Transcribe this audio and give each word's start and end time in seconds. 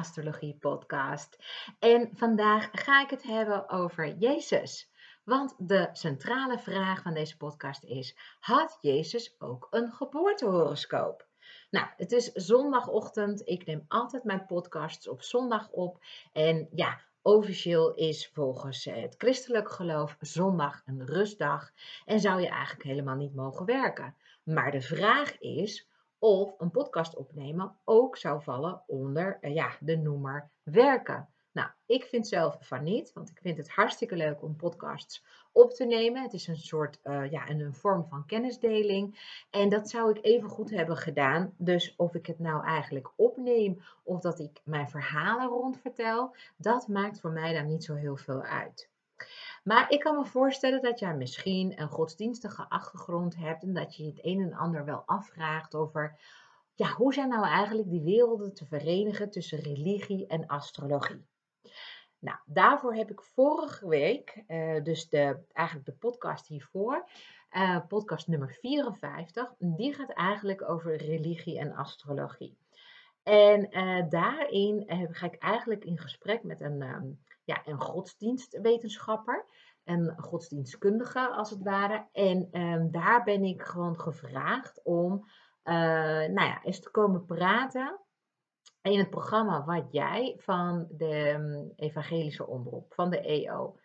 Astrologie 0.00 0.56
Podcast. 0.60 1.36
En 1.78 2.10
vandaag 2.14 2.68
ga 2.72 3.02
ik 3.02 3.10
het 3.10 3.22
hebben 3.22 3.68
over 3.68 4.16
Jezus. 4.16 4.90
Want 5.24 5.54
de 5.58 5.88
centrale 5.92 6.58
vraag 6.58 7.02
van 7.02 7.14
deze 7.14 7.36
podcast 7.36 7.84
is: 7.84 8.16
had 8.40 8.78
Jezus 8.80 9.34
ook 9.38 9.66
een 9.70 9.92
geboortehoroscoop? 9.92 11.26
Nou, 11.70 11.86
het 11.96 12.12
is 12.12 12.32
zondagochtend. 12.32 13.48
Ik 13.48 13.66
neem 13.66 13.84
altijd 13.88 14.24
mijn 14.24 14.46
podcasts 14.46 15.08
op 15.08 15.22
zondag 15.22 15.68
op. 15.70 16.04
En 16.32 16.68
ja, 16.72 17.00
officieel 17.22 17.94
is 17.94 18.30
volgens 18.32 18.84
het 18.84 19.14
christelijk 19.18 19.70
geloof 19.70 20.16
zondag 20.20 20.82
een 20.86 21.06
rustdag. 21.06 21.70
En 22.04 22.20
zou 22.20 22.40
je 22.40 22.48
eigenlijk 22.48 22.82
helemaal 22.82 23.16
niet 23.16 23.34
mogen 23.34 23.66
werken. 23.66 24.14
Maar 24.42 24.70
de 24.70 24.80
vraag 24.80 25.38
is 25.38 25.89
of 26.20 26.54
een 26.58 26.70
podcast 26.70 27.16
opnemen 27.16 27.76
ook 27.84 28.16
zou 28.16 28.42
vallen 28.42 28.82
onder 28.86 29.38
uh, 29.40 29.54
ja, 29.54 29.70
de 29.80 29.96
noemer 29.96 30.50
werken. 30.62 31.28
Nou, 31.52 31.68
ik 31.86 32.04
vind 32.04 32.28
zelf 32.28 32.56
van 32.60 32.82
niet, 32.82 33.12
want 33.12 33.30
ik 33.30 33.38
vind 33.42 33.56
het 33.56 33.70
hartstikke 33.70 34.16
leuk 34.16 34.42
om 34.42 34.56
podcasts 34.56 35.24
op 35.52 35.72
te 35.72 35.84
nemen. 35.84 36.22
Het 36.22 36.32
is 36.32 36.46
een 36.46 36.56
soort, 36.56 36.98
uh, 37.04 37.30
ja, 37.30 37.48
een 37.48 37.74
vorm 37.74 38.06
van 38.08 38.26
kennisdeling. 38.26 39.18
En 39.50 39.68
dat 39.68 39.88
zou 39.88 40.10
ik 40.10 40.24
even 40.24 40.48
goed 40.48 40.70
hebben 40.70 40.96
gedaan. 40.96 41.54
Dus 41.56 41.94
of 41.96 42.14
ik 42.14 42.26
het 42.26 42.38
nou 42.38 42.64
eigenlijk 42.64 43.12
opneem 43.16 43.82
of 44.02 44.20
dat 44.20 44.38
ik 44.38 44.60
mijn 44.64 44.88
verhalen 44.88 45.48
rondvertel, 45.48 46.34
dat 46.56 46.88
maakt 46.88 47.20
voor 47.20 47.32
mij 47.32 47.52
dan 47.52 47.66
niet 47.66 47.84
zo 47.84 47.94
heel 47.94 48.16
veel 48.16 48.42
uit. 48.42 48.90
Maar 49.62 49.90
ik 49.90 50.00
kan 50.00 50.16
me 50.16 50.24
voorstellen 50.24 50.82
dat 50.82 50.98
jij 50.98 51.14
misschien 51.14 51.80
een 51.80 51.88
godsdienstige 51.88 52.68
achtergrond 52.68 53.36
hebt 53.36 53.62
en 53.62 53.74
dat 53.74 53.96
je 53.96 54.04
het 54.04 54.18
een 54.22 54.40
en 54.40 54.54
ander 54.54 54.84
wel 54.84 55.02
afvraagt 55.06 55.74
over 55.74 56.18
ja, 56.74 56.92
hoe 56.92 57.14
zijn 57.14 57.28
nou 57.28 57.44
eigenlijk 57.44 57.90
die 57.90 58.02
werelden 58.02 58.54
te 58.54 58.66
verenigen 58.66 59.30
tussen 59.30 59.58
religie 59.58 60.26
en 60.26 60.46
astrologie. 60.46 61.26
Nou, 62.18 62.38
daarvoor 62.44 62.94
heb 62.94 63.10
ik 63.10 63.22
vorige 63.22 63.88
week, 63.88 64.44
uh, 64.48 64.82
dus 64.82 65.08
de, 65.08 65.38
eigenlijk 65.52 65.86
de 65.86 65.92
podcast 65.92 66.46
hiervoor, 66.46 67.08
uh, 67.52 67.86
podcast 67.88 68.26
nummer 68.26 68.56
54, 68.60 69.54
die 69.58 69.94
gaat 69.94 70.12
eigenlijk 70.12 70.68
over 70.68 70.96
religie 70.96 71.58
en 71.58 71.72
astrologie. 71.72 72.58
En 73.22 73.78
uh, 73.78 74.08
daarin 74.08 74.84
ga 75.10 75.26
ik 75.26 75.34
eigenlijk 75.34 75.84
in 75.84 75.98
gesprek 75.98 76.42
met 76.42 76.60
een, 76.60 76.82
um, 76.82 77.20
ja, 77.44 77.62
een 77.64 77.80
godsdienstwetenschapper, 77.80 79.46
een 79.84 80.14
godsdienstkundige 80.16 81.28
als 81.28 81.50
het 81.50 81.62
ware. 81.62 82.06
En 82.12 82.60
um, 82.60 82.90
daar 82.90 83.24
ben 83.24 83.44
ik 83.44 83.62
gewoon 83.62 84.00
gevraagd 84.00 84.80
om 84.84 85.12
uh, 85.64 85.74
nou 86.28 86.42
ja, 86.42 86.62
eens 86.62 86.80
te 86.80 86.90
komen 86.90 87.24
praten 87.24 88.00
in 88.82 88.98
het 88.98 89.10
programma 89.10 89.64
wat 89.64 89.92
jij 89.92 90.34
van 90.38 90.86
de 90.90 91.28
um, 91.28 91.72
evangelische 91.76 92.46
omroep, 92.46 92.94
van 92.94 93.10
de 93.10 93.20
EO. 93.20 93.78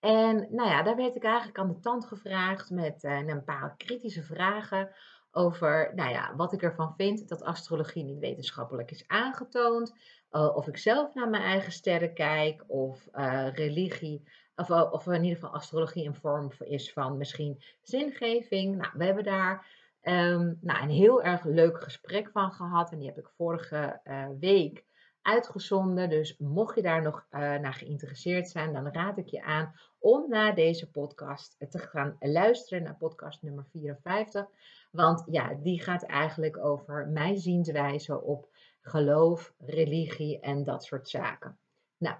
En 0.00 0.48
nou 0.50 0.68
ja, 0.68 0.82
daar 0.82 0.96
werd 0.96 1.16
ik 1.16 1.24
eigenlijk 1.24 1.58
aan 1.58 1.68
de 1.68 1.80
tand 1.80 2.06
gevraagd 2.06 2.70
met 2.70 3.02
een 3.02 3.44
paar 3.44 3.76
kritische 3.76 4.22
vragen 4.22 4.94
over 5.34 5.92
nou 5.94 6.10
ja, 6.10 6.36
wat 6.36 6.52
ik 6.52 6.62
ervan 6.62 6.94
vind 6.96 7.28
dat 7.28 7.42
astrologie 7.42 8.04
niet 8.04 8.18
wetenschappelijk 8.18 8.90
is 8.90 9.04
aangetoond. 9.06 9.94
Uh, 10.30 10.56
of 10.56 10.68
ik 10.68 10.76
zelf 10.76 11.14
naar 11.14 11.28
mijn 11.28 11.42
eigen 11.42 11.72
sterren 11.72 12.14
kijk, 12.14 12.64
of 12.66 13.08
uh, 13.14 13.48
religie, 13.52 14.22
of, 14.56 14.70
of 14.70 15.06
in 15.06 15.22
ieder 15.22 15.38
geval 15.38 15.54
astrologie 15.54 16.06
een 16.06 16.14
vorm 16.14 16.50
is 16.58 16.92
van 16.92 17.16
misschien 17.16 17.62
zingeving. 17.82 18.76
Nou, 18.76 18.90
we 18.94 19.04
hebben 19.04 19.24
daar 19.24 19.66
um, 20.02 20.58
nou, 20.60 20.82
een 20.82 20.90
heel 20.90 21.22
erg 21.22 21.44
leuk 21.44 21.82
gesprek 21.82 22.30
van 22.30 22.52
gehad 22.52 22.92
en 22.92 22.98
die 22.98 23.08
heb 23.08 23.18
ik 23.18 23.30
vorige 23.36 24.00
week 24.40 24.84
uitgezonden. 25.24 26.10
Dus 26.10 26.36
mocht 26.38 26.76
je 26.76 26.82
daar 26.82 27.02
nog 27.02 27.26
uh, 27.30 27.40
naar 27.40 27.74
geïnteresseerd 27.74 28.48
zijn, 28.48 28.72
dan 28.72 28.88
raad 28.92 29.18
ik 29.18 29.28
je 29.28 29.42
aan 29.42 29.74
om 29.98 30.28
naar 30.28 30.54
deze 30.54 30.90
podcast 30.90 31.56
te 31.70 31.78
gaan 31.78 32.16
luisteren, 32.20 32.82
naar 32.84 32.96
podcast 32.96 33.42
nummer 33.42 33.64
54. 33.70 34.46
Want 34.90 35.24
ja, 35.30 35.54
die 35.54 35.82
gaat 35.82 36.02
eigenlijk 36.02 36.58
over 36.58 37.08
mijn 37.08 37.38
zienswijze 37.38 38.22
op 38.22 38.48
geloof, 38.80 39.54
religie 39.58 40.40
en 40.40 40.64
dat 40.64 40.84
soort 40.84 41.08
zaken. 41.08 41.58
Nou, 41.96 42.16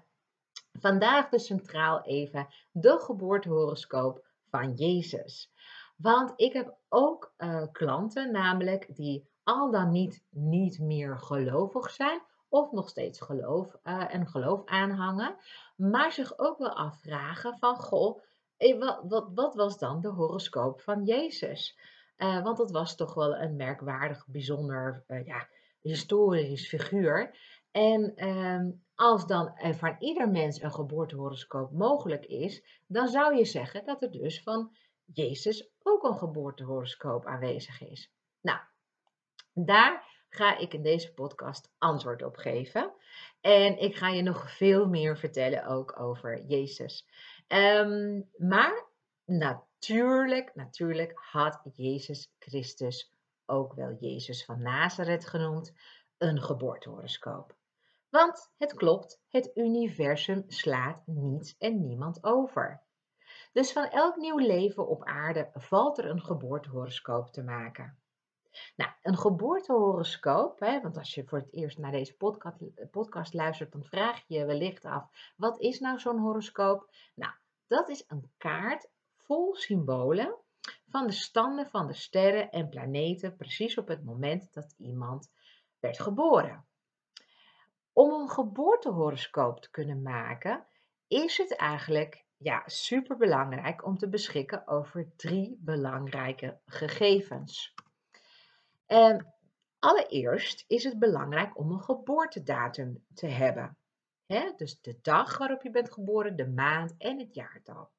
vandaag 0.72 1.28
dus 1.28 1.46
centraal 1.46 2.02
even 2.02 2.46
de 2.70 2.98
geboortehoroscoop 2.98 4.26
van 4.50 4.74
Jezus. 4.74 5.52
Want 5.96 6.32
ik 6.36 6.52
heb 6.52 6.76
ook 6.88 7.34
uh, 7.38 7.62
klanten, 7.72 8.32
namelijk 8.32 8.96
die 8.96 9.28
al 9.42 9.70
dan 9.70 9.90
niet 9.90 10.24
niet 10.30 10.78
meer 10.78 11.18
gelovig 11.18 11.90
zijn 11.90 12.20
of 12.54 12.72
nog 12.72 12.88
steeds 12.88 13.20
geloof 13.20 13.76
uh, 13.84 14.14
en 14.14 14.26
geloof 14.26 14.64
aanhangen, 14.64 15.36
maar 15.76 16.12
zich 16.12 16.38
ook 16.38 16.58
wel 16.58 16.76
afvragen 16.76 17.58
van 17.58 17.76
goh, 17.76 18.22
eh, 18.56 18.78
wat, 18.78 19.00
wat, 19.08 19.30
wat 19.34 19.54
was 19.54 19.78
dan 19.78 20.00
de 20.00 20.08
horoscoop 20.08 20.80
van 20.80 21.04
Jezus? 21.04 21.78
Uh, 22.16 22.42
want 22.42 22.56
dat 22.56 22.70
was 22.70 22.96
toch 22.96 23.14
wel 23.14 23.36
een 23.36 23.56
merkwaardig, 23.56 24.26
bijzonder, 24.26 25.04
ja, 25.24 25.48
historisch 25.80 26.68
figuur. 26.68 27.38
En 27.70 28.12
ehm, 28.16 28.70
als 28.94 29.26
dan 29.26 29.52
van 29.58 29.96
ieder 29.98 30.28
mens 30.28 30.62
een 30.62 30.72
geboortehoroscoop 30.72 31.72
mogelijk 31.72 32.24
is, 32.26 32.82
dan 32.86 33.08
zou 33.08 33.36
je 33.36 33.44
zeggen 33.44 33.84
dat 33.84 34.02
er 34.02 34.10
dus 34.10 34.42
van 34.42 34.76
Jezus 35.04 35.70
ook 35.82 36.04
een 36.04 36.18
geboortehoroscoop 36.18 37.26
aanwezig 37.26 37.80
is. 37.82 38.12
Nou, 38.40 38.58
daar 39.52 40.13
ga 40.34 40.58
ik 40.58 40.72
in 40.72 40.82
deze 40.82 41.12
podcast 41.12 41.70
antwoord 41.78 42.22
op 42.22 42.36
geven. 42.36 42.92
En 43.40 43.78
ik 43.78 43.96
ga 43.96 44.08
je 44.08 44.22
nog 44.22 44.50
veel 44.50 44.88
meer 44.88 45.18
vertellen 45.18 45.66
ook 45.66 46.00
over 46.00 46.44
Jezus. 46.44 47.06
Um, 47.48 48.30
maar 48.36 48.86
natuurlijk, 49.24 50.54
natuurlijk 50.54 51.12
had 51.14 51.60
Jezus 51.74 52.32
Christus, 52.38 53.12
ook 53.46 53.72
wel 53.74 53.96
Jezus 54.00 54.44
van 54.44 54.62
Nazareth 54.62 55.26
genoemd, 55.26 55.72
een 56.18 56.42
geboortehoroscoop. 56.42 57.56
Want 58.10 58.52
het 58.58 58.74
klopt, 58.74 59.20
het 59.28 59.50
universum 59.54 60.44
slaat 60.46 61.02
niets 61.06 61.56
en 61.58 61.80
niemand 61.80 62.24
over. 62.24 62.82
Dus 63.52 63.72
van 63.72 63.84
elk 63.84 64.16
nieuw 64.16 64.38
leven 64.38 64.88
op 64.88 65.04
aarde 65.04 65.50
valt 65.52 65.98
er 65.98 66.04
een 66.04 66.22
geboortehoroscoop 66.22 67.32
te 67.32 67.42
maken. 67.42 67.98
Nou, 68.76 68.90
een 69.02 69.16
geboortehoroscoop, 69.16 70.60
hè, 70.60 70.80
want 70.80 70.96
als 70.96 71.14
je 71.14 71.24
voor 71.24 71.38
het 71.38 71.52
eerst 71.52 71.78
naar 71.78 71.92
deze 71.92 72.16
podcast, 72.16 72.56
podcast 72.90 73.34
luistert, 73.34 73.72
dan 73.72 73.84
vraag 73.84 74.24
je 74.26 74.34
je 74.38 74.44
wellicht 74.44 74.84
af, 74.84 75.32
wat 75.36 75.60
is 75.60 75.80
nou 75.80 75.98
zo'n 75.98 76.18
horoscoop? 76.18 76.90
Nou, 77.14 77.32
dat 77.66 77.88
is 77.88 78.04
een 78.08 78.30
kaart 78.36 78.90
vol 79.16 79.54
symbolen 79.54 80.34
van 80.88 81.06
de 81.06 81.12
standen 81.12 81.66
van 81.66 81.86
de 81.86 81.94
sterren 81.94 82.50
en 82.50 82.68
planeten 82.68 83.36
precies 83.36 83.78
op 83.78 83.88
het 83.88 84.04
moment 84.04 84.52
dat 84.52 84.74
iemand 84.78 85.30
werd 85.80 86.00
geboren. 86.00 86.64
Om 87.92 88.12
een 88.12 88.30
geboortehoroscoop 88.30 89.60
te 89.60 89.70
kunnen 89.70 90.02
maken, 90.02 90.66
is 91.08 91.38
het 91.38 91.56
eigenlijk 91.56 92.24
ja, 92.36 92.62
super 92.66 93.16
belangrijk 93.16 93.84
om 93.84 93.98
te 93.98 94.08
beschikken 94.08 94.66
over 94.66 95.16
drie 95.16 95.58
belangrijke 95.60 96.58
gegevens. 96.66 97.74
En 98.86 99.10
ehm, 99.10 99.24
allereerst 99.78 100.64
is 100.66 100.84
het 100.84 100.98
belangrijk 100.98 101.58
om 101.58 101.70
een 101.70 101.80
geboortedatum 101.80 103.04
te 103.14 103.26
hebben. 103.26 103.78
dus 104.56 104.80
de 104.80 104.98
dag 105.02 105.38
waarop 105.38 105.62
je 105.62 105.70
bent 105.70 105.92
geboren, 105.92 106.36
de 106.36 106.48
maand 106.48 106.94
en 106.98 107.18
het 107.18 107.34
jaartal. 107.34 107.90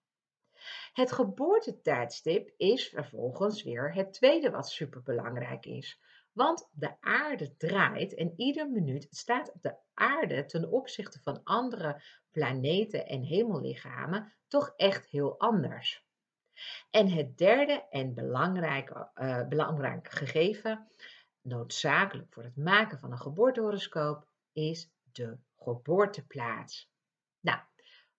Het 0.94 1.12
geboortetijdstip 1.12 2.54
is 2.58 2.90
vervolgens 2.90 3.64
weer 3.64 3.94
het 3.94 4.14
tweede 4.14 4.50
wat 4.50 4.70
superbelangrijk 4.70 5.66
is. 5.66 6.00
Want 6.32 6.70
de 6.72 7.02
aarde 7.02 7.56
draait 7.58 8.16
en 8.16 8.34
ieder 8.36 8.70
minuut 8.70 9.08
staat 9.10 9.54
de 9.62 9.76
aarde 9.94 10.46
ten 10.46 10.72
opzichte 10.72 11.20
van 11.22 11.44
andere 11.44 12.02
planeten 12.32 13.08
en 13.08 13.22
hemellichamen 13.22 14.34
toch 14.48 14.74
echt 14.76 15.06
heel 15.06 15.40
anders. 15.40 16.05
En 16.90 17.10
het 17.10 17.38
derde 17.38 17.86
en 17.90 18.13
belangrijke, 18.13 19.10
uh, 19.16 19.48
belangrijk 19.48 20.12
gegeven, 20.12 20.88
noodzakelijk 21.42 22.34
voor 22.34 22.44
het 22.44 22.57
maken 22.57 23.00
van 23.00 23.12
een 23.12 23.19
geboortehoroscoop, 23.19 24.28
is 24.52 24.90
de 25.12 25.38
geboorteplaats. 25.57 26.90
Nou, 27.40 27.60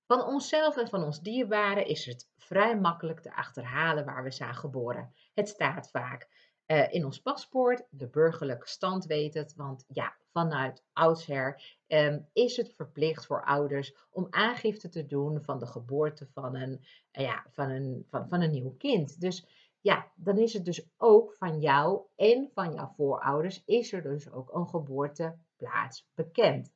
van 0.07 0.25
onszelf 0.25 0.77
en 0.77 0.89
van 0.89 1.03
ons 1.03 1.21
dierbaren 1.21 1.87
is 1.87 2.07
het 2.07 2.31
vrij 2.37 2.79
makkelijk 2.79 3.21
te 3.21 3.35
achterhalen 3.35 4.05
waar 4.05 4.23
we 4.23 4.31
zijn 4.31 4.55
geboren. 4.55 5.15
Het 5.35 5.49
staat 5.49 5.91
vaak 5.91 6.29
uh, 6.67 6.93
in 6.93 7.05
ons 7.05 7.21
paspoort, 7.21 7.87
de 7.91 8.09
burgerlijke 8.09 8.69
stand 8.69 9.05
weet 9.05 9.35
het, 9.35 9.55
want 9.55 9.85
ja, 9.89 10.17
vanuit 10.33 10.85
oudsher 10.93 11.79
um, 11.87 12.29
is 12.33 12.57
het 12.57 12.75
verplicht 12.75 13.27
voor 13.27 13.45
ouders 13.45 13.95
om 14.11 14.27
aangifte 14.31 14.89
te 14.89 15.07
doen 15.07 15.43
van 15.43 15.59
de 15.59 15.67
geboorte 15.67 16.27
van 16.27 16.57
een, 16.57 16.85
uh, 17.13 17.25
ja, 17.25 17.47
van 17.51 17.71
een, 17.71 18.07
van, 18.09 18.29
van 18.29 18.41
een 18.41 18.51
nieuw 18.51 18.75
kind. 18.79 19.21
Dus 19.21 19.47
ja, 19.81 20.13
dan 20.15 20.39
is 20.39 20.53
het 20.53 20.65
dus 20.65 20.89
ook 20.97 21.35
van 21.35 21.61
jou 21.61 22.01
en 22.17 22.51
van 22.55 22.75
jouw 22.75 22.93
voorouders 22.97 23.63
is 23.65 23.93
er 23.93 24.03
dus 24.03 24.31
ook 24.31 24.55
een 24.55 24.69
geboorte 24.69 25.39
plaats 25.57 26.09
bekend. 26.15 26.73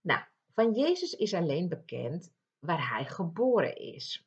Nou, 0.00 0.20
van 0.52 0.72
Jezus 0.72 1.14
is 1.14 1.34
alleen 1.34 1.68
bekend 1.68 2.32
waar 2.58 2.88
hij 2.88 3.04
geboren 3.04 3.76
is. 3.76 4.26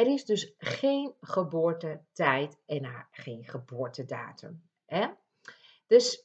Er 0.00 0.06
is 0.06 0.24
dus 0.24 0.54
geen 0.58 1.14
geboortetijd 1.20 2.58
en 2.66 3.06
geen 3.10 3.44
geboortedatum. 3.44 4.62
Hè? 4.86 5.06
Dus 5.86 6.24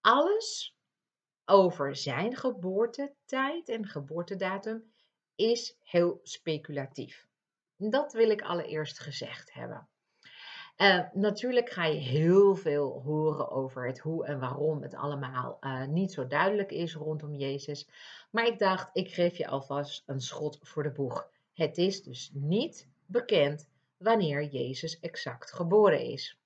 alles 0.00 0.76
over 1.44 1.96
zijn 1.96 2.36
geboortetijd 2.36 3.68
en 3.68 3.86
geboortedatum 3.86 4.92
is 5.34 5.76
heel 5.82 6.20
speculatief. 6.22 7.26
Dat 7.76 8.12
wil 8.12 8.30
ik 8.30 8.42
allereerst 8.42 8.98
gezegd 8.98 9.52
hebben. 9.52 9.88
Uh, 10.76 11.12
natuurlijk 11.12 11.70
ga 11.70 11.84
je 11.84 12.00
heel 12.00 12.54
veel 12.54 13.02
horen 13.02 13.50
over 13.50 13.86
het 13.86 13.98
hoe 13.98 14.26
en 14.26 14.40
waarom 14.40 14.82
het 14.82 14.94
allemaal 14.94 15.56
uh, 15.60 15.86
niet 15.86 16.12
zo 16.12 16.26
duidelijk 16.26 16.70
is 16.70 16.94
rondom 16.94 17.34
Jezus. 17.34 17.88
Maar 18.30 18.46
ik 18.46 18.58
dacht, 18.58 18.90
ik 18.92 19.12
geef 19.12 19.36
je 19.36 19.46
alvast 19.46 20.02
een 20.06 20.20
schot 20.20 20.58
voor 20.62 20.82
de 20.82 20.92
boeg. 20.92 21.30
Het 21.52 21.78
is 21.78 22.02
dus 22.02 22.30
niet 22.34 22.90
bekend 23.12 23.68
wanneer 23.96 24.44
Jezus 24.44 25.00
exact 25.00 25.52
geboren 25.52 26.00
is. 26.00 26.36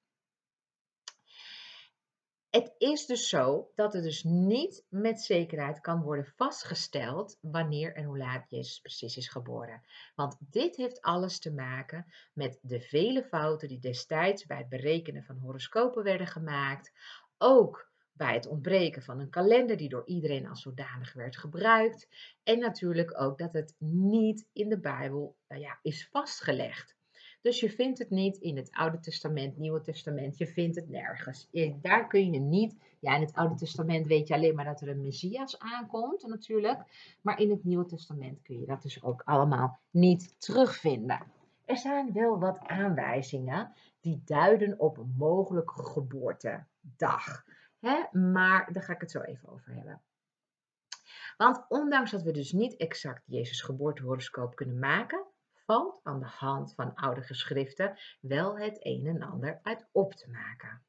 Het 2.50 2.74
is 2.78 3.06
dus 3.06 3.28
zo 3.28 3.70
dat 3.74 3.92
het 3.92 4.02
dus 4.02 4.22
niet 4.24 4.84
met 4.88 5.20
zekerheid 5.20 5.80
kan 5.80 6.02
worden 6.02 6.32
vastgesteld 6.36 7.38
wanneer 7.40 7.94
en 7.94 8.04
hoe 8.04 8.18
laat 8.18 8.50
Jezus 8.50 8.80
precies 8.80 9.16
is 9.16 9.28
geboren. 9.28 9.82
Want 10.14 10.36
dit 10.40 10.76
heeft 10.76 11.02
alles 11.02 11.38
te 11.38 11.52
maken 11.52 12.06
met 12.32 12.58
de 12.62 12.80
vele 12.80 13.24
fouten 13.24 13.68
die 13.68 13.78
destijds 13.78 14.46
bij 14.46 14.56
het 14.56 14.68
berekenen 14.68 15.24
van 15.24 15.38
horoscopen 15.38 16.02
werden 16.02 16.26
gemaakt. 16.26 16.92
Ook 17.38 17.90
bij 18.16 18.34
het 18.34 18.46
ontbreken 18.46 19.02
van 19.02 19.20
een 19.20 19.30
kalender 19.30 19.76
die 19.76 19.88
door 19.88 20.06
iedereen 20.06 20.46
als 20.46 20.62
zodanig 20.62 21.12
werd 21.12 21.36
gebruikt. 21.36 22.08
En 22.42 22.58
natuurlijk 22.58 23.20
ook 23.20 23.38
dat 23.38 23.52
het 23.52 23.74
niet 23.78 24.46
in 24.52 24.68
de 24.68 24.78
Bijbel 24.78 25.36
uh, 25.48 25.60
ja, 25.60 25.78
is 25.82 26.08
vastgelegd. 26.08 26.96
Dus 27.46 27.60
je 27.60 27.70
vindt 27.70 27.98
het 27.98 28.10
niet 28.10 28.36
in 28.36 28.56
het 28.56 28.72
Oude 28.72 29.00
Testament, 29.00 29.58
Nieuwe 29.58 29.80
Testament, 29.80 30.38
je 30.38 30.46
vindt 30.46 30.76
het 30.76 30.88
nergens. 30.88 31.48
Daar 31.80 32.06
kun 32.06 32.32
je 32.32 32.40
niet, 32.40 32.76
ja 33.00 33.14
in 33.14 33.20
het 33.20 33.34
Oude 33.34 33.54
Testament 33.54 34.06
weet 34.06 34.28
je 34.28 34.34
alleen 34.34 34.54
maar 34.54 34.64
dat 34.64 34.80
er 34.80 34.88
een 34.88 35.00
Messias 35.00 35.58
aankomt 35.58 36.26
natuurlijk. 36.26 36.82
Maar 37.22 37.40
in 37.40 37.50
het 37.50 37.64
Nieuwe 37.64 37.86
Testament 37.86 38.42
kun 38.42 38.60
je 38.60 38.66
dat 38.66 38.82
dus 38.82 39.02
ook 39.02 39.22
allemaal 39.24 39.78
niet 39.90 40.34
terugvinden. 40.40 41.20
Er 41.64 41.76
zijn 41.76 42.12
wel 42.12 42.38
wat 42.38 42.58
aanwijzingen 42.58 43.72
die 44.00 44.22
duiden 44.24 44.80
op 44.80 44.98
een 44.98 45.14
mogelijke 45.18 45.82
geboortedag. 45.82 47.44
Maar 48.12 48.72
daar 48.72 48.82
ga 48.82 48.92
ik 48.92 49.00
het 49.00 49.10
zo 49.10 49.20
even 49.20 49.48
over 49.48 49.74
hebben. 49.74 50.02
Want 51.36 51.64
ondanks 51.68 52.10
dat 52.10 52.22
we 52.22 52.32
dus 52.32 52.52
niet 52.52 52.76
exact 52.76 53.22
Jezus 53.26 53.60
geboortehoroscoop 53.60 54.56
kunnen 54.56 54.78
maken, 54.78 55.24
valt 55.52 56.00
aan 56.02 56.20
de 56.20 56.26
hand 56.26 56.74
van 56.74 56.94
oude 56.94 57.22
geschriften 57.22 57.98
wel 58.20 58.58
het 58.58 58.76
een 58.80 59.06
en 59.06 59.22
ander 59.22 59.60
uit 59.62 59.88
op 59.92 60.12
te 60.12 60.30
maken. 60.30 60.82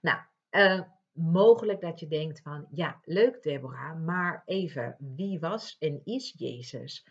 Nou, 0.00 0.18
uh, 0.50 0.82
mogelijk 1.12 1.80
dat 1.80 2.00
je 2.00 2.06
denkt 2.06 2.40
van, 2.40 2.66
ja, 2.70 3.00
leuk 3.04 3.42
Deborah, 3.42 4.04
maar 4.04 4.42
even, 4.44 4.96
wie 4.98 5.40
was 5.40 5.76
en 5.78 6.00
is 6.04 6.34
Jezus? 6.36 7.06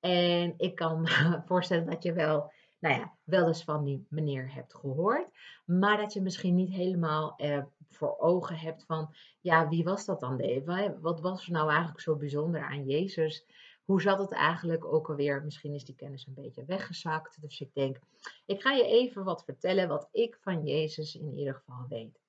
En 0.00 0.54
ik 0.56 0.74
kan 0.74 1.00
me 1.00 1.42
voorstellen 1.46 1.86
dat 1.86 2.02
je 2.02 2.12
wel, 2.12 2.52
nou 2.78 2.94
ja, 2.94 3.16
wel 3.24 3.46
eens 3.46 3.64
van 3.64 3.84
die 3.84 4.06
meneer 4.08 4.54
hebt 4.54 4.74
gehoord, 4.74 5.28
maar 5.64 5.96
dat 5.96 6.12
je 6.12 6.22
misschien 6.22 6.54
niet 6.54 6.72
helemaal 6.72 7.34
uh, 7.36 7.64
voor 7.96 8.18
ogen 8.18 8.56
hebt 8.56 8.84
van, 8.84 9.14
ja, 9.40 9.68
wie 9.68 9.84
was 9.84 10.04
dat 10.04 10.20
dan? 10.20 10.36
Wat 11.00 11.20
was 11.20 11.46
er 11.46 11.52
nou 11.52 11.68
eigenlijk 11.68 12.00
zo 12.00 12.16
bijzonder 12.16 12.62
aan 12.62 12.84
Jezus? 12.84 13.46
hoe 13.84 14.02
zat 14.02 14.18
het 14.18 14.32
eigenlijk 14.32 14.84
ook 14.84 15.08
alweer? 15.08 15.44
Misschien 15.44 15.74
is 15.74 15.84
die 15.84 15.94
kennis 15.94 16.26
een 16.26 16.34
beetje 16.34 16.64
weggezakt. 16.64 17.40
Dus 17.40 17.60
ik 17.60 17.74
denk, 17.74 17.98
ik 18.46 18.62
ga 18.62 18.72
je 18.72 18.84
even 18.84 19.24
wat 19.24 19.44
vertellen 19.44 19.88
wat 19.88 20.08
ik 20.12 20.38
van 20.40 20.64
Jezus 20.64 21.14
in 21.14 21.38
ieder 21.38 21.54
geval 21.54 21.86
weet. 21.88 22.20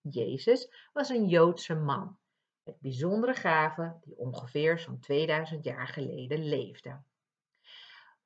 Jezus 0.00 0.68
was 0.92 1.08
een 1.08 1.28
Joodse 1.28 1.74
man 1.74 2.18
met 2.62 2.80
bijzondere 2.80 3.34
gaven 3.34 4.00
die 4.04 4.16
ongeveer 4.16 4.78
zo'n 4.78 5.00
2000 5.00 5.64
jaar 5.64 5.88
geleden 5.88 6.48
leefde. 6.48 7.02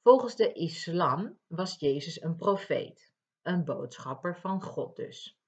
Volgens 0.02 0.36
de 0.36 0.52
islam 0.52 1.38
was 1.46 1.78
Jezus 1.78 2.22
een 2.22 2.36
profeet, 2.36 3.12
een 3.42 3.64
boodschapper 3.64 4.36
van 4.38 4.62
God 4.62 4.96
dus. 4.96 5.38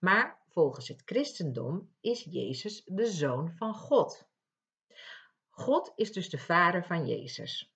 Maar 0.00 0.40
volgens 0.48 0.88
het 0.88 1.02
christendom 1.04 1.94
is 2.00 2.26
Jezus 2.30 2.84
de 2.84 3.06
zoon 3.06 3.52
van 3.52 3.74
God. 3.74 4.28
God 5.50 5.92
is 5.94 6.12
dus 6.12 6.30
de 6.30 6.38
Vader 6.38 6.84
van 6.84 7.06
Jezus. 7.06 7.74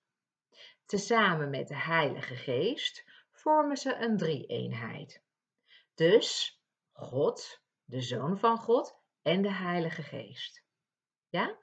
Tezamen 0.85 1.49
met 1.49 1.67
de 1.67 1.77
Heilige 1.77 2.35
Geest 2.35 3.05
vormen 3.31 3.77
ze 3.77 3.95
een 3.95 4.17
drie-eenheid. 4.17 5.21
Dus 5.95 6.61
God, 6.91 7.61
de 7.83 8.01
Zoon 8.01 8.39
van 8.39 8.57
God 8.57 8.99
en 9.21 9.41
de 9.41 9.51
Heilige 9.51 10.03
Geest. 10.03 10.63
Ja? 11.29 11.57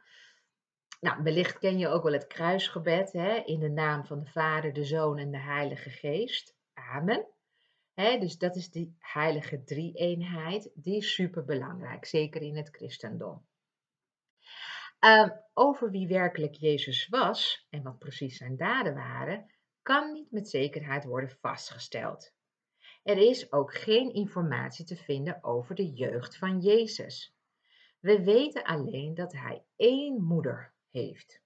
Nou, 1.01 1.23
wellicht 1.23 1.59
ken 1.59 1.79
je 1.79 1.89
ook 1.89 2.03
wel 2.03 2.13
het 2.13 2.27
kruisgebed 2.27 3.13
hè? 3.13 3.35
in 3.35 3.61
de 3.61 3.71
naam 3.71 4.05
van 4.05 4.21
de 4.21 4.31
Vader, 4.31 4.73
de 4.73 4.85
Zoon 4.85 5.19
en 5.19 5.31
de 5.31 5.39
Heilige 5.39 5.91
Geest. 5.91 6.57
Amen. 6.75 7.34
Dus 7.95 8.39
dat 8.39 8.57
is 8.57 8.71
die 8.71 8.97
heilige 8.99 9.65
drie-eenheid. 9.65 10.71
Die 10.75 10.97
is 10.97 11.15
super 11.15 11.45
belangrijk, 11.45 12.05
zeker 12.05 12.43
in 12.43 12.57
het 12.57 12.69
christendom. 12.69 13.47
Ehm, 14.99 15.29
over 15.55 15.91
wie 15.91 16.09
werkelijk 16.09 16.55
Jezus 16.55 17.09
was 17.09 17.67
en 17.71 17.83
wat 17.83 17.99
precies 17.99 18.37
zijn 18.37 18.57
daden 18.57 18.95
waren, 18.95 19.51
kan 19.83 20.13
niet 20.13 20.31
met 20.31 20.49
zekerheid 20.49 21.05
worden 21.05 21.31
vastgesteld. 21.41 22.33
Er 23.03 23.19
is 23.19 23.53
ook 23.53 23.75
geen 23.75 24.15
informatie 24.15 24.85
te 24.85 24.97
vinden 24.97 25.45
over 25.45 25.75
de 25.75 25.93
jeugd 25.93 26.37
van 26.37 26.61
Jezus. 26.61 27.37
We 28.01 28.25
weten 28.25 28.65
alleen 28.65 29.15
dat 29.15 29.33
hij 29.33 29.65
één 29.77 30.23
moeder 30.23 30.75
heeft, 30.91 31.43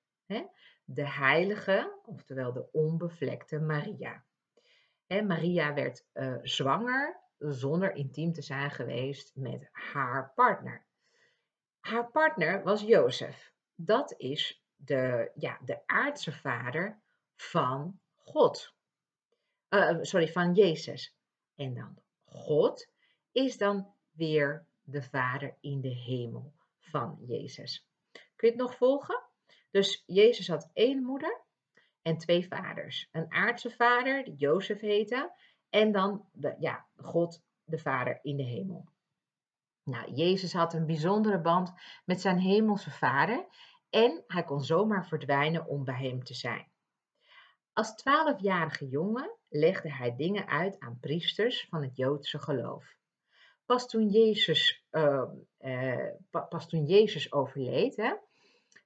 de 0.84 1.08
heilige, 1.08 2.00
oftewel 2.04 2.52
de 2.52 2.72
onbevlekte 2.72 3.60
Maria. 3.60 4.24
En 5.08 5.26
Maria 5.26 5.74
werd 5.74 6.04
uh, 6.14 6.36
zwanger 6.42 7.20
zonder 7.38 7.94
intiem 7.94 8.32
te 8.32 8.42
zijn 8.42 8.70
geweest 8.70 9.32
met 9.34 9.68
haar 9.72 10.32
partner. 10.34 10.86
Haar 11.80 12.10
partner 12.10 12.62
was 12.62 12.82
Jozef. 12.82 13.52
Dat 13.74 14.14
is 14.16 14.62
de, 14.76 15.30
ja, 15.34 15.58
de 15.64 15.86
aardse 15.86 16.32
vader 16.32 17.00
van 17.34 18.00
God. 18.16 18.74
Uh, 19.70 19.98
sorry, 20.00 20.28
van 20.28 20.54
Jezus. 20.54 21.16
En 21.54 21.74
dan 21.74 21.98
God 22.24 22.88
is 23.32 23.58
dan 23.58 23.94
weer 24.10 24.66
de 24.82 25.02
vader 25.02 25.56
in 25.60 25.80
de 25.80 25.94
hemel 25.94 26.52
van 26.78 27.18
Jezus. 27.26 27.88
Kun 28.12 28.48
je 28.48 28.54
het 28.54 28.56
nog 28.56 28.76
volgen? 28.76 29.22
Dus 29.70 30.02
Jezus 30.06 30.48
had 30.48 30.70
één 30.72 31.02
moeder 31.02 31.40
en 32.08 32.18
twee 32.18 32.46
vaders. 32.46 33.08
Een 33.12 33.32
aardse 33.32 33.70
vader, 33.70 34.24
die 34.24 34.34
Jozef 34.34 34.80
heette, 34.80 35.32
en 35.70 35.92
dan 35.92 36.28
de, 36.32 36.56
ja, 36.58 36.86
God, 36.96 37.42
de 37.64 37.78
vader 37.78 38.18
in 38.22 38.36
de 38.36 38.42
hemel. 38.42 38.88
Nou, 39.84 40.12
Jezus 40.12 40.52
had 40.52 40.74
een 40.74 40.86
bijzondere 40.86 41.40
band 41.40 41.72
met 42.04 42.20
zijn 42.20 42.38
hemelse 42.38 42.90
vader 42.90 43.46
en 43.90 44.24
hij 44.26 44.44
kon 44.44 44.60
zomaar 44.60 45.06
verdwijnen 45.06 45.66
om 45.66 45.84
bij 45.84 46.08
hem 46.08 46.24
te 46.24 46.34
zijn. 46.34 46.68
Als 47.72 47.94
twaalfjarige 47.94 48.88
jongen 48.88 49.36
legde 49.48 49.92
hij 49.92 50.16
dingen 50.16 50.46
uit 50.46 50.78
aan 50.78 50.98
priesters 51.00 51.66
van 51.70 51.82
het 51.82 51.96
Joodse 51.96 52.38
geloof. 52.38 52.96
Pas 53.66 53.88
toen 53.88 54.08
Jezus, 54.08 54.84
uh, 54.90 55.22
uh, 55.60 56.08
pas 56.48 56.68
toen 56.68 56.84
Jezus 56.84 57.32
overleed, 57.32 57.96
hè, 57.96 58.14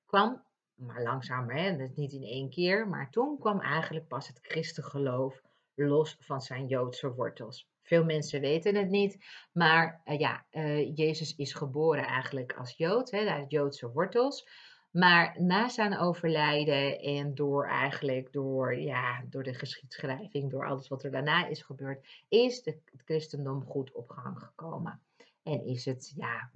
kwam, 0.06 0.44
maar 0.74 1.02
langzamer, 1.02 1.54
hè, 1.54 1.76
dat 1.76 1.96
niet 1.96 2.12
in 2.12 2.22
één 2.22 2.50
keer, 2.50 2.88
maar 2.88 3.10
toen 3.10 3.38
kwam 3.38 3.60
eigenlijk 3.60 4.08
pas 4.08 4.28
het 4.28 4.38
christengeloof 4.42 5.42
los 5.74 6.16
van 6.20 6.40
zijn 6.40 6.66
Joodse 6.66 7.14
wortels. 7.14 7.70
Veel 7.82 8.04
mensen 8.04 8.40
weten 8.40 8.74
het 8.74 8.88
niet, 8.88 9.24
maar 9.52 10.02
uh, 10.04 10.18
ja, 10.18 10.44
uh, 10.50 10.96
Jezus 10.96 11.36
is 11.36 11.52
geboren 11.52 12.04
eigenlijk 12.04 12.52
als 12.52 12.76
Jood, 12.76 13.10
hè, 13.10 13.28
uit 13.28 13.50
Joodse 13.50 13.92
wortels. 13.92 14.48
Maar 14.90 15.42
na 15.42 15.68
zijn 15.68 15.98
overlijden 15.98 17.00
en 17.00 17.34
door 17.34 17.66
eigenlijk 17.66 18.32
door, 18.32 18.78
ja, 18.78 19.24
door 19.28 19.42
de 19.42 19.54
geschiedschrijving, 19.54 20.50
door 20.50 20.66
alles 20.66 20.88
wat 20.88 21.04
er 21.04 21.10
daarna 21.10 21.46
is 21.46 21.62
gebeurd, 21.62 22.06
is 22.28 22.62
de, 22.62 22.78
het 22.84 23.02
christendom 23.04 23.64
goed 23.64 23.92
op 23.92 24.10
gang 24.10 24.38
gekomen. 24.38 25.00
En 25.42 25.64
is 25.64 25.84
het 25.84 26.12
ja, 26.16 26.50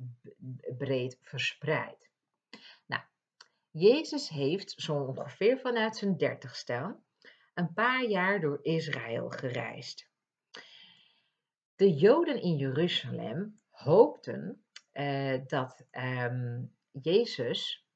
breed 0.78 1.18
verspreid. 1.20 2.05
Jezus 3.78 4.28
heeft 4.28 4.70
zo 4.70 4.94
ongeveer 4.94 5.58
vanuit 5.58 5.96
zijn 5.96 6.16
dertigste 6.16 6.96
een 7.54 7.72
paar 7.72 8.04
jaar 8.04 8.40
door 8.40 8.58
Israël 8.62 9.28
gereisd. 9.30 10.08
De 11.74 11.94
Joden 11.94 12.42
in 12.42 12.56
Jeruzalem 12.56 13.60
hoopten 13.70 14.64
eh, 14.92 15.40
dat 15.46 15.86
ehm, 15.90 16.64
Jezus 16.90 17.86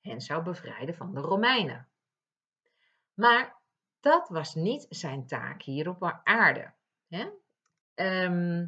hen 0.00 0.20
zou 0.20 0.42
bevrijden 0.42 0.94
van 0.94 1.14
de 1.14 1.20
Romeinen. 1.20 1.88
Maar 3.14 3.56
dat 4.00 4.28
was 4.28 4.54
niet 4.54 4.86
zijn 4.88 5.26
taak 5.26 5.62
hier 5.62 5.88
op 5.88 6.20
aarde. 6.24 6.72
Hè? 7.08 7.30
Ehm, 7.94 8.66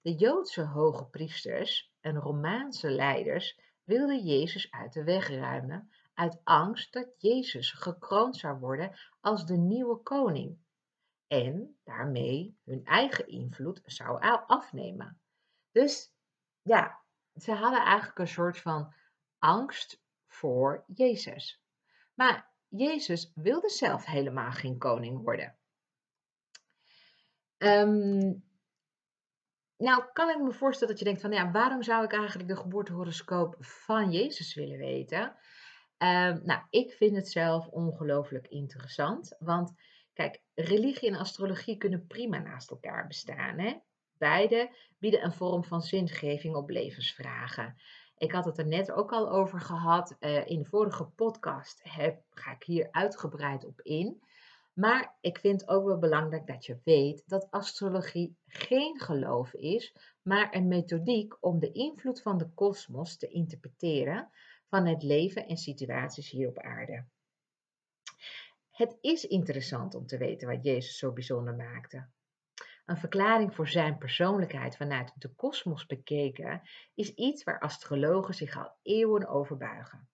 de 0.00 0.14
Joodse 0.14 0.62
hoge 0.62 1.06
priesters 1.06 1.92
en 2.00 2.16
Romaanse 2.16 2.90
leiders 2.90 3.60
wilden 3.84 4.24
Jezus 4.24 4.70
uit 4.70 4.92
de 4.92 5.04
weg 5.04 5.28
ruimen 5.28 5.90
uit 6.16 6.40
angst 6.44 6.92
dat 6.92 7.14
Jezus 7.18 7.70
gekroond 7.70 8.36
zou 8.36 8.58
worden 8.58 8.96
als 9.20 9.46
de 9.46 9.56
nieuwe 9.56 10.02
koning 10.02 10.58
en 11.26 11.78
daarmee 11.84 12.58
hun 12.64 12.84
eigen 12.84 13.28
invloed 13.28 13.80
zou 13.84 14.20
afnemen. 14.46 15.20
Dus 15.72 16.12
ja, 16.62 17.00
ze 17.34 17.52
hadden 17.52 17.80
eigenlijk 17.80 18.18
een 18.18 18.28
soort 18.28 18.58
van 18.58 18.94
angst 19.38 20.02
voor 20.26 20.84
Jezus. 20.94 21.62
Maar 22.14 22.50
Jezus 22.68 23.32
wilde 23.34 23.68
zelf 23.68 24.04
helemaal 24.04 24.50
geen 24.50 24.78
koning 24.78 25.22
worden. 25.22 25.56
Ehm, 27.56 28.32
nou, 29.76 30.04
kan 30.12 30.30
ik 30.30 30.38
me 30.40 30.52
voorstellen 30.52 30.88
dat 30.88 30.98
je 30.98 31.04
denkt 31.04 31.20
van 31.20 31.32
ja, 31.32 31.50
waarom 31.50 31.82
zou 31.82 32.04
ik 32.04 32.12
eigenlijk 32.12 32.48
de 32.48 32.56
geboortehoroscoop 32.56 33.56
van 33.58 34.10
Jezus 34.10 34.54
willen 34.54 34.78
weten? 34.78 35.36
Ehm, 35.96 36.40
nou, 36.44 36.62
ik 36.70 36.92
vind 36.92 37.16
het 37.16 37.28
zelf 37.28 37.66
ongelooflijk 37.66 38.48
interessant, 38.48 39.36
want 39.38 39.72
kijk, 40.12 40.42
religie 40.54 41.08
en 41.08 41.16
astrologie 41.16 41.76
kunnen 41.76 42.06
prima 42.06 42.38
naast 42.38 42.70
elkaar 42.70 43.06
bestaan. 43.06 43.58
Hè? 43.58 43.74
Beide 44.18 44.76
bieden 44.98 45.24
een 45.24 45.32
vorm 45.32 45.64
van 45.64 45.82
zingeving 45.82 46.54
op 46.54 46.70
levensvragen. 46.70 47.74
Ik 48.16 48.32
had 48.32 48.44
het 48.44 48.58
er 48.58 48.66
net 48.66 48.92
ook 48.92 49.12
al 49.12 49.30
over 49.30 49.60
gehad. 49.60 50.16
Uh, 50.20 50.46
in 50.46 50.58
de 50.58 50.68
vorige 50.68 51.04
podcast 51.04 51.80
heb, 51.82 52.22
ga 52.30 52.52
ik 52.52 52.62
hier 52.62 52.88
uitgebreid 52.90 53.64
op 53.64 53.80
in. 53.80 54.22
Maar 54.72 55.16
ik 55.20 55.38
vind 55.38 55.68
ook 55.68 55.84
wel 55.84 55.98
belangrijk 55.98 56.46
dat 56.46 56.66
je 56.66 56.80
weet 56.84 57.22
dat 57.26 57.50
astrologie 57.50 58.36
geen 58.46 59.00
geloof 59.00 59.54
is, 59.54 59.96
maar 60.22 60.54
een 60.54 60.68
methodiek 60.68 61.36
om 61.40 61.58
de 61.58 61.72
invloed 61.72 62.22
van 62.22 62.38
de 62.38 62.50
kosmos 62.54 63.16
te 63.16 63.26
interpreteren 63.26 64.30
van 64.68 64.86
het 64.86 65.02
leven 65.02 65.46
en 65.46 65.56
situaties 65.56 66.30
hier 66.30 66.48
op 66.48 66.58
aarde. 66.58 67.04
Het 68.70 68.96
is 69.00 69.24
interessant 69.24 69.94
om 69.94 70.06
te 70.06 70.18
weten 70.18 70.48
wat 70.48 70.64
Jezus 70.64 70.98
zo 70.98 71.12
bijzonder 71.12 71.54
maakte. 71.54 72.08
Een 72.86 72.96
verklaring 72.96 73.54
voor 73.54 73.68
zijn 73.68 73.98
persoonlijkheid 73.98 74.76
vanuit 74.76 75.12
de 75.14 75.34
kosmos 75.34 75.86
bekeken 75.86 76.62
is 76.94 77.14
iets 77.14 77.44
waar 77.44 77.60
astrologen 77.60 78.34
zich 78.34 78.56
al 78.56 78.72
eeuwen 78.82 79.28
over 79.28 79.56
buigen. 79.56 80.08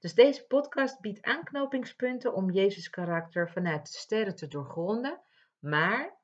Dus 0.00 0.14
deze 0.14 0.46
podcast 0.46 1.00
biedt 1.00 1.22
aanknopingspunten 1.22 2.34
om 2.34 2.50
Jezus 2.50 2.90
karakter 2.90 3.50
vanuit 3.50 3.92
de 3.92 3.98
sterren 3.98 4.36
te 4.36 4.48
doorgronden, 4.48 5.20
maar 5.58 6.20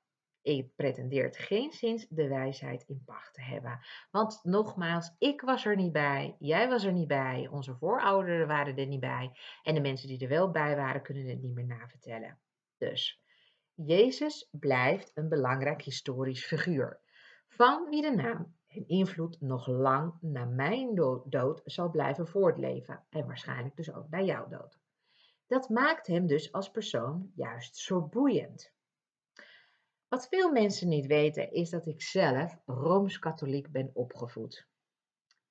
ik 0.49 0.75
pretendeert 0.77 1.37
geen 1.37 1.73
zins 1.73 2.07
de 2.09 2.29
wijsheid 2.29 2.85
in 2.87 3.03
pacht 3.05 3.35
te 3.35 3.43
hebben. 3.43 3.81
Want 4.11 4.41
nogmaals, 4.43 5.15
ik 5.19 5.41
was 5.41 5.65
er 5.65 5.77
niet 5.77 5.93
bij, 5.93 6.37
jij 6.39 6.69
was 6.69 6.85
er 6.85 6.93
niet 6.93 7.09
bij, 7.09 7.49
onze 7.51 7.77
voorouderen 7.77 8.47
waren 8.47 8.77
er 8.77 8.87
niet 8.87 9.01
bij 9.01 9.33
en 9.63 9.75
de 9.75 9.81
mensen 9.81 10.09
die 10.09 10.21
er 10.21 10.29
wel 10.29 10.51
bij 10.51 10.77
waren 10.77 11.03
kunnen 11.03 11.27
het 11.27 11.43
niet 11.43 11.55
meer 11.55 11.67
navertellen. 11.67 12.39
Dus 12.79 13.23
Jezus 13.75 14.49
blijft 14.51 15.11
een 15.15 15.29
belangrijk 15.29 15.83
historisch 15.83 16.47
figuur, 16.47 17.01
van 17.49 17.87
wie 17.91 18.03
de 18.03 18.15
naam 18.15 18.57
en 18.69 18.89
invloed 18.89 19.41
nog 19.41 19.67
lang 19.67 20.15
na 20.21 20.45
mijn 20.45 20.95
dood 21.25 21.61
zal 21.65 21.91
blijven 21.91 22.29
voortleven 22.29 23.05
en 23.11 23.27
waarschijnlijk 23.27 23.77
dus 23.77 23.93
ook 23.93 24.09
na 24.09 24.21
jouw 24.21 24.49
dood. 24.49 24.79
Dat 25.47 25.69
maakt 25.69 26.07
hem 26.07 26.27
dus 26.27 26.53
als 26.53 26.71
persoon 26.71 27.33
juist 27.35 27.77
zo 27.77 28.03
boeiend. 28.03 28.77
Wat 30.09 30.29
veel 30.29 30.53
mensen 30.53 30.89
niet 30.89 31.07
weten 31.07 31.53
is 31.53 31.71
dat 31.71 31.87
ik 31.87 32.03
zelf 32.03 32.59
rooms-katholiek 32.67 33.71
ben 33.71 33.91
opgevoed. 33.95 34.69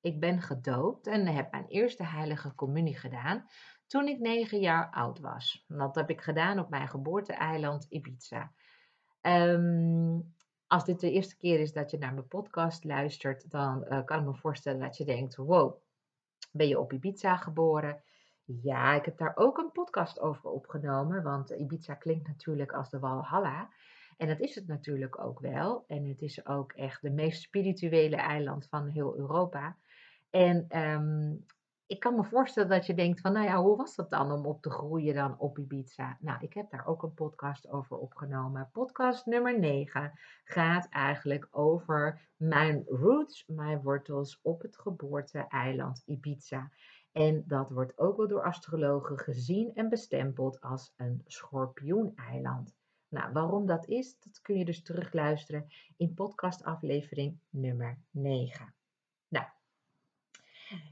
Ik 0.02 0.20
ben 0.20 0.42
gedoopt 0.42 1.08
en 1.08 1.28
heb 1.28 1.52
mijn 1.52 1.68
eerste 1.68 2.04
heilige 2.04 2.56
communie 2.56 2.98
gedaan 2.98 3.46
toen 3.88 4.08
ik 4.08 4.20
negen 4.20 4.60
jaar 4.60 4.90
oud 4.92 5.20
was. 5.20 5.66
Dat 5.68 5.96
heb 5.96 6.10
ik 6.10 6.22
gedaan 6.22 6.60
op 6.60 6.70
mijn 6.70 6.88
geboorteeiland 6.88 7.86
Ibiza. 7.90 8.52
Ehm, 9.22 10.20
als 10.68 10.86
dit 10.86 11.00
de 11.00 11.12
eerste 11.12 11.38
keer 11.38 11.60
is 11.60 11.74
dat 11.74 11.92
je 11.92 11.98
naar 11.98 12.14
mijn 12.14 12.28
podcast 12.28 12.84
luistert, 12.84 13.52
dan 13.52 13.86
uh, 13.90 14.04
kan 14.06 14.20
ik 14.20 14.26
me 14.26 14.36
voorstellen 14.36 14.80
dat 14.80 14.98
je 14.98 15.06
denkt: 15.06 15.36
wow, 15.36 15.82
ben 16.52 16.68
je 16.68 16.80
op 16.80 16.94
Ibiza 16.94 17.36
geboren? 17.36 18.04
Ja, 18.44 18.94
ik 18.94 19.06
heb 19.06 19.18
daar 19.18 19.36
ook 19.36 19.58
een 19.58 19.72
podcast 19.72 20.20
over 20.20 20.50
opgenomen, 20.50 21.24
want 21.24 21.50
Ibiza 21.50 21.94
klinkt 21.94 22.28
natuurlijk 22.28 22.72
als 22.72 22.90
de 22.90 23.00
Walhalla. 23.00 23.70
En 24.18 24.28
dat 24.28 24.40
is 24.40 24.56
het 24.56 24.68
natuurlijk 24.68 25.20
ook 25.20 25.40
wel. 25.40 25.84
En 25.88 26.06
het 26.06 26.22
is 26.22 26.46
ook 26.46 26.72
echt 26.72 27.02
de 27.02 27.10
meest 27.10 27.42
spirituele 27.42 28.16
eiland 28.16 28.68
van 28.70 28.88
heel 28.88 29.18
Europa. 29.18 29.78
En 30.30 30.66
ehm, 30.68 31.36
ik 31.86 32.00
kan 32.00 32.16
me 32.16 32.24
voorstellen 32.24 32.70
dat 32.70 32.86
je 32.86 32.94
denkt 32.94 33.22
van, 33.22 33.34
nou 33.34 33.46
ja, 33.46 33.62
hoe 33.62 33.78
was 33.78 33.96
dat 33.96 34.10
dan 34.10 34.32
om 34.32 34.46
op 34.46 34.62
te 34.62 34.70
groeien 34.70 35.14
dan 35.14 35.40
op 35.40 35.58
Ibiza? 35.58 36.18
Nou, 36.20 36.38
ik 36.42 36.54
heb 36.54 36.70
daar 36.70 36.86
ook 36.86 37.04
een 37.04 37.14
podcast 37.14 37.70
over 37.70 37.98
opgenomen. 37.98 38.70
Podcast 38.72 39.26
nummer 39.26 39.60
9 39.60 40.20
gaat 40.44 40.90
eigenlijk 40.90 41.48
over 41.52 42.30
mijn 42.36 42.84
roots, 42.86 43.44
mijn 43.48 43.82
wortels 43.82 44.40
op 44.42 44.62
het 44.62 44.78
geboorte-eiland 44.78 46.04
Ibiza. 46.06 46.72
En 47.12 47.44
dat 47.48 47.70
wordt 47.70 47.98
ook 47.98 48.18
wel 48.18 48.28
door 48.28 48.44
astrologen 48.44 49.18
gezien 49.18 49.72
en 49.74 49.90
bestempeld 49.90 50.62
als 50.62 50.94
een 50.96 51.22
schorpioeneiland. 51.26 52.76
Nou, 53.10 53.34
waarom 53.34 53.66
dat 53.66 53.88
is, 53.88 54.20
dat 54.20 54.42
kun 54.42 54.58
je 54.58 54.66
dus 54.66 54.84
terugluisteren 54.84 55.68
in 55.98 56.14
podcastaflevering 56.14 57.40
nummer 57.50 58.00
9. 58.12 58.76
Nou, 59.28 59.46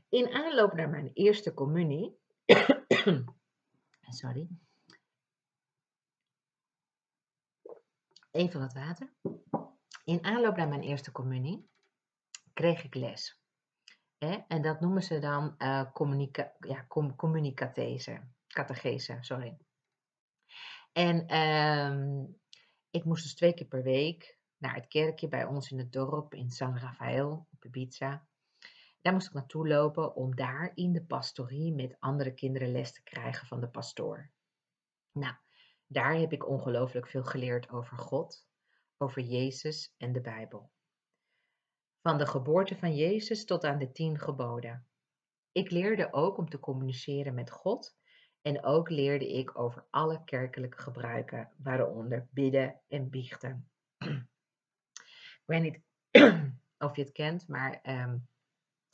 in 0.10 0.34
aanloop 0.34 0.74
naar 0.74 0.90
mijn 0.90 1.12
eerste 1.14 1.54
communie, 1.54 2.18
sorry, 4.20 4.48
even 8.32 8.60
wat 8.60 8.74
water. 8.74 9.14
In 10.04 10.24
aanloop 10.24 10.56
naar 10.56 10.68
mijn 10.68 10.84
eerste 10.84 11.12
communie 11.12 11.70
kreeg 12.54 12.84
ik 12.84 12.96
les. 12.96 13.40
En 14.48 14.62
dat 14.62 14.80
noemen 14.80 15.04
ze 15.04 15.20
dan 15.20 15.56
uh, 15.58 15.92
communica 15.94 16.54
ja, 16.60 16.86
communicatese, 17.16 18.22
catechese, 18.48 19.18
sorry. 19.22 19.58
En 20.98 21.38
um, 21.38 22.40
ik 22.90 23.04
moest 23.04 23.24
dus 23.24 23.36
twee 23.36 23.54
keer 23.54 23.68
per 23.68 23.84
week 23.84 24.40
naar 24.58 24.76
het 24.76 24.88
kerkje 24.88 25.28
bij 25.28 25.46
ons 25.46 25.72
in 25.72 25.78
het 25.78 25.92
dorp 25.92 26.34
in 26.34 26.50
San 26.50 26.78
Rafael 26.78 27.48
op 27.52 27.66
Ibiza. 27.66 28.28
Daar 29.02 29.14
moest 29.14 29.28
ik 29.28 29.34
naartoe 29.34 29.68
lopen 29.68 30.16
om 30.16 30.36
daar 30.36 30.72
in 30.74 30.94
de 30.94 31.06
pastorie 31.06 31.74
met 31.74 31.96
andere 32.00 32.34
kinderen 32.34 32.72
les 32.72 32.94
te 32.94 33.04
krijgen 33.04 33.48
van 33.48 33.60
de 33.60 33.70
pastoor. 33.70 34.32
Nou, 35.12 35.36
daar 35.88 36.16
heb 36.16 36.32
ik 36.32 36.48
ongelooflijk 36.48 37.08
veel 37.08 37.24
geleerd 37.24 37.70
over 37.70 37.98
God, 37.98 38.46
over 38.98 39.22
Jezus 39.22 39.94
en 39.98 40.12
de 40.12 40.22
Bijbel. 40.22 40.72
Van 42.02 42.18
de 42.18 42.26
geboorte 42.26 42.76
van 42.76 42.96
Jezus 42.96 43.46
tot 43.46 43.64
aan 43.64 43.78
de 43.80 43.92
tien 43.92 44.20
geboden. 44.20 44.88
Ik 45.52 45.72
leerde 45.72 46.14
ook 46.14 46.38
om 46.38 46.50
te 46.50 46.60
communiceren 46.60 47.34
met 47.34 47.52
God 47.52 47.96
en 48.46 48.64
ook 48.64 48.90
leerde 48.90 49.34
ik 49.34 49.60
over 49.60 49.86
alle 49.90 50.24
kerkelijke 50.24 50.78
gebruiken, 50.78 51.50
waaronder 51.58 52.28
bidden 52.32 52.80
en 52.88 53.10
biechten. 53.10 53.70
ik 53.98 55.44
weet 55.46 55.62
niet 55.62 55.80
of 56.86 56.96
je 56.96 57.02
het 57.02 57.12
kent, 57.12 57.48
maar 57.48 57.80
ehm, 57.82 58.18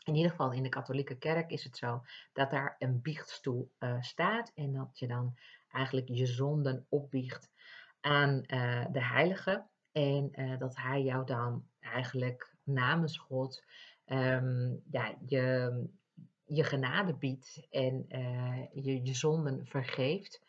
in 0.03 0.15
ieder 0.15 0.31
geval 0.31 0.51
in 0.51 0.63
de 0.63 0.70
katholieke 0.70 1.17
kerk 1.17 1.51
is 1.51 1.63
het 1.63 1.77
zo 1.77 2.03
dat 2.34 2.51
daar 2.51 2.75
een 2.79 3.01
biechtstoel 3.01 3.72
uh, 3.79 4.01
staat 4.01 4.51
en 4.55 4.74
dat 4.74 5.00
je 5.00 5.08
dan 5.08 5.38
eigenlijk 5.67 6.08
je 6.08 6.25
zonden 6.25 6.86
opbiecht 6.89 7.51
aan 8.00 8.43
uh, 8.48 8.86
de 8.91 9.03
heilige 9.03 9.65
en 9.91 10.41
uh, 10.41 10.60
dat 10.60 10.75
hij 10.75 11.01
jou 11.01 11.25
dan 11.25 11.67
eigenlijk 11.79 12.55
namens 12.63 13.17
God 13.17 13.63
um, 14.05 14.84
ja, 14.91 15.15
je, 15.25 15.72
je 16.53 16.63
genade 16.63 17.13
biedt 17.13 17.67
en 17.70 18.05
je, 18.74 19.05
je 19.05 19.13
zonden 19.13 19.65
vergeeft. 19.65 20.41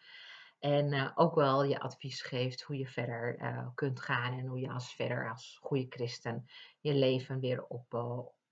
En 0.59 1.17
ook 1.17 1.35
wel 1.35 1.65
je 1.65 1.81
advies 1.81 2.23
geeft 2.23 2.63
hoe 2.63 2.77
je 2.77 2.87
verder 2.87 3.39
kunt 3.75 4.01
gaan 4.01 4.39
en 4.39 4.47
hoe 4.47 4.61
je 4.61 4.71
als 4.71 4.95
verder 4.95 5.31
als 5.31 5.59
goede 5.63 5.87
christen 5.89 6.49
je 6.81 6.95
leven 6.95 7.41
weer 7.41 7.65
op, 7.65 7.93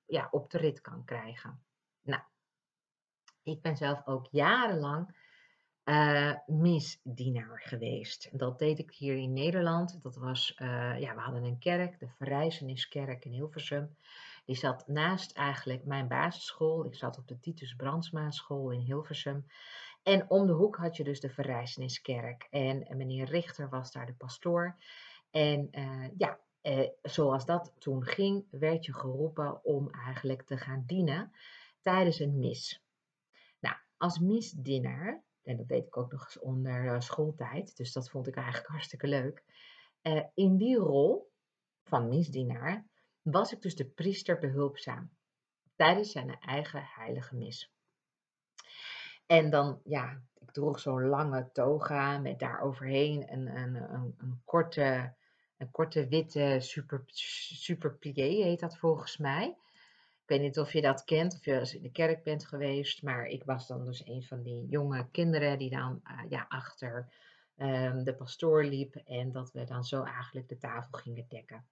ja, 0.06 0.28
op 0.30 0.50
de 0.50 0.58
rit 0.58 0.80
kan 0.80 1.04
krijgen. 1.04 1.62
Nou, 2.02 2.22
ik 3.42 3.60
ben 3.60 3.76
zelf 3.76 4.06
ook 4.06 4.26
jarenlang 4.30 5.28
misdienaar 6.46 7.60
geweest. 7.64 8.38
Dat 8.38 8.58
deed 8.58 8.78
ik 8.78 8.90
hier 8.90 9.16
in 9.16 9.32
Nederland. 9.32 10.02
Dat 10.02 10.16
was, 10.16 10.54
ja, 10.98 11.14
we 11.14 11.20
hadden 11.20 11.44
een 11.44 11.58
kerk, 11.58 11.98
de 11.98 12.08
Verrijzeniskerk 12.08 13.24
in 13.24 13.32
Hilversum. 13.32 13.96
Die 14.50 14.58
zat 14.58 14.88
naast 14.88 15.32
eigenlijk 15.32 15.84
mijn 15.84 16.08
basisschool. 16.08 16.84
Ik 16.84 16.94
zat 16.94 17.18
op 17.18 17.28
de 17.28 17.40
Titus 17.40 17.74
Brandsma 17.74 18.30
school 18.30 18.70
in 18.70 18.80
Hilversum. 18.80 19.46
En 20.02 20.30
om 20.30 20.46
de 20.46 20.52
hoek 20.52 20.76
had 20.76 20.96
je 20.96 21.04
dus 21.04 21.20
de 21.20 21.30
Verrijzeniskerk. 21.30 22.46
En 22.50 22.96
meneer 22.96 23.26
Richter 23.26 23.68
was 23.68 23.92
daar 23.92 24.06
de 24.06 24.12
pastoor. 24.12 24.76
En 25.30 25.68
uh, 25.70 26.08
ja, 26.16 26.40
zoals 27.02 27.44
dat 27.44 27.72
toen 27.78 28.04
ging, 28.04 28.46
werd 28.50 28.84
je 28.84 28.94
geroepen 28.94 29.64
om 29.64 29.90
eigenlijk 29.90 30.42
te 30.42 30.56
gaan 30.56 30.82
dienen 30.86 31.32
tijdens 31.80 32.18
een 32.18 32.38
mis. 32.38 32.82
Nou, 33.60 33.76
als 33.96 34.18
misdienaar 34.18 35.22
en 35.42 35.56
dat 35.56 35.68
deed 35.68 35.86
ik 35.86 35.96
ook 35.96 36.12
nog 36.12 36.24
eens 36.24 36.38
onder 36.38 37.02
schooltijd. 37.02 37.76
Dus 37.76 37.92
dat 37.92 38.10
vond 38.10 38.26
ik 38.26 38.34
eigenlijk 38.34 38.68
hartstikke 38.68 39.06
leuk. 39.06 39.44
In 40.34 40.56
die 40.56 40.76
rol 40.76 41.30
van 41.84 42.08
misdienaar 42.08 42.88
was 43.22 43.52
ik 43.52 43.62
dus 43.62 43.76
de 43.76 43.84
priester 43.84 44.38
behulpzaam. 44.38 45.10
Tijdens 45.76 46.12
zijn 46.12 46.38
eigen 46.40 46.82
heilige 46.84 47.36
mis. 47.36 47.72
En 49.26 49.50
dan, 49.50 49.80
ja, 49.84 50.22
ik 50.38 50.50
droeg 50.50 50.80
zo'n 50.80 51.06
lange 51.06 51.50
toga 51.52 52.18
met 52.18 52.38
daaroverheen 52.38 53.32
een, 53.32 53.56
een, 53.56 53.74
een, 53.74 54.14
een, 54.18 54.40
korte, 54.44 55.14
een 55.56 55.70
korte 55.70 56.08
witte 56.08 56.56
super, 56.60 57.02
super 57.06 57.94
plié, 57.94 58.42
heet 58.42 58.60
dat 58.60 58.76
volgens 58.76 59.16
mij 59.16 59.56
weet 60.30 60.40
niet 60.40 60.58
of 60.58 60.72
je 60.72 60.80
dat 60.80 61.04
kent, 61.04 61.34
of 61.34 61.44
je 61.44 61.58
eens 61.58 61.74
in 61.74 61.82
de 61.82 61.90
kerk 61.90 62.22
bent 62.22 62.46
geweest, 62.46 63.02
maar 63.02 63.26
ik 63.26 63.44
was 63.44 63.66
dan 63.66 63.84
dus 63.84 64.06
een 64.06 64.22
van 64.22 64.42
die 64.42 64.66
jonge 64.66 65.08
kinderen 65.10 65.58
die 65.58 65.70
dan 65.70 66.00
uh, 66.04 66.30
ja, 66.30 66.46
achter 66.48 67.12
um, 67.56 68.04
de 68.04 68.14
pastoor 68.14 68.64
liep 68.64 68.94
en 68.94 69.32
dat 69.32 69.52
we 69.52 69.64
dan 69.64 69.84
zo 69.84 70.02
eigenlijk 70.02 70.48
de 70.48 70.58
tafel 70.58 70.98
gingen 70.98 71.26
dekken. 71.28 71.64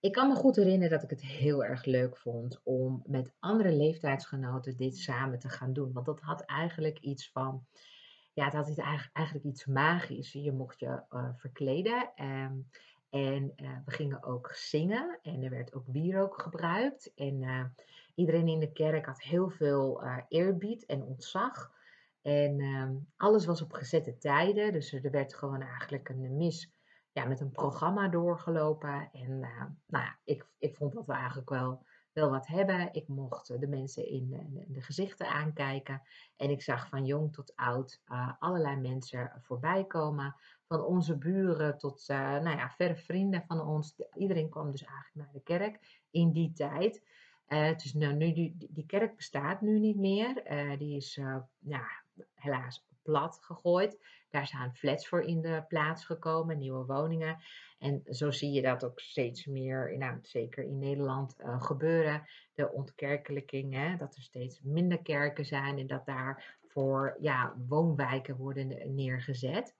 Ik 0.00 0.12
kan 0.12 0.28
me 0.28 0.34
goed 0.34 0.56
herinneren 0.56 0.90
dat 0.90 1.02
ik 1.02 1.10
het 1.10 1.22
heel 1.22 1.64
erg 1.64 1.84
leuk 1.84 2.16
vond 2.16 2.60
om 2.62 3.02
met 3.06 3.32
andere 3.38 3.72
leeftijdsgenoten 3.72 4.76
dit 4.76 4.96
samen 4.96 5.38
te 5.38 5.48
gaan 5.48 5.72
doen. 5.72 5.92
Want 5.92 6.06
dat 6.06 6.20
had 6.20 6.40
eigenlijk 6.40 6.98
iets 6.98 7.30
van, 7.30 7.66
ja, 8.32 8.44
het 8.44 8.54
had 8.54 8.78
eigenlijk, 9.12 9.44
iets 9.44 9.66
magisch. 9.66 10.32
Je 10.32 10.52
mocht 10.52 10.80
je 10.80 11.02
uh, 11.10 11.28
verkleden. 11.36 12.10
Um, 12.16 12.68
en 13.10 13.52
uh, 13.56 13.70
we 13.84 13.90
gingen 13.90 14.22
ook 14.24 14.52
zingen 14.52 15.18
en 15.22 15.42
er 15.42 15.50
werd 15.50 15.74
ook 15.74 15.86
wierook 15.86 16.42
gebruikt. 16.42 17.12
En 17.14 17.42
uh, 17.42 17.64
iedereen 18.14 18.48
in 18.48 18.60
de 18.60 18.72
kerk 18.72 19.06
had 19.06 19.22
heel 19.22 19.50
veel 19.50 20.02
eerbied 20.28 20.86
en 20.86 21.02
ontzag. 21.02 21.72
En 22.22 22.60
ehm, 22.60 22.94
alles 23.16 23.46
was 23.46 23.62
op 23.62 23.72
gezette 23.72 24.18
tijden, 24.18 24.72
dus 24.72 24.92
er 24.92 25.10
werd 25.10 25.34
gewoon 25.34 25.62
eigenlijk 25.62 26.08
een 26.08 26.36
mis 26.36 26.72
met 27.24 27.40
een 27.40 27.50
programma 27.50 28.08
doorgelopen. 28.08 29.08
En 29.12 29.38
nou 29.86 30.04
ja, 30.04 30.18
ik, 30.24 30.46
ik 30.58 30.76
vond 30.76 30.92
dat 30.92 31.06
we 31.06 31.12
eigenlijk 31.12 31.50
wel 31.50 31.86
wel 32.18 32.30
wat 32.30 32.46
hebben. 32.46 32.88
Ik 32.92 33.08
mocht 33.08 33.60
de 33.60 33.66
mensen 33.66 34.08
in 34.08 34.28
de, 34.28 34.64
de 34.68 34.82
gezichten 34.82 35.28
aankijken. 35.28 36.02
En 36.36 36.50
ik 36.50 36.62
zag 36.62 36.88
van 36.88 37.04
jong 37.04 37.32
tot 37.32 37.52
oud 37.56 38.02
allerlei 38.38 38.76
mensen 38.76 39.32
voorbij 39.42 39.84
komen. 39.84 40.34
Van 40.66 40.84
onze 40.84 41.18
buren 41.18 41.78
tot 41.78 42.08
uh, 42.08 42.16
nou 42.18 42.56
ja, 42.56 42.70
verre 42.70 42.96
vrienden 42.96 43.44
van 43.46 43.60
ons. 43.60 44.02
Iedereen 44.14 44.50
kwam 44.50 44.70
dus 44.70 44.84
eigenlijk 44.84 45.14
naar 45.14 45.32
de 45.32 45.42
kerk 45.42 46.02
in 46.10 46.32
die 46.32 46.52
tijd. 46.52 47.02
Dus 47.48 47.94
nou, 47.94 48.14
nu, 48.14 48.32
die, 48.32 48.56
die 48.70 48.86
kerk 48.86 49.16
bestaat 49.16 49.60
nu 49.60 49.78
niet 49.78 49.96
meer. 49.96 50.42
die 50.78 50.96
is 50.96 51.14
ja, 51.58 51.86
helaas 52.34 52.86
plat 53.08 53.38
gegooid. 53.42 53.98
Daar 54.30 54.46
zijn 54.46 54.74
flats 54.74 55.08
voor 55.08 55.22
in 55.22 55.40
de 55.40 55.64
plaats 55.68 56.04
gekomen, 56.04 56.58
nieuwe 56.58 56.84
woningen. 56.84 57.38
En 57.78 58.02
zo 58.04 58.30
zie 58.30 58.52
je 58.52 58.62
dat 58.62 58.84
ook 58.84 59.00
steeds 59.00 59.46
meer, 59.46 59.98
nou, 59.98 60.18
zeker 60.22 60.64
in 60.64 60.78
Nederland, 60.78 61.36
uh, 61.40 61.62
gebeuren. 61.62 62.26
De 62.54 62.72
ontkerkelijking, 62.72 63.74
hè, 63.74 63.96
dat 63.96 64.16
er 64.16 64.22
steeds 64.22 64.60
minder 64.62 65.02
kerken 65.02 65.44
zijn 65.44 65.78
en 65.78 65.86
dat 65.86 66.06
daar 66.06 66.58
voor 66.68 67.16
ja, 67.20 67.54
woonwijken 67.68 68.36
worden 68.36 68.94
neergezet. 68.94 69.76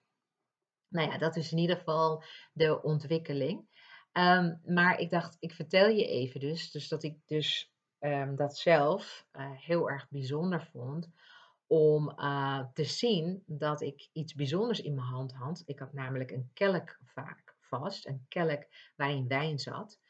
Nou 0.88 1.10
ja, 1.10 1.18
dat 1.18 1.36
is 1.36 1.52
in 1.52 1.58
ieder 1.58 1.76
geval 1.76 2.22
de 2.52 2.82
ontwikkeling. 2.82 3.66
Um, 4.12 4.60
maar 4.64 4.98
ik 4.98 5.10
dacht, 5.10 5.36
ik 5.40 5.52
vertel 5.52 5.88
je 5.88 6.06
even 6.06 6.40
dus, 6.40 6.70
dus 6.70 6.88
dat 6.88 7.02
ik 7.02 7.18
dus 7.26 7.72
um, 8.00 8.36
dat 8.36 8.56
zelf 8.56 9.26
uh, 9.32 9.50
heel 9.50 9.90
erg 9.90 10.06
bijzonder 10.10 10.68
vond 10.72 11.10
om 11.68 12.12
uh, 12.16 12.64
te 12.72 12.84
zien 12.84 13.42
dat 13.46 13.80
ik 13.80 14.08
iets 14.12 14.34
bijzonders 14.34 14.80
in 14.80 14.94
mijn 14.94 15.06
hand 15.06 15.32
had. 15.32 15.62
Ik 15.66 15.78
had 15.78 15.92
namelijk 15.92 16.30
een 16.30 16.50
kelk 16.52 16.98
vaak 17.04 17.56
vast, 17.60 18.06
een 18.06 18.24
kelk 18.28 18.66
waarin 18.96 19.28
wijn 19.28 19.58
zat. 19.58 20.00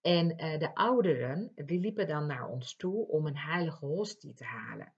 En 0.00 0.30
uh, 0.30 0.58
de 0.58 0.74
ouderen, 0.74 1.52
die 1.54 1.80
liepen 1.80 2.06
dan 2.06 2.26
naar 2.26 2.48
ons 2.48 2.76
toe 2.76 3.08
om 3.08 3.26
een 3.26 3.36
heilige 3.36 3.86
hostie 3.86 4.34
te 4.34 4.44
halen. 4.44 4.94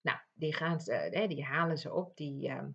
Nou, 0.00 0.18
die, 0.32 0.54
gaan, 0.54 0.80
uh, 0.86 1.28
die 1.28 1.44
halen 1.44 1.78
ze 1.78 1.92
op, 1.92 2.16
die 2.16 2.48
ehm, 2.48 2.70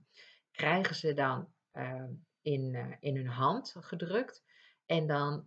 krijgen 0.52 0.96
ze 0.96 1.14
dan 1.14 1.48
ehm, 1.72 2.12
in, 2.42 2.98
in 3.00 3.16
hun 3.16 3.28
hand 3.28 3.76
gedrukt. 3.80 4.44
En 4.86 5.08
dan 5.08 5.46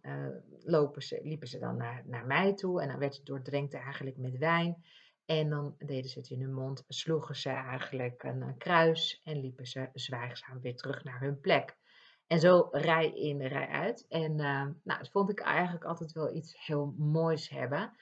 lopen 0.63 1.03
ze, 1.03 1.21
liepen 1.23 1.49
ze 1.49 1.59
dan 1.59 1.77
naar, 1.77 2.03
naar 2.07 2.27
mij 2.27 2.55
toe 2.55 2.83
en 2.83 2.89
dan 2.89 2.99
werd 2.99 3.17
het 3.17 3.27
doordrenkt 3.27 3.75
eigenlijk 3.75 4.17
met 4.17 4.39
wijn. 4.39 4.85
En 5.27 5.51
dan 5.51 5.75
deden 5.79 6.11
ze 6.11 6.19
het 6.19 6.31
in 6.31 6.41
hun 6.41 6.55
mond, 6.55 6.85
sloegen 6.89 7.37
ze 7.37 7.51
eigenlijk 7.51 8.23
een, 8.23 8.59
kruis 8.59 9.21
en 9.25 9.41
liepen 9.41 9.67
ze 9.67 9.91
zwijgzaam 9.93 10.61
weer 10.61 10.77
terug 10.77 11.05
naar 11.05 11.21
hun 11.21 11.41
plek. 11.41 11.77
En 12.27 12.41
zo 12.41 12.69
rij 12.71 13.13
in, 13.13 13.43
rij 13.43 13.69
uit. 13.69 14.07
En 14.09 14.31
uh, 14.31 14.67
nou, 14.83 14.99
dat 14.99 15.11
vond 15.11 15.31
ik 15.31 15.41
eigenlijk 15.41 15.85
altijd 15.85 16.13
wel 16.13 16.35
iets 16.35 16.67
heel 16.67 16.95
moois 16.99 17.49
hebben. 17.49 17.97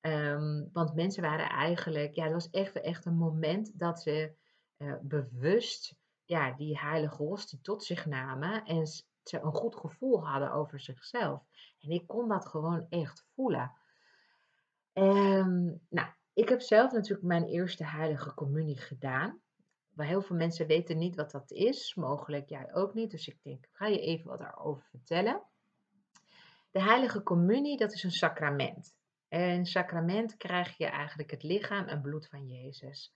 Um, 0.00 0.70
want 0.72 0.94
mensen 0.94 1.22
waren 1.22 1.48
eigenlijk, 1.48 2.14
ja, 2.14 2.24
het 2.24 2.32
was 2.32 2.50
echt, 2.50 2.80
echt 2.80 3.04
een 3.04 3.16
moment 3.16 3.78
dat 3.78 4.00
ze 4.00 4.34
uh, 4.78 4.94
bewust 5.02 5.94
ja, 6.24 6.52
die 6.52 6.78
heilige 6.78 7.22
hostie 7.22 7.60
tot 7.60 7.84
zich 7.84 8.06
namen 8.06 8.64
en 8.64 8.86
ze 9.22 9.40
een 9.40 9.54
goed 9.54 9.76
gevoel 9.76 10.26
hadden 10.26 10.52
over 10.52 10.80
zichzelf. 10.80 11.42
En 11.80 11.90
ik 11.90 12.06
kon 12.06 12.28
dat 12.28 12.46
gewoon 12.46 12.86
echt 12.88 13.26
voelen. 13.34 13.72
Ik 16.46 16.52
heb 16.52 16.60
zelf 16.60 16.92
natuurlijk 16.92 17.26
mijn 17.26 17.44
eerste 17.44 17.84
heilige 17.84 18.34
communie 18.34 18.76
gedaan. 18.76 19.40
Maar 19.92 20.06
heel 20.06 20.22
veel 20.22 20.36
mensen 20.36 20.66
weten 20.66 20.98
niet 20.98 21.16
wat 21.16 21.30
dat 21.30 21.50
is, 21.50 21.94
mogelijk 21.94 22.48
jij 22.48 22.74
ook 22.74 22.94
niet. 22.94 23.10
Dus 23.10 23.28
ik 23.28 23.42
denk, 23.42 23.68
ga 23.72 23.86
je 23.86 24.00
even 24.00 24.28
wat 24.28 24.38
daarover 24.38 24.86
vertellen. 24.90 25.42
De 26.70 26.82
heilige 26.82 27.22
communie, 27.22 27.76
dat 27.76 27.92
is 27.92 28.02
een 28.02 28.10
sacrament. 28.10 28.96
En 29.28 29.66
sacrament 29.66 30.36
krijg 30.36 30.76
je 30.76 30.86
eigenlijk 30.86 31.30
het 31.30 31.42
lichaam 31.42 31.86
en 31.86 32.00
bloed 32.00 32.28
van 32.28 32.46
Jezus. 32.46 33.14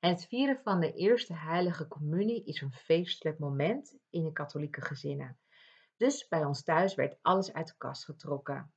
En 0.00 0.10
het 0.10 0.26
vieren 0.26 0.60
van 0.62 0.80
de 0.80 0.92
eerste 0.92 1.34
heilige 1.34 1.88
communie 1.88 2.44
is 2.44 2.60
een 2.60 2.72
feestelijk 2.72 3.38
moment 3.38 3.96
in 4.10 4.24
de 4.24 4.32
katholieke 4.32 4.80
gezinnen. 4.80 5.38
Dus 5.96 6.28
bij 6.28 6.44
ons 6.44 6.62
thuis 6.62 6.94
werd 6.94 7.18
alles 7.20 7.52
uit 7.52 7.66
de 7.66 7.74
kast 7.76 8.04
getrokken. 8.04 8.72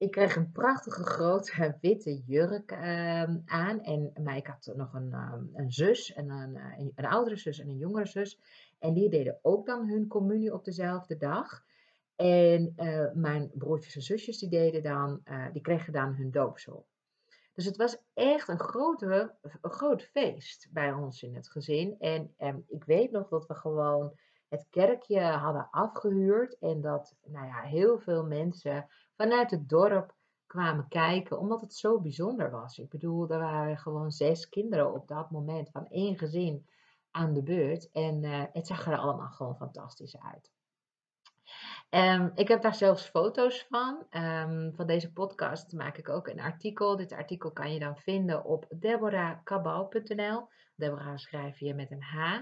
Ik 0.00 0.10
kreeg 0.10 0.36
een 0.36 0.52
prachtige 0.52 1.04
grote 1.04 1.76
witte 1.80 2.22
jurk 2.26 2.72
uh, 2.72 3.22
aan. 3.44 3.80
En 3.82 4.12
maar 4.22 4.36
ik 4.36 4.46
had 4.46 4.72
nog 4.76 4.94
een, 4.94 5.08
uh, 5.10 5.34
een 5.52 5.72
zus, 5.72 6.12
en 6.12 6.30
een, 6.30 6.56
eh, 6.56 6.78
een, 6.78 6.92
een, 6.94 7.06
oudere 7.06 7.36
zus 7.36 7.58
en 7.58 7.68
een 7.68 7.76
jongere 7.76 8.06
zus. 8.06 8.40
En 8.78 8.94
die 8.94 9.08
deden 9.08 9.38
ook 9.42 9.66
dan 9.66 9.88
hun 9.88 10.06
communie 10.06 10.52
op 10.52 10.64
dezelfde 10.64 11.16
dag. 11.16 11.64
En 12.16 12.72
uh, 12.76 13.12
mijn 13.14 13.50
broertjes 13.54 13.94
en 13.94 14.02
zusjes 14.02 14.38
die 14.38 14.48
deden 14.48 14.82
dan, 14.82 15.20
uh, 15.24 15.52
die 15.52 15.62
kregen 15.62 15.92
dan 15.92 16.14
hun 16.14 16.30
doopsel. 16.30 16.86
Dus 17.54 17.64
het 17.64 17.76
was 17.76 18.02
echt 18.14 18.48
een, 18.48 18.60
grote, 18.60 19.34
groot 19.62 20.02
feest 20.02 20.68
bij 20.72 20.92
ons 20.92 21.22
in 21.22 21.34
het 21.34 21.48
gezin. 21.48 21.96
En 21.98 22.34
um, 22.38 22.64
ik 22.68 22.84
weet 22.84 23.10
nog 23.10 23.28
dat 23.28 23.46
we 23.46 23.54
gewoon 23.54 24.18
het 24.48 24.66
kerkje 24.70 25.20
hadden 25.20 25.68
afgehuurd. 25.70 26.58
En 26.58 26.80
dat 26.80 27.16
nou 27.24 27.46
ja, 27.46 27.60
heel 27.60 27.98
veel 27.98 28.24
mensen 28.26 28.88
vanuit 29.20 29.50
het 29.50 29.68
dorp 29.68 30.14
kwamen 30.46 30.88
kijken, 30.88 31.38
omdat 31.38 31.60
het 31.60 31.74
zo 31.74 32.00
bijzonder 32.00 32.50
was. 32.50 32.78
Ik 32.78 32.88
bedoel, 32.88 33.30
er 33.30 33.38
waren 33.38 33.78
gewoon 33.78 34.10
zes 34.10 34.48
kinderen 34.48 34.94
op 34.94 35.08
dat 35.08 35.30
moment 35.30 35.70
van 35.70 35.86
één 35.88 36.18
gezin 36.18 36.68
aan 37.10 37.32
de 37.32 37.42
beurt. 37.42 37.90
En 37.90 38.22
uh, 38.22 38.42
het 38.52 38.66
zag 38.66 38.86
er 38.86 38.96
allemaal 38.96 39.30
gewoon 39.30 39.56
fantastisch 39.56 40.16
uit. 40.18 40.50
Um, 41.90 42.32
ik 42.34 42.48
heb 42.48 42.62
daar 42.62 42.74
zelfs 42.74 43.08
foto's 43.08 43.66
van. 43.68 44.06
Um, 44.10 44.72
van 44.74 44.86
deze 44.86 45.12
podcast 45.12 45.72
maak 45.72 45.96
ik 45.96 46.08
ook 46.08 46.28
een 46.28 46.40
artikel. 46.40 46.96
Dit 46.96 47.12
artikel 47.12 47.52
kan 47.52 47.72
je 47.72 47.78
dan 47.78 47.96
vinden 47.96 48.44
op 48.44 48.66
deborahkabau.nl. 48.70 50.48
Deborah 50.74 51.16
schrijf 51.16 51.58
je 51.58 51.74
met 51.74 51.90
een 51.90 52.02
H. 52.02 52.40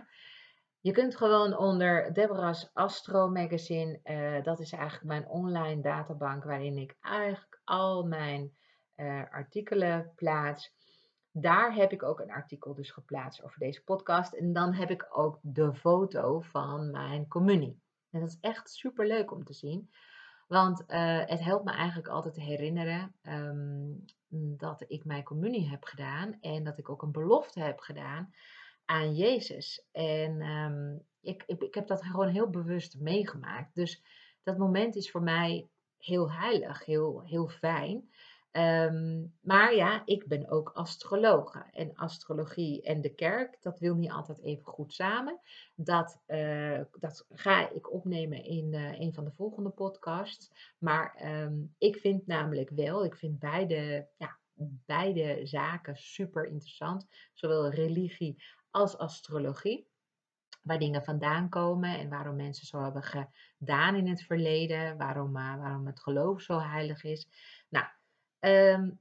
Je 0.81 0.93
kunt 0.93 1.17
gewoon 1.17 1.57
onder 1.57 2.13
Deborah's 2.13 2.71
Astro 2.73 3.29
Magazine, 3.29 4.01
uh, 4.05 4.45
dat 4.45 4.61
is 4.61 4.73
eigenlijk 4.73 5.05
mijn 5.05 5.29
online 5.29 5.83
databank 5.83 6.45
waarin 6.45 6.77
ik 6.77 6.97
eigenlijk 7.01 7.61
al 7.65 8.07
mijn 8.07 8.57
uh, 8.97 9.23
artikelen 9.31 10.13
plaats. 10.15 10.77
daar 11.33 11.75
heb 11.75 11.93
ik 11.93 12.03
ook 12.03 12.21
een 12.21 12.31
artikel 12.31 12.75
dus 12.75 12.91
geplaatst 12.91 13.43
over 13.43 13.59
deze 13.59 13.85
podcast. 13.85 14.35
En 14.35 14.53
dan 14.53 14.75
heb 14.75 14.91
ik 14.91 15.07
ook 15.11 15.39
de 15.43 15.75
foto 15.75 16.41
van 16.41 16.91
mijn 16.91 17.29
communie. 17.29 17.81
En 18.11 18.21
dat 18.21 18.29
is 18.29 18.39
echt 18.41 18.71
super 18.71 19.07
leuk 19.07 19.33
om 19.33 19.45
te 19.45 19.53
zien. 19.53 19.91
Want 20.47 20.85
uh, 20.89 21.27
het 21.27 21.41
helpt 21.41 21.65
me 21.65 21.71
eigenlijk 21.71 22.09
altijd 22.09 22.35
te 22.35 22.41
herinneren 22.41 23.15
um, 23.23 24.05
dat 24.57 24.85
ik 24.87 25.05
mijn 25.05 25.25
communie 25.25 25.69
heb 25.69 25.85
gedaan. 25.85 26.37
En 26.41 26.65
dat 26.65 26.79
ik 26.79 26.89
ook 26.89 27.03
een 27.03 27.13
belofte 27.13 27.61
heb 27.61 27.79
gedaan 27.79 28.33
aan 28.89 29.15
Jezus. 29.15 29.87
En 29.93 30.43
um, 30.43 31.07
ik, 31.21 31.43
ik, 31.47 31.63
ik 31.63 31.75
heb 31.75 31.87
dat 31.87 32.03
gewoon 32.03 32.29
heel 32.29 32.51
bewust 32.51 33.01
meegemaakt. 33.01 33.75
Dus 33.75 34.03
dat 34.43 34.59
moment 34.59 34.97
is 34.97 35.11
voor 35.11 35.23
mij 35.23 35.69
heel 35.99 36.33
heilig, 36.33 36.85
heel, 36.85 37.23
heel 37.25 37.49
fijn. 37.49 38.11
Ehm, 38.51 39.25
maar 39.41 39.75
ja, 39.75 40.03
ik 40.05 40.27
ben 40.27 40.51
ook 40.51 40.71
astrologe. 40.75 41.65
En 41.73 41.95
astrologie 41.95 42.83
en 42.83 43.01
de 43.01 43.15
kerk, 43.15 43.57
dat 43.61 43.79
wil 43.79 43.95
niet 43.95 44.11
altijd 44.11 44.43
even 44.43 44.65
goed 44.65 44.95
samen. 44.95 45.41
Dat, 45.75 46.21
uh, 46.27 46.81
dat 46.99 47.27
ga 47.29 47.71
ik 47.71 47.93
opnemen 47.93 48.45
in 48.45 48.73
uh, 48.73 49.01
een 49.01 49.15
van 49.15 49.25
de 49.25 49.33
volgende 49.33 49.71
podcasts. 49.71 50.51
Maar 50.79 51.21
um, 51.43 51.75
ik 51.79 51.97
vind 51.97 52.27
namelijk 52.27 52.71
wel, 52.71 53.05
ik 53.05 53.17
vind 53.17 53.39
beide, 53.39 54.09
ja, 54.17 54.39
beide 54.87 55.41
zaken 55.47 55.97
super 55.97 56.47
interessant. 56.47 57.07
Zowel 57.35 57.71
religie 57.71 58.43
als 58.71 58.99
astrologie. 58.99 59.87
Waar 60.63 60.79
dingen 60.79 61.05
vandaan 61.05 61.49
komen 61.49 61.99
en 61.99 62.09
waarom 62.09 62.37
mensen 62.37 62.67
zo 62.67 62.83
hebben 62.83 63.03
gedaan 63.59 63.95
in 63.95 64.09
het 64.09 64.23
verleden. 64.23 64.97
Waarom, 64.97 65.37
uh, 65.37 65.57
waarom 65.57 65.87
het 65.87 66.01
geloof 66.01 66.41
zo 66.41 66.59
heilig 66.59 67.05
is. 67.05 67.29
Nou, 67.69 67.87
Um, 68.41 68.99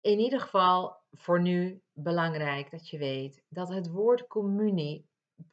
in 0.00 0.18
ieder 0.18 0.40
geval 0.40 0.96
voor 1.12 1.40
nu 1.40 1.82
belangrijk 1.92 2.70
dat 2.70 2.88
je 2.88 2.98
weet 2.98 3.44
dat 3.48 3.68
het 3.68 3.90
woord 3.90 4.26
communie 4.26 5.08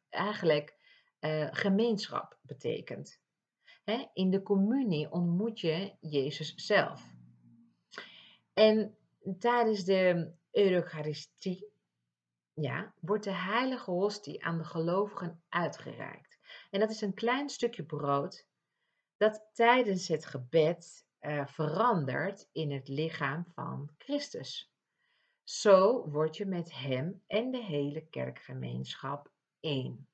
eigenlijk 0.10 0.78
uh, 1.20 1.48
gemeenschap 1.52 2.40
betekent. 2.42 3.22
He, 3.84 4.06
in 4.14 4.30
de 4.30 4.42
communie 4.42 5.12
ontmoet 5.12 5.60
je 5.60 5.96
Jezus 6.00 6.54
zelf. 6.56 7.14
En 8.54 8.98
tijdens 9.40 9.84
de 9.84 10.34
Eucharistie 10.52 11.72
ja, 12.56 12.94
wordt 13.00 13.24
de 13.24 13.34
heilige 13.34 13.92
hostie 13.92 14.46
aan 14.46 14.58
de 14.58 14.64
gelovigen 14.64 15.44
uitgereikt. 15.50 16.38
En 16.70 16.80
dat 16.80 16.90
is 16.90 17.02
een 17.02 17.14
klein 17.14 17.50
stukje 17.50 17.84
brood 17.84 18.48
dat 19.18 19.50
tijdens 19.54 20.08
het 20.08 20.26
gebed 20.26 21.06
uh, 21.22 21.48
verandert 21.48 22.50
in 22.52 22.72
het 22.72 22.88
lichaam 22.88 23.46
van 23.54 23.90
Christus. 23.98 24.74
Zo 25.44 26.10
word 26.10 26.38
je 26.38 26.46
met 26.46 26.74
Hem 26.74 27.24
en 27.28 27.52
de 27.52 27.64
hele 27.64 28.08
kerkgemeenschap 28.10 29.32
één. 29.60 30.08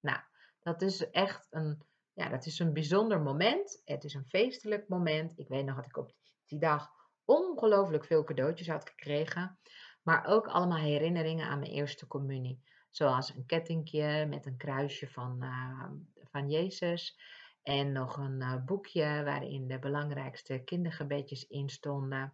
Nou, 0.00 0.20
dat 0.60 0.82
is 0.82 1.10
echt 1.10 1.46
een, 1.50 1.82
ja, 2.12 2.28
dat 2.28 2.46
is 2.46 2.58
een 2.58 2.72
bijzonder 2.72 3.20
moment. 3.20 3.82
Het 3.84 4.04
is 4.04 4.14
een 4.14 4.28
feestelijk 4.28 4.88
moment. 4.88 5.38
Ik 5.38 5.48
weet 5.48 5.64
nog 5.64 5.76
dat 5.76 5.86
ik 5.86 5.96
op 5.96 6.14
die 6.46 6.58
dag 6.58 6.90
ongelooflijk 7.24 8.04
veel 8.04 8.24
cadeautjes 8.24 8.68
had 8.68 8.88
gekregen. 8.88 9.58
Maar 10.04 10.26
ook 10.26 10.46
allemaal 10.46 10.78
herinneringen 10.78 11.46
aan 11.46 11.58
mijn 11.58 11.70
eerste 11.70 12.06
communie. 12.06 12.62
Zoals 12.90 13.34
een 13.34 13.46
kettingje 13.46 14.26
met 14.26 14.46
een 14.46 14.56
kruisje 14.56 15.08
van, 15.08 15.44
uh, 15.44 15.84
van 16.30 16.50
Jezus. 16.50 17.18
En 17.62 17.92
nog 17.92 18.16
een 18.16 18.40
uh, 18.40 18.64
boekje 18.64 19.22
waarin 19.24 19.66
de 19.66 19.78
belangrijkste 19.78 20.58
kindergebedjes 20.58 21.46
in 21.46 21.68
stonden. 21.68 22.32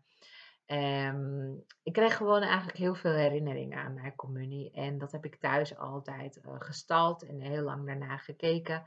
Um, 0.67 1.65
ik 1.83 1.93
kreeg 1.93 2.17
gewoon 2.17 2.43
eigenlijk 2.43 2.79
heel 2.79 2.95
veel 2.95 3.13
herinneringen 3.15 3.79
aan 3.79 3.95
mijn 3.95 4.17
communie. 4.17 4.71
En 4.71 4.99
dat 4.99 5.13
heb 5.13 5.25
ik 5.25 5.37
thuis 5.37 5.77
altijd 5.77 6.41
uh, 6.47 6.55
gestald 6.59 7.23
en 7.23 7.41
heel 7.41 7.63
lang 7.63 7.87
daarna 7.87 8.17
gekeken. 8.17 8.87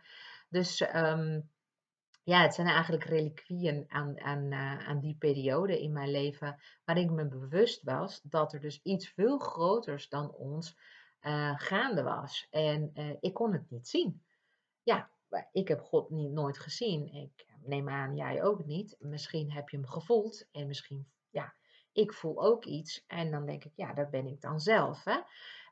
Dus 0.50 0.96
um, 0.96 1.50
ja, 2.24 2.42
het 2.42 2.54
zijn 2.54 2.68
eigenlijk 2.68 3.04
reliquieën 3.04 3.86
aan, 3.88 4.20
aan, 4.20 4.52
uh, 4.52 4.88
aan 4.88 5.00
die 5.00 5.16
periode 5.20 5.82
in 5.82 5.94
mijn 5.94 6.12
leven. 6.12 6.60
Waarin 6.86 7.04
ik 7.04 7.12
me 7.12 7.28
bewust 7.28 7.84
was 7.84 8.22
dat 8.22 8.54
er 8.54 8.60
dus 8.60 8.82
iets 8.84 9.10
veel 9.10 9.38
groters 9.38 10.10
dan 10.10 10.32
ons 10.32 10.78
gaande 11.56 12.04
was. 12.04 12.48
En 12.50 12.92
ik 13.20 13.34
kon 13.34 13.54
het 13.54 13.70
niet 13.70 13.88
zien. 13.88 14.24
Ja, 14.84 15.10
ik 15.52 15.68
heb 15.68 15.82
God 15.82 16.10
niet, 16.10 16.32
nooit 16.32 16.60
gezien. 16.60 17.14
Ik 17.14 17.46
neem 17.62 17.90
aan, 17.90 18.16
jij 18.16 18.44
ook 18.44 18.66
niet. 18.66 18.96
Misschien 19.00 19.52
heb 19.52 19.70
je 19.70 19.78
hem 19.78 19.88
gevoeld 19.88 20.48
en 20.52 20.68
misschien, 20.68 21.08
ja, 21.30 21.54
ik 21.92 22.14
voel 22.14 22.44
ook 22.44 22.66
iets. 22.66 23.04
En 23.08 23.32
dan 23.32 23.46
denk 23.46 23.64
ik, 23.64 23.72
ja, 23.76 23.94
dat 23.94 24.10
ben 24.10 24.28
ik 24.28 24.42
dan 24.42 24.60
zelf. 24.60 25.04
Hè? 25.04 25.20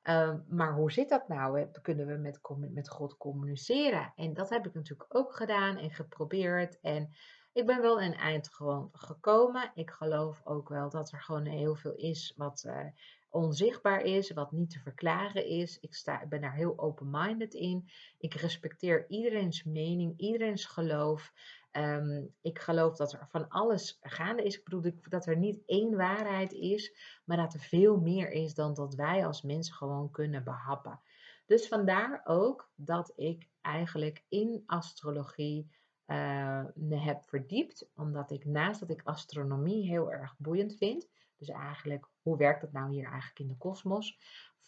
Uh, 0.03 0.35
maar 0.49 0.73
hoe 0.73 0.91
zit 0.91 1.09
dat 1.09 1.27
nou? 1.27 1.67
Kunnen 1.81 2.07
we 2.07 2.13
met, 2.13 2.39
met 2.73 2.89
God 2.89 3.17
communiceren? 3.17 4.13
En 4.15 4.33
dat 4.33 4.49
heb 4.49 4.65
ik 4.65 4.73
natuurlijk 4.73 5.15
ook 5.15 5.35
gedaan 5.35 5.77
en 5.77 5.91
geprobeerd. 5.91 6.79
En 6.79 7.15
ik 7.53 7.65
ben 7.65 7.81
wel 7.81 8.01
een 8.01 8.15
eind 8.15 8.53
gewoon 8.53 8.89
gekomen. 8.91 9.71
Ik 9.73 9.91
geloof 9.91 10.41
ook 10.43 10.69
wel 10.69 10.89
dat 10.89 11.11
er 11.11 11.21
gewoon 11.21 11.45
heel 11.45 11.75
veel 11.75 11.95
is 11.95 12.33
wat 12.37 12.63
uh, 12.67 12.85
onzichtbaar 13.31 14.01
is, 14.01 14.31
wat 14.31 14.51
niet 14.51 14.69
te 14.69 14.79
verklaren 14.79 15.45
is. 15.45 15.79
Ik, 15.79 15.93
sta, 15.93 16.25
ben 16.29 16.41
daar 16.41 16.55
heel 16.55 16.79
open-minded 16.79 17.53
in. 17.53 17.89
Ik 18.17 18.33
respecteer 18.33 19.09
iedereen's 19.09 19.63
mening, 19.63 20.13
iedereen's 20.17 20.65
geloof. 20.65 21.33
Um, 21.71 22.33
ik 22.41 22.59
geloof 22.59 22.95
dat 22.95 23.13
er 23.13 23.27
van 23.29 23.47
alles 23.47 23.97
gaande 24.01 24.43
is. 24.43 24.57
Ik 24.57 24.63
bedoel 24.63 24.91
dat 25.09 25.25
er 25.25 25.37
niet 25.37 25.61
één 25.65 25.95
waarheid 25.95 26.53
is, 26.53 26.95
maar 27.25 27.37
dat 27.37 27.53
er 27.53 27.59
veel 27.59 27.99
meer 27.99 28.31
is 28.31 28.53
dan 28.53 28.73
dat 28.73 28.95
wij 28.95 29.25
als 29.25 29.41
mensen 29.41 29.73
gewoon 29.73 30.11
kunnen 30.11 30.43
behappen. 30.43 30.99
Dus 31.45 31.67
vandaar 31.67 32.21
ook 32.23 32.71
dat 32.75 33.13
ik 33.15 33.47
eigenlijk 33.61 34.23
in 34.29 34.63
astrologie 34.65 35.69
uh, 36.07 36.63
me 36.75 36.95
heb 36.95 37.23
verdiept, 37.23 37.89
omdat 37.95 38.31
ik 38.31 38.45
naast 38.45 38.79
dat 38.79 38.89
ik 38.89 39.01
astronomie 39.03 39.89
heel 39.89 40.11
erg 40.11 40.35
boeiend 40.37 40.75
vind, 40.75 41.07
dus 41.47 41.55
eigenlijk, 41.55 42.07
hoe 42.21 42.37
werkt 42.37 42.61
het 42.61 42.71
nou 42.71 42.91
hier 42.91 43.05
eigenlijk 43.05 43.39
in 43.39 43.47
de 43.47 43.57
kosmos? 43.57 44.19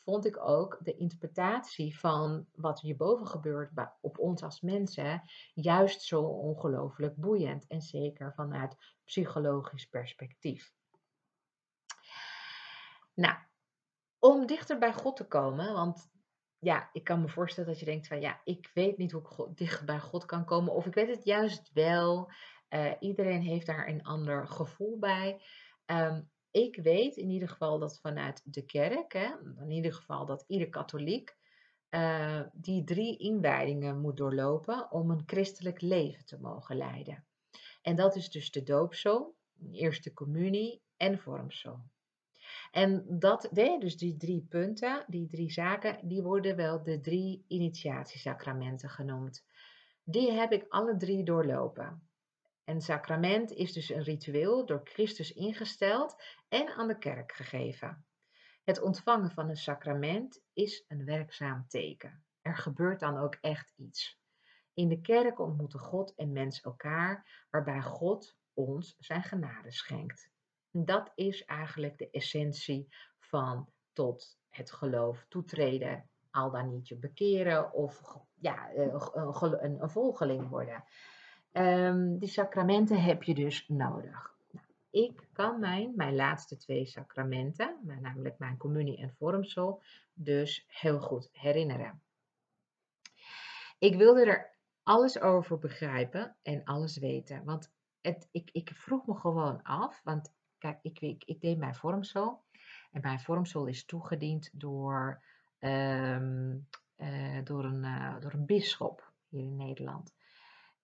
Vond 0.04 0.26
ik 0.26 0.38
ook 0.40 0.80
de 0.82 0.96
interpretatie 0.96 2.00
van 2.00 2.48
wat 2.54 2.82
hierboven 2.82 3.28
gebeurt 3.28 3.72
op 4.02 4.20
ons 4.20 4.44
als 4.44 4.62
mensen 4.62 5.22
juist 5.54 6.02
zo 6.02 6.22
ongelooflijk 6.22 7.16
boeiend. 7.16 7.68
En 7.68 7.82
zeker 7.82 8.34
vanuit 8.34 8.76
psychologisch 9.04 9.86
perspectief. 9.86 10.74
Nou, 13.14 13.36
om 14.20 14.46
dichter 14.46 14.80
bij 14.80 14.94
God 14.94 15.16
te 15.16 15.28
komen, 15.28 15.74
want 15.74 16.12
ja, 16.60 16.90
ik 16.94 17.04
kan 17.04 17.22
me 17.22 17.28
voorstellen 17.30 17.70
dat 17.70 17.80
je 17.80 17.86
denkt 17.86 18.08
van 18.08 18.22
ja, 18.22 18.42
ik 18.44 18.72
weet 18.74 18.98
niet 18.98 19.12
hoe 19.12 19.48
ik 19.48 19.58
dicht 19.58 19.86
bij 19.86 20.00
God 20.00 20.26
kan 20.26 20.46
komen. 20.46 20.74
Of 20.74 20.86
ik 20.86 20.94
weet 20.94 21.10
het 21.10 21.24
juist 21.24 21.72
wel. 21.74 22.32
Uh, 22.70 22.92
iedereen 23.00 23.42
heeft 23.42 23.66
daar 23.66 23.88
een 23.88 24.04
ander 24.04 24.48
gevoel 24.48 25.00
bij. 25.00 25.42
Um, 25.86 26.32
ik 26.54 26.76
weet 26.76 27.16
in 27.16 27.30
ieder 27.30 27.50
geval 27.50 27.80
dat 27.80 28.00
vanuit 28.00 28.42
de 28.46 28.66
kerk, 28.66 29.14
hè, 29.14 29.30
in 29.60 29.72
ieder 29.72 29.94
geval 29.94 30.26
dat 30.26 30.44
ieder 30.48 30.70
katholiek, 30.70 31.36
uh, 31.90 32.42
die 32.54 32.84
drie 32.84 33.18
inwijdingen 33.18 34.02
moet 34.02 34.18
doorlopen 34.18 34.92
om 34.92 35.10
een 35.10 35.24
christelijk 35.26 35.82
leven 35.82 36.26
te 36.26 36.40
mogen 36.40 36.78
leiden. 36.78 37.26
En 37.82 37.96
dat 37.96 38.16
is 38.16 38.30
dus 38.30 38.52
de 38.52 38.64
doopsel, 38.64 39.36
eerste 39.72 40.14
communie 40.14 40.82
en 40.98 41.20
vormsel. 41.20 41.80
En 42.72 43.06
dat, 43.20 43.50
dus 43.80 43.98
die 43.98 44.18
drie 44.18 44.46
punten, 44.50 45.06
die 45.08 45.28
drie 45.28 45.52
zaken, 45.52 46.08
die 46.08 46.22
worden 46.22 46.56
wel 46.56 46.84
de 46.84 47.00
drie 47.00 47.46
initiatiesacramenten 47.48 48.90
genoemd. 48.90 49.46
Die 50.04 50.32
heb 50.32 50.52
ik 50.52 50.66
alle 50.70 50.98
drie 50.98 51.24
doorlopen. 51.24 52.08
En 52.64 52.82
sacrament 52.82 53.52
is 53.52 53.74
dus 53.74 53.90
een 53.90 54.04
ritueel 54.04 54.66
door 54.66 54.82
Christus 54.84 55.34
ingesteld 55.34 56.24
en 56.48 56.68
aan 56.68 56.88
de 56.88 56.98
kerk 56.98 57.32
gegeven. 57.32 58.06
Het 58.64 58.82
ontvangen 58.82 59.32
van 59.32 59.50
een 59.50 59.58
sacrament 59.58 60.42
is 60.54 60.86
een 60.88 61.06
werkzaam 61.06 61.68
teken. 61.68 62.26
Er 62.42 62.56
gebeurt 62.56 63.00
dan 63.00 63.18
ook 63.18 63.38
echt 63.42 63.74
iets. 63.76 64.20
In 64.74 64.88
de 64.88 65.02
kerk 65.02 65.40
ontmoeten 65.40 65.80
God 65.80 66.16
en 66.16 66.32
mens 66.32 66.62
elkaar, 66.62 67.46
waarbij 67.50 67.82
God 67.82 68.36
ons 68.54 68.96
zijn 69.00 69.24
genade 69.24 69.72
schenkt. 69.72 70.30
Dat 70.72 71.12
is 71.16 71.46
eigenlijk 71.46 71.98
de 71.98 72.10
essentie 72.10 72.88
van 73.20 73.70
tot 73.94 74.38
het 74.50 74.72
geloof 74.72 75.26
toetreden, 75.30 76.10
al 76.32 76.52
dan 76.52 76.70
niet 76.70 76.88
je 76.88 76.96
bekeren 76.96 77.74
of 77.74 78.02
ja, 78.34 78.70
eh, 78.70 79.10
een, 79.14 79.82
een 79.82 79.90
volgeling 79.90 80.50
worden. 80.50 80.84
Um, 81.54 82.18
die 82.20 82.30
sacramenten 82.30 83.04
heb 83.04 83.24
je 83.24 83.34
dus 83.34 83.68
nodig. 83.68 84.36
Nou, 84.52 84.66
ik 84.90 85.28
kan 85.34 85.60
mijn, 85.60 85.94
mijn 85.96 86.16
laatste 86.16 86.58
twee 86.58 86.86
sacramenten, 86.86 87.78
namelijk 88.02 88.40
mijn 88.40 88.58
communie 88.58 88.98
en 88.98 89.14
vormsel, 89.14 89.82
dus 90.14 90.66
heel 90.68 91.00
goed 91.00 91.30
herinneren. 91.32 92.02
Ik 93.78 93.96
wilde 93.96 94.26
er 94.26 94.52
alles 94.84 95.20
over 95.20 95.60
begrijpen 95.60 96.36
en 96.42 96.64
alles 96.64 96.98
weten. 96.98 97.44
Want 97.44 97.72
het, 98.02 98.28
ik, 98.32 98.50
ik 98.52 98.72
vroeg 98.74 99.06
me 99.06 99.16
gewoon 99.16 99.64
af, 99.64 100.02
want 100.04 100.34
kijk, 100.58 100.80
ik, 100.82 101.24
ik, 101.26 101.42
deed 101.42 101.58
mijn 101.58 101.76
vormsel. 101.76 102.44
En 102.92 103.02
mijn 103.02 103.20
vormsel 103.20 103.66
is 103.66 103.86
toegediend 103.86 104.50
door, 104.54 105.24
ehm, 105.60 106.58
eh, 106.96 107.44
door, 107.44 107.66
een, 107.66 107.84
uh, 107.84 108.20
door 108.20 108.34
een 108.34 108.46
bisschop 108.46 109.12
hier 109.28 109.44
in 109.44 109.56
Nederland. 109.56 110.13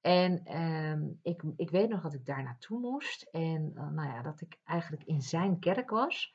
En 0.02 0.44
ehm, 0.44 1.08
ik, 1.22 1.44
ik 1.56 1.70
weet 1.70 1.90
nog 1.90 2.02
dat 2.02 2.14
ik 2.14 2.26
daar 2.26 2.44
naartoe 2.44 2.80
moest. 2.80 3.24
En 3.24 3.72
uh, 3.76 3.90
nou 3.90 4.08
ja, 4.08 4.22
dat 4.22 4.42
ik 4.42 4.60
eigenlijk 4.64 5.04
in 5.04 5.22
zijn 5.22 5.60
kerk 5.60 5.90
was. 5.90 6.34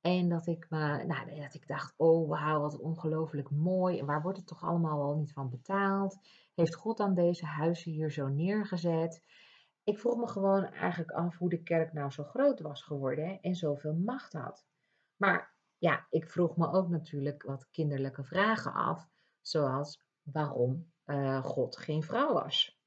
En 0.00 0.28
dat 0.28 0.46
ik, 0.46 0.66
me, 0.68 1.04
nou, 1.04 1.40
dat 1.40 1.54
ik 1.54 1.66
dacht, 1.66 1.94
oh 1.96 2.28
wauw, 2.28 2.60
wat 2.60 2.78
ongelooflijk 2.78 3.50
mooi. 3.50 3.98
En 3.98 4.06
waar 4.06 4.22
wordt 4.22 4.38
het 4.38 4.46
toch 4.46 4.62
allemaal 4.62 5.02
al 5.02 5.16
niet 5.16 5.32
van 5.32 5.50
betaald? 5.50 6.18
Heeft 6.54 6.74
God 6.74 6.96
dan 6.96 7.14
deze 7.14 7.46
huizen 7.46 7.92
hier 7.92 8.10
zo 8.10 8.28
neergezet? 8.28 9.22
Ik 9.84 9.98
vroeg 9.98 10.16
me 10.16 10.28
gewoon 10.28 10.64
eigenlijk 10.64 11.10
af 11.10 11.36
hoe 11.36 11.48
de 11.48 11.62
kerk 11.62 11.92
nou 11.92 12.10
zo 12.10 12.24
groot 12.24 12.60
was 12.60 12.82
geworden 12.82 13.40
en 13.40 13.54
zoveel 13.54 13.94
macht 13.94 14.32
had. 14.32 14.66
Maar 15.16 15.54
ja, 15.78 16.06
ik 16.10 16.30
vroeg 16.30 16.56
me 16.56 16.72
ook 16.72 16.88
natuurlijk 16.88 17.42
wat 17.42 17.70
kinderlijke 17.70 18.24
vragen 18.24 18.72
af, 18.72 19.08
zoals 19.40 20.02
waarom 20.22 20.92
uh, 21.06 21.44
God 21.44 21.76
geen 21.76 22.02
vrouw 22.02 22.32
was. 22.32 22.77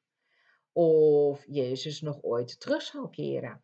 Of 0.74 1.46
Jezus 1.48 2.02
nog 2.02 2.22
ooit 2.22 2.60
terug 2.60 2.82
zal 2.82 3.10
keren. 3.10 3.64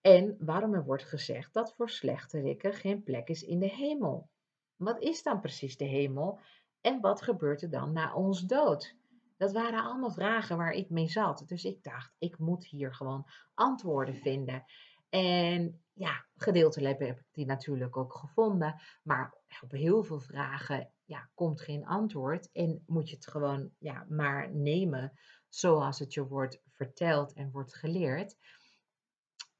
En 0.00 0.36
waarom 0.38 0.74
er 0.74 0.84
wordt 0.84 1.04
gezegd 1.04 1.54
dat 1.54 1.74
voor 1.74 1.90
slechterikken 1.90 2.72
geen 2.72 3.02
plek 3.02 3.28
is 3.28 3.42
in 3.42 3.58
de 3.58 3.70
hemel. 3.70 4.28
Wat 4.76 5.00
is 5.00 5.22
dan 5.22 5.40
precies 5.40 5.76
de 5.76 5.84
hemel 5.84 6.38
en 6.80 7.00
wat 7.00 7.22
gebeurt 7.22 7.62
er 7.62 7.70
dan 7.70 7.92
na 7.92 8.14
ons 8.14 8.40
dood? 8.40 8.96
Dat 9.36 9.52
waren 9.52 9.82
allemaal 9.82 10.10
vragen 10.10 10.56
waar 10.56 10.72
ik 10.72 10.90
mee 10.90 11.08
zat. 11.08 11.42
Dus 11.46 11.64
ik 11.64 11.82
dacht, 11.82 12.14
ik 12.18 12.38
moet 12.38 12.66
hier 12.66 12.94
gewoon 12.94 13.26
antwoorden 13.54 14.14
vinden. 14.14 14.64
En 15.08 15.82
ja, 15.92 16.26
gedeeltelijk 16.36 16.98
heb 16.98 17.18
ik 17.18 17.26
die 17.32 17.46
natuurlijk 17.46 17.96
ook 17.96 18.14
gevonden. 18.14 18.80
Maar 19.02 19.34
op 19.60 19.70
heel 19.70 20.04
veel 20.04 20.20
vragen 20.20 20.92
ja, 21.04 21.30
komt 21.34 21.60
geen 21.60 21.86
antwoord. 21.86 22.50
En 22.52 22.82
moet 22.86 23.08
je 23.08 23.14
het 23.14 23.26
gewoon 23.26 23.70
ja, 23.78 24.06
maar 24.08 24.54
nemen 24.54 25.12
zoals 25.50 25.98
het 25.98 26.14
je 26.14 26.26
wordt 26.26 26.60
verteld 26.68 27.32
en 27.32 27.50
wordt 27.50 27.74
geleerd. 27.74 28.36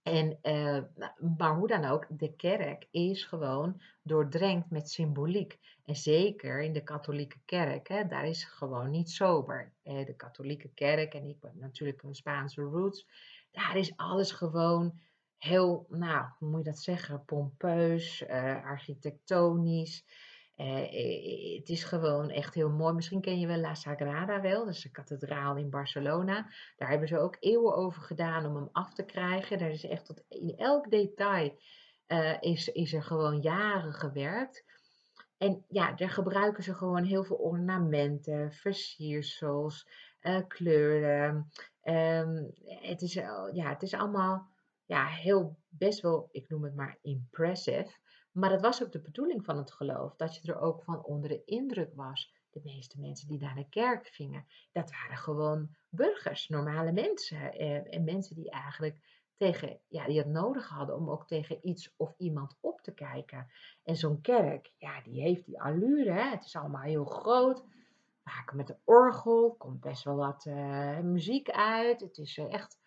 En, 0.02 0.38
uh, 0.42 0.82
maar 1.38 1.54
hoe 1.54 1.68
dan 1.68 1.84
ook, 1.84 2.06
de 2.08 2.34
kerk 2.34 2.86
is 2.90 3.24
gewoon 3.24 3.80
doordrenkt 4.02 4.70
met 4.70 4.90
symboliek. 4.90 5.58
En 5.84 5.96
zeker 5.96 6.62
in 6.62 6.72
de 6.72 6.82
katholieke 6.82 7.38
kerk, 7.44 7.88
hè, 7.88 8.06
daar 8.06 8.26
is 8.26 8.44
gewoon 8.44 8.90
niet 8.90 9.10
sober. 9.10 9.72
Eh, 9.82 10.06
de 10.06 10.16
katholieke 10.16 10.70
kerk, 10.74 11.14
en 11.14 11.28
ik 11.28 11.36
heb 11.40 11.54
natuurlijk 11.54 12.02
een 12.02 12.14
Spaanse 12.14 12.62
roots, 12.62 13.06
daar 13.50 13.76
is 13.76 13.96
alles 13.96 14.32
gewoon 14.32 15.00
heel, 15.36 15.86
nou, 15.88 16.26
hoe 16.38 16.48
moet 16.48 16.64
je 16.64 16.70
dat 16.70 16.78
zeggen, 16.78 17.24
pompeus, 17.24 18.22
uh, 18.22 18.64
architectonisch. 18.64 20.04
Uh, 20.60 21.56
het 21.58 21.68
is 21.68 21.84
gewoon 21.84 22.30
echt 22.30 22.54
heel 22.54 22.70
mooi. 22.70 22.94
Misschien 22.94 23.20
ken 23.20 23.40
je 23.40 23.46
wel 23.46 23.60
La 23.60 23.74
Sagrada 23.74 24.40
wel, 24.40 24.64
dat 24.64 24.74
is 24.74 24.84
een 24.84 24.90
kathedraal 24.90 25.56
in 25.56 25.70
Barcelona. 25.70 26.50
Daar 26.76 26.88
hebben 26.88 27.08
ze 27.08 27.18
ook 27.18 27.36
eeuwen 27.40 27.74
over 27.74 28.02
gedaan 28.02 28.46
om 28.46 28.56
hem 28.56 28.68
af 28.72 28.94
te 28.94 29.04
krijgen. 29.04 29.58
Daar 29.58 29.70
is 29.70 29.84
echt 29.84 30.06
tot 30.06 30.24
in 30.28 30.54
elk 30.56 30.90
detail 30.90 31.58
is, 32.40 32.68
is 32.68 32.92
er 32.92 33.02
gewoon 33.02 33.40
jaren 33.40 33.92
gewerkt. 33.92 34.64
En 35.38 35.64
ja, 35.68 35.92
daar 35.92 36.10
gebruiken 36.10 36.62
ze 36.62 36.74
gewoon 36.74 37.04
heel 37.04 37.24
veel 37.24 37.36
ornamenten, 37.36 38.52
versiersels, 38.52 39.88
kleuren. 40.48 41.50
Um, 41.82 42.52
het, 42.64 43.02
is, 43.02 43.12
ja, 43.52 43.68
het 43.68 43.82
is 43.82 43.94
allemaal 43.94 44.48
ja, 44.86 45.06
heel 45.06 45.58
best 45.68 46.00
wel, 46.00 46.28
ik 46.30 46.48
noem 46.48 46.64
het 46.64 46.74
maar 46.74 46.98
impressive. 47.02 47.98
Maar 48.32 48.50
dat 48.50 48.60
was 48.60 48.82
ook 48.82 48.92
de 48.92 49.00
bedoeling 49.00 49.44
van 49.44 49.56
het 49.56 49.72
geloof, 49.72 50.16
dat 50.16 50.36
je 50.36 50.52
er 50.52 50.60
ook 50.60 50.82
van 50.82 51.04
onder 51.04 51.28
de 51.28 51.44
indruk 51.44 51.94
was. 51.94 52.34
De 52.50 52.60
meeste 52.64 53.00
mensen 53.00 53.28
die 53.28 53.40
naar 53.40 53.54
de 53.54 53.68
kerk 53.68 54.06
gingen, 54.06 54.46
dat 54.72 54.90
waren 54.90 55.16
gewoon 55.16 55.76
burgers, 55.88 56.48
normale 56.48 56.92
mensen. 56.92 57.52
Eh, 57.52 57.94
en 57.94 58.04
mensen 58.04 58.36
die 58.36 58.50
eigenlijk 58.50 59.00
tegen, 59.40 59.80
ja, 59.88 60.06
die 60.06 60.18
het 60.18 60.26
nodig 60.26 60.68
hadden 60.68 60.96
om 60.96 61.10
ook 61.10 61.26
tegen 61.26 61.68
iets 61.68 61.94
of 61.96 62.14
iemand 62.16 62.56
op 62.60 62.80
te 62.80 62.94
kijken. 62.94 63.50
En 63.82 63.96
zo'n 63.96 64.20
kerk, 64.20 64.72
ja, 64.78 65.02
die 65.02 65.20
heeft 65.20 65.44
die 65.44 65.60
allure, 65.60 66.12
hè? 66.12 66.30
het 66.30 66.44
is 66.44 66.56
allemaal 66.56 66.82
heel 66.82 67.04
groot. 67.04 67.64
Vaak 68.24 68.54
met 68.54 68.66
de 68.66 68.76
orgel, 68.84 69.54
komt 69.58 69.80
best 69.80 70.04
wel 70.04 70.16
wat 70.16 70.44
uh, 70.44 70.98
muziek 70.98 71.50
uit. 71.50 72.00
Het 72.00 72.18
is 72.18 72.36
uh, 72.36 72.52
echt, 72.52 72.78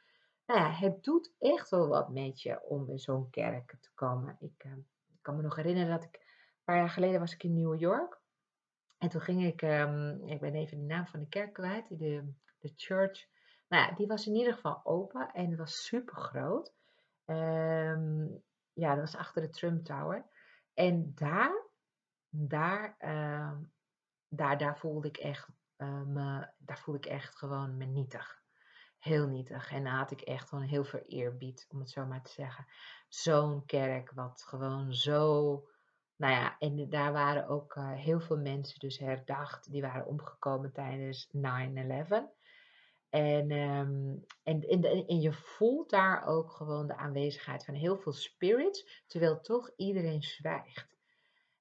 nou 0.46 0.60
ja, 0.60 0.72
het 0.72 1.04
doet 1.04 1.32
echt 1.40 1.70
wel 1.70 1.88
wat 1.88 2.10
met 2.10 2.42
je 2.42 2.64
om 2.64 2.90
in 2.90 3.00
zo'n 3.00 3.30
kerk 3.30 3.78
te 3.82 3.90
komen. 3.94 4.38
Ik, 4.40 4.64
ik 4.64 4.93
kan 5.24 5.36
me 5.36 5.42
nog 5.42 5.56
herinneren 5.56 5.90
dat 5.90 6.04
ik, 6.04 6.16
een 6.16 6.64
paar 6.64 6.78
jaar 6.78 6.90
geleden 6.90 7.20
was 7.20 7.34
ik 7.34 7.44
in 7.44 7.54
New 7.54 7.80
York. 7.80 8.22
En 8.98 9.10
toen 9.10 9.22
ging 9.22 9.44
ik, 9.44 9.62
um, 9.62 10.28
ik 10.28 10.40
ben 10.40 10.56
even 10.56 10.78
de 10.78 10.84
naam 10.84 11.08
van 11.08 11.20
de 11.20 11.28
kerk 11.28 11.54
kwijt, 11.54 12.00
de, 12.00 12.34
de 12.60 12.74
church. 12.76 13.28
Nou 13.68 13.84
ja, 13.84 13.96
die 13.96 14.08
was 14.08 14.28
in 14.28 14.36
ieder 14.36 14.54
geval 14.54 14.86
open 14.86 15.32
en 15.34 15.58
was 15.58 15.86
super 15.86 16.16
groot. 16.16 16.74
Um, 17.26 18.44
ja, 18.74 18.90
dat 18.90 19.00
was 19.00 19.16
achter 19.16 19.42
de 19.42 19.50
Trump 19.50 19.86
Tower. 19.86 20.26
En 20.74 21.12
daar, 21.16 21.68
daar, 22.30 22.96
uh, 23.00 23.58
daar, 24.28 24.58
daar 24.58 24.78
voelde 24.78 25.08
ik 25.08 25.18
echt, 25.18 25.50
uh, 25.78 26.02
me, 26.02 26.48
daar 26.58 26.80
voelde 26.80 27.00
ik 27.00 27.06
echt 27.06 27.36
gewoon 27.36 27.78
me 27.78 27.86
nietig 27.86 28.43
heel 29.04 29.28
nietig. 29.28 29.72
En 29.72 29.84
daar 29.84 29.98
had 29.98 30.12
ik 30.12 30.22
echt 30.22 30.50
gewoon 30.50 30.64
heel 30.64 30.84
veel 30.84 31.04
eerbied, 31.08 31.68
om 31.70 31.80
het 31.80 31.90
zo 31.90 32.06
maar 32.06 32.24
te 32.24 32.32
zeggen. 32.32 32.66
Zo'n 33.08 33.66
kerk, 33.66 34.12
wat 34.12 34.44
gewoon 34.48 34.94
zo. 34.94 35.52
Nou 36.16 36.34
ja, 36.34 36.58
en 36.60 36.90
daar 36.90 37.12
waren 37.12 37.48
ook 37.48 37.76
uh, 37.76 37.92
heel 37.92 38.20
veel 38.20 38.38
mensen 38.38 38.80
dus 38.80 38.98
herdacht. 38.98 39.72
Die 39.72 39.82
waren 39.82 40.06
omgekomen 40.06 40.72
tijdens 40.72 41.28
9-11. 41.28 41.42
En, 43.10 43.52
um, 43.52 44.26
en, 44.44 44.62
en, 44.62 44.84
en, 45.08 45.22
je 45.22 45.34
voelt 45.34 45.90
daar 45.90 46.26
ook 46.26 46.52
gewoon 46.52 46.88
de 46.88 46.96
aanwezigheid 46.96 47.66
van 47.66 47.74
heel 47.74 47.98
veel 47.98 48.14
spirits, 48.14 49.04
terwijl 49.08 49.42
toch 49.42 49.72
iedereen 49.76 50.24
zwijgt. 50.24 50.98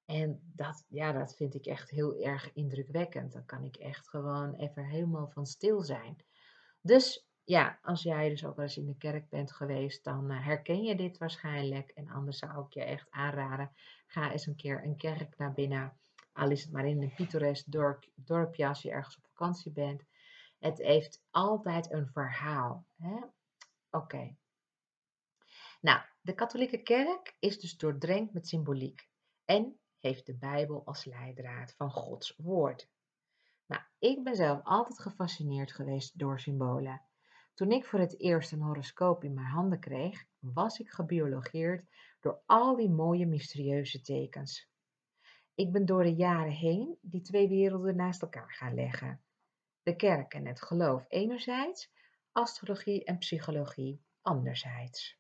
En 0.04 0.52
dat, 0.54 0.84
ja, 0.88 1.12
dat 1.12 1.36
vind 1.36 1.54
ik 1.54 1.66
echt 1.66 1.90
heel 1.90 2.20
erg 2.20 2.52
indrukwekkend. 2.52 3.32
Dan 3.32 3.44
kan 3.44 3.64
ik 3.64 3.76
echt 3.76 4.08
gewoon 4.08 4.54
even 4.54 4.84
helemaal 4.84 5.28
van 5.28 5.46
stil 5.46 5.80
zijn. 5.80 6.24
Dus 6.80 7.31
ja, 7.44 7.78
als 7.82 8.02
jij 8.02 8.28
dus 8.28 8.44
ook 8.44 8.56
wel 8.56 8.64
eens 8.64 8.76
in 8.76 8.86
de 8.86 8.96
kerk 8.96 9.28
bent 9.28 9.52
geweest, 9.52 10.04
dan 10.04 10.30
uh, 10.30 10.44
herken 10.44 10.82
je 10.82 10.94
dit 10.94 11.18
waarschijnlijk. 11.18 11.90
En 11.90 12.08
anders 12.08 12.38
zou 12.38 12.66
ik 12.66 12.72
je 12.72 12.82
echt 12.82 13.10
aanraden, 13.10 13.72
ga 14.06 14.32
eens 14.32 14.46
een 14.46 14.56
keer 14.56 14.84
een 14.84 14.96
kerk 14.96 15.38
naar 15.38 15.52
binnen. 15.52 15.96
Al 16.32 16.50
is 16.50 16.62
het 16.62 16.72
maar 16.72 16.86
in 16.86 17.02
een 17.02 17.14
pittoresk 17.14 17.70
dorp, 17.70 18.10
dorpje 18.14 18.66
als 18.66 18.82
je 18.82 18.90
ergens 18.90 19.16
op 19.16 19.26
vakantie 19.26 19.72
bent. 19.72 20.02
Het 20.58 20.78
heeft 20.78 21.22
altijd 21.30 21.92
een 21.92 22.08
verhaal. 22.08 22.86
Oké. 23.90 24.36
Nou, 25.80 26.00
de 26.20 26.34
katholieke 26.34 26.82
kerk 26.82 27.36
is 27.38 27.60
dus 27.60 27.76
doordrenkt 27.76 28.32
met 28.32 28.48
symboliek 28.48 29.08
en 29.44 29.78
heeft 29.98 30.26
de 30.26 30.34
Bijbel 30.34 30.82
als 30.84 31.04
leidraad 31.04 31.74
van 31.76 31.90
Gods 31.90 32.36
woord. 32.36 32.88
Nou, 33.66 33.82
ik 33.98 34.24
ben 34.24 34.36
zelf 34.36 34.60
altijd 34.62 35.00
gefascineerd 35.00 35.72
geweest 35.72 36.18
door 36.18 36.40
symbolen. 36.40 37.02
Toen 37.54 37.70
ik 37.72 37.84
voor 37.84 37.98
het 37.98 38.20
eerst 38.20 38.52
een 38.52 38.60
horoscoop 38.60 39.24
in 39.24 39.34
mijn 39.34 39.46
handen 39.46 39.80
kreeg, 39.80 40.24
was 40.38 40.78
ik 40.78 40.90
gebiologeerd 40.90 41.88
door 42.20 42.42
al 42.46 42.76
die 42.76 42.90
mooie 42.90 43.26
mysterieuze 43.26 44.00
tekens. 44.00 44.70
Ik 45.54 45.72
ben 45.72 45.86
door 45.86 46.02
de 46.02 46.14
jaren 46.14 46.52
heen 46.52 46.98
die 47.00 47.20
twee 47.20 47.48
werelden 47.48 47.96
naast 47.96 48.22
elkaar 48.22 48.52
gaan 48.52 48.74
leggen. 48.74 49.22
De 49.82 49.96
kerk 49.96 50.34
en 50.34 50.46
het 50.46 50.62
geloof 50.62 51.04
enerzijds, 51.08 51.90
astrologie 52.32 53.04
en 53.04 53.18
psychologie 53.18 54.02
anderzijds. 54.22 55.18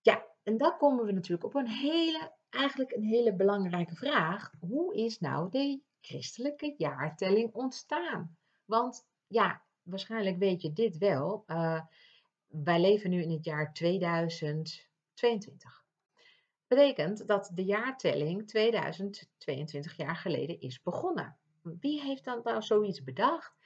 Ja, 0.00 0.26
en 0.42 0.56
dan 0.56 0.76
komen 0.76 1.04
we 1.04 1.12
natuurlijk 1.12 1.44
op 1.44 1.54
een 1.54 1.68
hele, 1.68 2.32
eigenlijk 2.48 2.92
een 2.92 3.02
hele 3.02 3.34
belangrijke 3.34 3.94
vraag. 3.94 4.52
Hoe 4.60 4.94
is 4.94 5.18
nou 5.18 5.50
de 5.50 5.82
christelijke 6.00 6.74
jaartelling 6.76 7.54
ontstaan? 7.54 8.36
Want 8.64 9.06
ja, 9.26 9.66
waarschijnlijk 9.88 10.38
weet 10.38 10.62
je 10.62 10.72
dit 10.72 10.98
wel. 10.98 11.44
Uh, 11.46 11.80
wij 12.46 12.80
leven 12.80 13.10
nu 13.10 13.22
in 13.22 13.30
het 13.30 13.44
jaar 13.44 13.72
2022. 13.72 15.84
Betekent 16.66 17.26
dat 17.26 17.50
de 17.54 17.64
jaartelling 17.64 18.48
2022 18.48 19.96
jaar 19.96 20.16
geleden 20.16 20.60
is 20.60 20.82
begonnen. 20.82 21.36
Wie 21.62 22.02
heeft 22.02 22.24
dan 22.24 22.40
nou 22.42 22.62
zoiets 22.62 23.02
bedacht? 23.02 23.56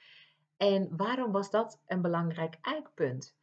En 0.57 0.97
waarom 0.97 1.31
was 1.31 1.49
dat 1.49 1.81
een 1.85 2.01
belangrijk 2.01 2.57
eikpunt? 2.61 3.35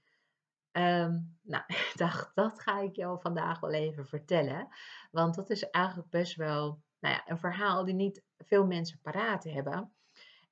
Um, 0.73 1.39
nou, 1.43 1.65
dacht, 1.95 2.35
dat 2.35 2.61
ga 2.61 2.81
ik 2.81 2.97
jou 2.97 3.21
vandaag 3.21 3.61
wel 3.61 3.73
even 3.73 4.07
vertellen. 4.07 4.69
Want 5.11 5.35
dat 5.35 5.51
is 5.51 5.71
eigenlijk 5.71 6.11
best 6.11 6.37
wel 6.37 6.83
nou 7.01 7.15
ja, 7.15 7.31
een 7.31 7.39
verhaal 7.39 7.85
die 7.85 7.95
niet 7.95 8.23
veel 8.39 8.67
mensen 8.67 8.99
paraat 9.03 9.45
hebben. 9.45 9.93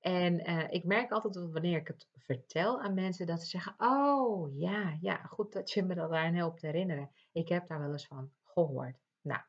En 0.01 0.51
uh, 0.51 0.71
ik 0.71 0.85
merk 0.85 1.11
altijd 1.11 1.37
wanneer 1.53 1.79
ik 1.79 1.87
het 1.87 2.09
vertel 2.17 2.81
aan 2.81 2.95
mensen, 2.95 3.27
dat 3.27 3.43
ze 3.43 3.49
zeggen: 3.49 3.75
Oh 3.79 4.59
ja, 4.59 4.97
ja, 5.01 5.17
goed 5.17 5.53
dat 5.53 5.71
je 5.71 5.83
me 5.83 5.95
dat 5.95 6.11
aan 6.11 6.35
helpt 6.35 6.63
herinneren. 6.63 7.11
Ik 7.33 7.49
heb 7.49 7.69
daar 7.69 7.81
wel 7.81 7.93
eens 7.93 8.07
van 8.07 8.33
gehoord. 8.43 9.01
Nou, 9.21 9.41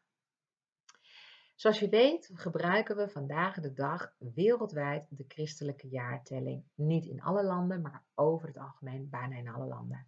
zoals 1.55 1.79
je 1.79 1.89
weet 1.89 2.31
gebruiken 2.33 2.95
we 2.95 3.09
vandaag 3.09 3.59
de 3.59 3.73
dag 3.73 4.13
wereldwijd 4.17 5.07
de 5.09 5.25
christelijke 5.27 5.87
jaartelling. 5.87 6.63
Niet 6.75 7.05
in 7.05 7.21
alle 7.21 7.43
landen, 7.43 7.81
maar 7.81 8.03
over 8.15 8.47
het 8.47 8.57
algemeen 8.57 9.09
bijna 9.09 9.35
in 9.35 9.49
alle 9.49 9.65
landen. 9.65 10.07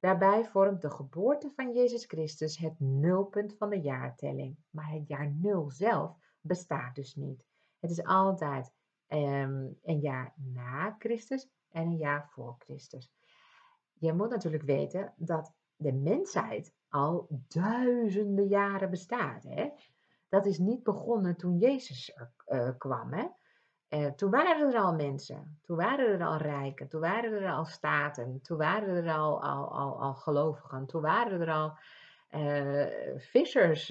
Daarbij 0.00 0.44
vormt 0.44 0.82
de 0.82 0.90
geboorte 0.90 1.50
van 1.54 1.72
Jezus 1.72 2.04
Christus 2.04 2.58
het 2.58 2.80
nulpunt 2.80 3.56
van 3.56 3.70
de 3.70 3.80
jaartelling. 3.80 4.56
Maar 4.70 4.90
het 4.90 5.08
jaar 5.08 5.30
nul 5.30 5.70
zelf 5.70 6.16
bestaat 6.40 6.94
dus 6.94 7.14
niet. 7.14 7.44
Het 7.78 7.90
is 7.90 8.04
altijd 8.04 8.72
ehm, 9.10 9.68
een 9.82 10.00
jaar 10.00 10.32
na 10.36 10.96
Christus 10.98 11.48
en 11.70 11.82
een 11.82 11.96
jaar 11.96 12.28
voor 12.30 12.54
Christus. 12.58 13.12
Je 13.92 14.12
moet 14.12 14.30
natuurlijk 14.30 14.62
weten 14.62 15.12
dat 15.16 15.54
de 15.76 15.92
mensheid 15.92 16.74
al 16.88 17.26
duizenden 17.48 18.46
jaren 18.46 18.90
bestaat. 18.90 19.42
Hè? 19.42 19.70
Dat 20.28 20.46
is 20.46 20.58
niet 20.58 20.82
begonnen 20.82 21.36
toen 21.36 21.58
Jezus 21.58 22.12
er 22.14 22.32
uh, 22.46 22.70
kwam. 22.78 23.12
Hè? 23.12 23.26
Uh, 23.88 24.10
toen 24.10 24.30
waren 24.30 24.72
er 24.72 24.80
al 24.80 24.94
mensen, 24.94 25.58
toen 25.62 25.76
waren 25.76 26.20
er 26.20 26.26
al 26.26 26.36
rijken, 26.36 26.88
toen 26.88 27.00
waren 27.00 27.32
er 27.32 27.52
al 27.52 27.64
staten, 27.64 28.40
toen 28.42 28.58
waren 28.58 29.04
er 29.04 29.14
al, 29.14 29.42
al, 29.42 29.72
al, 29.72 30.00
al 30.00 30.14
gelovigen, 30.14 30.86
toen 30.86 31.02
waren 31.02 31.40
er 31.40 31.50
al 31.50 31.72
vissers, 33.16 33.86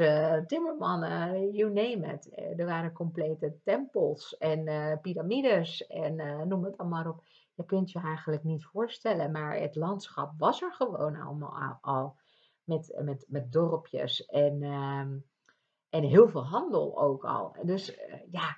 timmermannen, 0.47 1.51
you 1.51 1.71
name 1.71 2.13
it. 2.13 2.29
er 2.59 2.65
waren 2.65 2.91
complete 2.91 3.57
tempels 3.63 4.37
en 4.37 4.99
piramides 5.01 5.87
en 5.87 6.47
noem 6.47 6.63
het 6.63 6.77
allemaal 6.77 7.09
op. 7.11 7.23
Je 7.59 7.65
kunt 7.65 7.91
je 7.91 7.99
eigenlijk 7.99 8.43
niet 8.43 8.65
voorstellen, 8.65 9.31
maar 9.31 9.55
het 9.55 9.75
landschap 9.75 10.33
was 10.37 10.61
er 10.61 10.73
gewoon 10.73 11.15
allemaal 11.15 11.77
al. 11.81 12.15
Met, 12.63 12.99
met, 13.03 13.25
met 13.27 13.51
dorpjes 13.51 14.25
en, 14.25 14.63
ehm, 14.63 15.17
en 15.89 16.03
heel 16.03 16.29
veel 16.29 16.45
handel 16.45 17.01
ook 17.01 17.25
al. 17.25 17.55
Dus 17.63 17.99
ja, 18.31 18.57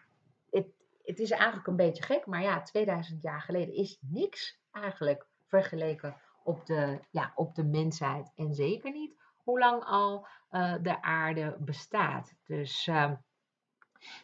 het, 0.49 0.67
het 1.03 1.19
is 1.19 1.31
eigenlijk 1.31 1.67
een 1.67 1.75
beetje 1.75 2.03
gek, 2.03 2.25
maar 2.25 2.41
ja, 2.41 2.61
2000 2.61 3.21
jaar 3.21 3.41
geleden 3.41 3.73
is 3.73 3.99
niks 4.01 4.59
eigenlijk 4.71 5.27
vergeleken 5.45 6.15
op 6.43 6.65
de, 6.65 6.99
ja, 7.11 7.31
op 7.35 7.55
de 7.55 7.63
mensheid. 7.63 8.31
En 8.35 8.53
zeker 8.53 8.91
niet 8.91 9.20
hoe 9.43 9.59
lang 9.59 9.83
al 9.83 10.27
uh, 10.51 10.75
de 10.81 11.01
aarde 11.01 11.55
bestaat. 11.59 12.33
Dus 12.45 12.87
uh, 12.87 13.11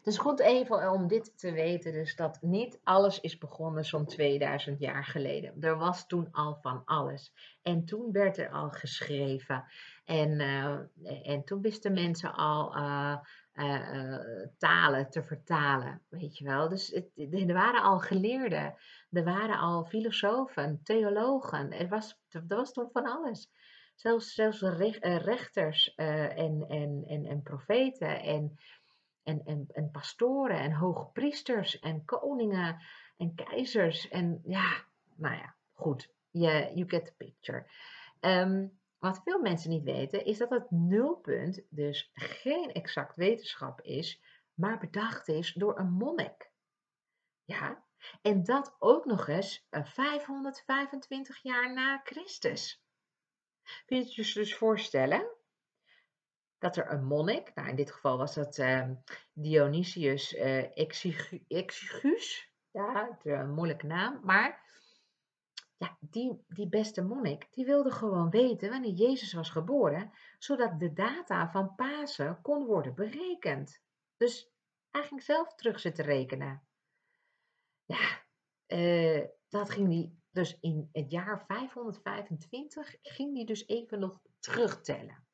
dus 0.03 0.17
goed 0.17 0.39
even 0.39 0.91
om 0.91 1.07
dit 1.07 1.37
te 1.39 1.51
weten, 1.51 1.91
dus 1.91 2.15
dat 2.15 2.37
niet 2.41 2.79
alles 2.83 3.19
is 3.19 3.37
begonnen 3.37 3.85
zo'n 3.85 4.05
2000 4.05 4.79
jaar 4.79 5.03
geleden. 5.03 5.61
Er 5.61 5.77
was 5.77 6.07
toen 6.07 6.27
al 6.31 6.57
van 6.61 6.81
alles. 6.85 7.33
En 7.61 7.85
toen 7.85 8.11
werd 8.11 8.37
er 8.37 8.49
al 8.49 8.69
geschreven. 8.69 9.65
En, 10.05 10.39
uh, 10.39 10.79
en 11.23 11.43
toen 11.43 11.61
wisten 11.61 11.93
mensen 11.93 12.33
al 12.33 12.77
uh, 12.77 13.17
talen 14.57 15.09
te 15.09 15.23
vertalen, 15.23 16.01
weet 16.09 16.37
je 16.37 16.45
wel. 16.45 16.69
Dus 16.69 16.87
het, 16.87 17.11
er 17.47 17.53
waren 17.53 17.81
al 17.81 17.99
geleerden, 17.99 18.75
er 19.11 19.23
waren 19.23 19.59
al 19.59 19.85
filosofen, 19.85 20.79
theologen. 20.83 21.71
Er 21.71 21.87
was, 21.87 22.19
er 22.29 22.43
was 22.47 22.73
toen 22.73 22.89
van 22.91 23.05
alles. 23.05 23.51
Zelfs, 23.97 24.33
zelfs 24.33 24.61
rechters 24.61 25.95
en, 25.95 26.65
en, 26.67 27.03
en, 27.07 27.25
en 27.25 27.41
profeten 27.41 28.21
en 28.21 28.57
en, 29.27 29.41
en, 29.45 29.67
en 29.73 29.91
pastoren 29.91 30.59
en 30.59 30.71
hoge 30.71 31.05
priesters 31.13 31.79
en 31.79 32.05
koningen 32.05 32.81
en 33.17 33.35
keizers. 33.35 34.09
En 34.09 34.41
ja, 34.43 34.85
nou 35.15 35.35
ja, 35.35 35.55
goed. 35.73 36.13
You, 36.31 36.75
you 36.75 36.89
get 36.89 37.05
the 37.05 37.13
picture. 37.17 37.65
Um, 38.19 38.79
wat 38.97 39.21
veel 39.23 39.39
mensen 39.41 39.69
niet 39.69 39.83
weten, 39.83 40.25
is 40.25 40.37
dat 40.37 40.49
het 40.49 40.71
nulpunt 40.71 41.61
dus 41.69 42.11
geen 42.13 42.71
exact 42.71 43.15
wetenschap 43.15 43.81
is, 43.81 44.21
maar 44.53 44.79
bedacht 44.79 45.27
is 45.27 45.53
door 45.53 45.79
een 45.79 45.91
monnik. 45.91 46.51
Ja, 47.45 47.83
en 48.21 48.43
dat 48.43 48.75
ook 48.79 49.05
nog 49.05 49.27
eens 49.27 49.67
525 49.69 51.35
eh, 51.35 51.43
jaar 51.43 51.73
na 51.73 52.01
Christus. 52.03 52.85
Kun 53.85 53.97
je 53.97 54.03
het 54.03 54.15
je 54.15 54.33
dus 54.33 54.55
voorstellen? 54.55 55.37
dat 56.59 56.77
er 56.77 56.91
een 56.91 57.05
monnik, 57.05 57.51
nou 57.55 57.69
in 57.69 57.75
dit 57.75 57.91
geval 57.91 58.17
was 58.17 58.35
dat 58.35 58.57
uh, 58.57 58.89
Dionysius 59.33 60.33
uh, 60.33 60.77
Exiguus, 61.47 62.51
ja, 62.71 63.07
het, 63.09 63.25
een 63.25 63.53
moeilijke 63.53 63.85
naam, 63.85 64.19
maar 64.23 64.65
ja, 65.77 65.97
die, 65.99 66.45
die 66.47 66.69
beste 66.69 67.01
monnik, 67.01 67.47
die 67.51 67.65
wilde 67.65 67.91
gewoon 67.91 68.29
weten 68.29 68.69
wanneer 68.69 68.93
Jezus 68.93 69.33
was 69.33 69.49
geboren, 69.49 70.11
zodat 70.37 70.79
de 70.79 70.93
data 70.93 71.51
van 71.51 71.75
Pasen 71.75 72.41
kon 72.41 72.65
worden 72.65 72.95
berekend. 72.95 73.81
Dus 74.17 74.51
hij 74.91 75.03
ging 75.03 75.23
zelf 75.23 75.55
terug 75.55 75.79
zitten 75.79 76.05
rekenen. 76.05 76.67
Ja, 77.85 78.21
uh, 78.67 79.25
dat 79.49 79.69
ging 79.69 79.87
hij 79.87 80.11
dus 80.37 80.57
in 80.59 80.89
het 80.91 81.11
jaar 81.11 81.45
525 81.47 82.95
ging 83.01 83.35
hij 83.35 83.45
dus 83.45 83.67
even 83.67 83.99
nog 83.99 84.19
terugtellen. 84.39 85.25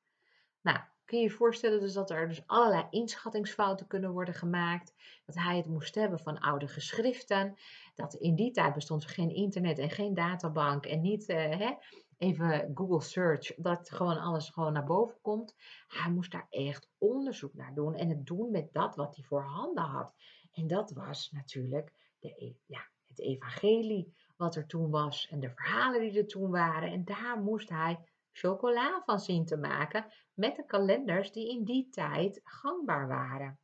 Nou, 0.62 0.80
kun 1.06 1.18
je 1.18 1.24
je 1.24 1.32
voorstellen 1.32 1.80
dus 1.80 1.94
dat 1.94 2.10
er 2.10 2.28
dus 2.28 2.48
allerlei 2.48 2.88
inschattingsfouten 2.90 3.88
kunnen 3.88 4.12
worden 4.12 4.34
gemaakt. 4.34 4.94
Dat 5.26 5.36
hij 5.36 5.58
het 5.58 5.68
moest 5.68 5.96
hebben 5.96 6.20
van 6.20 6.40
oude 6.40 6.68
geschriften. 6.68 7.56
Dat 7.96 8.14
in 8.14 8.36
die 8.36 8.52
tijd 8.52 8.74
bestond 8.74 9.06
geen 9.06 9.36
internet 9.36 9.80
en 9.80 9.90
geen 9.90 10.14
databank. 10.14 10.86
En 10.86 11.02
niet 11.02 11.30
uh, 11.30 11.38
hè, 11.38 11.74
even 12.18 12.72
Google 12.74 13.02
search. 13.02 13.56
Dat 13.56 13.92
gewoon 13.92 14.18
alles 14.18 14.50
gewoon 14.50 14.74
naar 14.74 14.86
boven 14.86 15.22
komt. 15.22 15.56
Hij 15.88 16.12
moest 16.12 16.32
daar 16.32 16.48
echt 16.50 16.90
onderzoek 16.98 17.54
naar 17.54 17.74
doen. 17.74 17.96
En 17.96 18.10
het 18.10 18.26
doen 18.26 18.52
met 18.52 18.74
dat 18.74 18.96
wat 18.96 19.16
hij 19.16 19.26
voorhanden 19.26 19.84
had. 19.84 20.14
En 20.52 20.68
dat 20.68 20.92
was 20.92 21.32
natuurlijk 21.32 21.94
de, 22.20 22.34
e, 22.38 22.54
ja, 22.66 22.88
het 23.08 23.20
evangelie 23.20 24.14
wat 24.36 24.56
er 24.56 24.68
toen 24.68 24.90
was. 24.90 25.28
En 25.28 25.40
de 25.40 25.50
verhalen 25.50 26.02
die 26.02 26.18
er 26.18 26.28
toen 26.28 26.52
waren. 26.52 26.92
En 26.92 27.06
daar 27.06 27.38
moest 27.38 27.70
hij 27.70 28.00
chocola 28.32 29.02
van 29.06 29.20
zien 29.20 29.46
te 29.46 29.58
maken 29.58 30.06
met 30.34 30.56
de 30.56 30.66
kalenders 30.66 31.32
die 31.32 31.50
in 31.50 31.64
die 31.64 31.90
tijd 31.90 32.42
gangbaar 32.44 33.08
waren. 33.08 33.60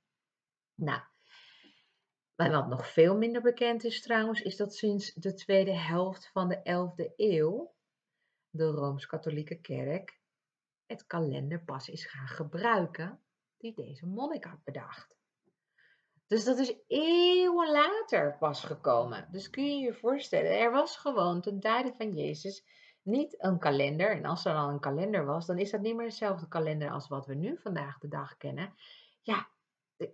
Nou, 0.75 1.01
maar 2.35 2.51
wat 2.51 2.67
nog 2.67 2.87
veel 2.87 3.17
minder 3.17 3.41
bekend 3.41 3.83
is 3.83 4.01
trouwens, 4.01 4.41
is 4.41 4.57
dat 4.57 4.75
sinds 4.75 5.13
de 5.13 5.33
tweede 5.33 5.75
helft 5.75 6.29
van 6.31 6.49
de 6.49 6.57
11e 6.57 7.15
eeuw 7.15 7.73
de 8.49 8.65
Rooms-Katholieke 8.65 9.61
Kerk 9.61 10.19
het 10.85 11.05
kalender 11.05 11.63
pas 11.63 11.89
is 11.89 12.05
gaan 12.05 12.27
gebruiken 12.27 13.23
die 13.57 13.73
deze 13.75 14.05
monnik 14.05 14.43
had 14.43 14.63
bedacht. 14.63 15.18
Dus 16.29 16.43
dat 16.43 16.57
is 16.57 16.75
eeuwen 16.87 17.71
later 17.71 18.37
pas 18.39 18.63
gekomen. 18.63 19.27
Dus 19.31 19.49
kun 19.49 19.65
je 19.65 19.85
je 19.85 19.93
voorstellen, 19.93 20.59
er 20.59 20.71
was 20.71 20.97
gewoon 20.97 21.41
ten 21.41 21.59
tijde 21.59 21.93
van 21.97 22.13
Jezus 22.13 22.65
niet 23.01 23.43
een 23.43 23.59
kalender. 23.59 24.11
En 24.11 24.25
als 24.25 24.45
er 24.45 24.55
al 24.55 24.69
een 24.69 24.79
kalender 24.79 25.25
was, 25.25 25.45
dan 25.45 25.57
is 25.57 25.71
dat 25.71 25.81
niet 25.81 25.95
meer 25.95 26.09
dezelfde 26.09 26.47
kalender 26.47 26.91
als 26.91 27.07
wat 27.07 27.25
we 27.25 27.33
nu 27.33 27.57
vandaag 27.57 27.97
de 27.97 28.07
dag 28.07 28.37
kennen. 28.37 28.73
Ja, 29.21 29.47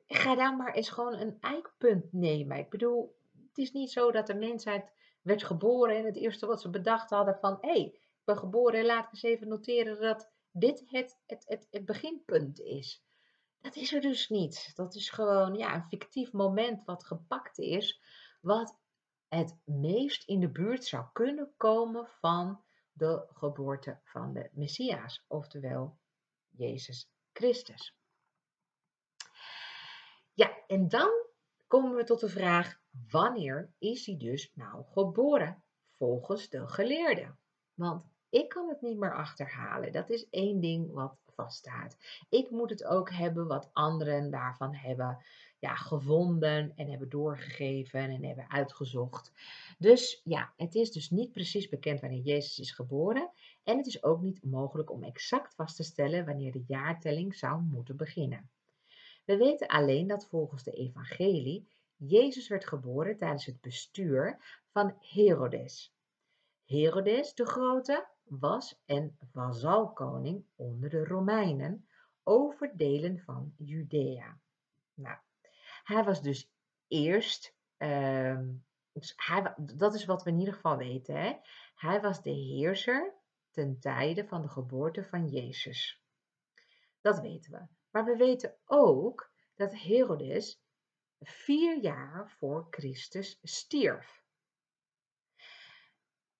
ga 0.07 0.35
dan 0.35 0.57
maar 0.57 0.73
eens 0.73 0.89
gewoon 0.89 1.13
een 1.13 1.37
eikpunt 1.39 2.13
nemen. 2.13 2.57
Ik 2.57 2.69
bedoel, 2.69 3.15
het 3.47 3.57
is 3.57 3.71
niet 3.71 3.91
zo 3.91 4.11
dat 4.11 4.27
de 4.27 4.35
mensheid 4.35 4.91
werd 5.21 5.43
geboren 5.43 5.95
en 5.95 6.05
het 6.05 6.17
eerste 6.17 6.45
wat 6.45 6.61
ze 6.61 6.69
bedacht 6.69 7.09
hadden 7.09 7.37
van, 7.41 7.57
hé, 7.61 7.69
hey, 7.69 7.85
ik 7.93 8.21
ben 8.23 8.37
geboren 8.37 8.79
en 8.79 8.85
laat 8.85 9.05
ik 9.05 9.11
eens 9.11 9.23
even 9.23 9.47
noteren 9.47 10.01
dat 10.01 10.31
dit 10.51 10.83
het, 10.85 11.17
het, 11.25 11.45
het, 11.47 11.67
het 11.71 11.85
beginpunt 11.85 12.59
is. 12.59 13.04
Dat 13.65 13.75
is 13.75 13.93
er 13.93 14.01
dus 14.01 14.29
niet. 14.29 14.71
Dat 14.75 14.95
is 14.95 15.09
gewoon 15.09 15.55
ja, 15.55 15.75
een 15.75 15.87
fictief 15.87 16.31
moment 16.31 16.85
wat 16.85 17.03
gepakt 17.03 17.57
is, 17.57 18.01
wat 18.41 18.77
het 19.27 19.57
meest 19.63 20.27
in 20.27 20.39
de 20.39 20.49
buurt 20.49 20.85
zou 20.85 21.05
kunnen 21.13 21.53
komen 21.57 22.07
van 22.07 22.63
de 22.91 23.27
geboorte 23.33 23.99
van 24.03 24.33
de 24.33 24.49
Messias, 24.53 25.25
oftewel 25.27 25.97
Jezus 26.49 27.09
Christus. 27.33 27.95
Ja, 30.33 30.65
en 30.67 30.87
dan 30.87 31.11
komen 31.67 31.95
we 31.95 32.03
tot 32.03 32.19
de 32.19 32.29
vraag, 32.29 32.79
wanneer 33.09 33.73
is 33.77 34.05
hij 34.05 34.17
dus 34.17 34.51
nou 34.53 34.83
geboren 34.85 35.63
volgens 35.97 36.49
de 36.49 36.67
geleerden? 36.67 37.39
Want 37.73 38.14
ik 38.35 38.49
kan 38.49 38.69
het 38.69 38.81
niet 38.81 38.97
meer 38.97 39.15
achterhalen. 39.15 39.91
Dat 39.91 40.09
is 40.09 40.29
één 40.29 40.59
ding 40.59 40.91
wat 40.91 41.17
vaststaat. 41.25 41.97
Ik 42.29 42.49
moet 42.49 42.69
het 42.69 42.85
ook 42.85 43.11
hebben 43.11 43.47
wat 43.47 43.69
anderen 43.73 44.31
daarvan 44.31 44.73
hebben 44.73 45.23
ja, 45.59 45.75
gevonden 45.75 46.71
en 46.75 46.89
hebben 46.89 47.09
doorgegeven 47.09 47.99
en 47.99 48.23
hebben 48.23 48.49
uitgezocht. 48.49 49.31
Dus 49.77 50.21
ja, 50.23 50.53
het 50.57 50.75
is 50.75 50.91
dus 50.91 51.09
niet 51.09 51.31
precies 51.31 51.69
bekend 51.69 52.01
wanneer 52.01 52.21
Jezus 52.21 52.59
is 52.59 52.71
geboren 52.71 53.31
en 53.63 53.77
het 53.77 53.87
is 53.87 54.03
ook 54.03 54.21
niet 54.21 54.43
mogelijk 54.43 54.91
om 54.91 55.03
exact 55.03 55.55
vast 55.55 55.75
te 55.75 55.83
stellen 55.83 56.25
wanneer 56.25 56.51
de 56.51 56.63
jaartelling 56.67 57.35
zou 57.35 57.61
moeten 57.61 57.97
beginnen. 57.97 58.49
We 59.25 59.37
weten 59.37 59.67
alleen 59.67 60.07
dat 60.07 60.27
volgens 60.27 60.63
de 60.63 60.71
evangelie 60.71 61.67
Jezus 61.95 62.47
werd 62.47 62.67
geboren 62.67 63.17
tijdens 63.17 63.45
het 63.45 63.61
bestuur 63.61 64.37
van 64.71 64.95
Herodes. 64.99 65.93
Herodes 66.65 67.33
de 67.33 67.45
Grote 67.45 68.13
was 68.25 68.81
een 68.85 69.17
vazalkoning 69.31 70.45
onder 70.55 70.89
de 70.89 71.05
Romeinen, 71.05 71.87
overdelen 72.23 73.19
van 73.19 73.53
Judea. 73.57 74.39
Nou, 74.93 75.17
hij 75.83 76.03
was 76.03 76.21
dus 76.21 76.51
eerst, 76.87 77.55
ehm, 77.77 78.53
dus 78.91 79.13
hij, 79.15 79.53
dat 79.75 79.95
is 79.95 80.05
wat 80.05 80.23
we 80.23 80.29
in 80.29 80.39
ieder 80.39 80.53
geval 80.53 80.77
weten, 80.77 81.15
hè? 81.15 81.33
hij 81.75 82.01
was 82.01 82.21
de 82.21 82.29
heerser 82.31 83.13
ten 83.51 83.79
tijde 83.79 84.27
van 84.27 84.41
de 84.41 84.49
geboorte 84.49 85.03
van 85.03 85.27
Jezus. 85.27 86.03
Dat 87.01 87.19
weten 87.19 87.51
we. 87.51 87.65
Maar 87.91 88.05
we 88.05 88.15
weten 88.15 88.57
ook 88.65 89.31
dat 89.55 89.73
Herodes 89.73 90.61
vier 91.19 91.81
jaar 91.81 92.29
voor 92.29 92.67
Christus 92.69 93.39
stierf. 93.41 94.23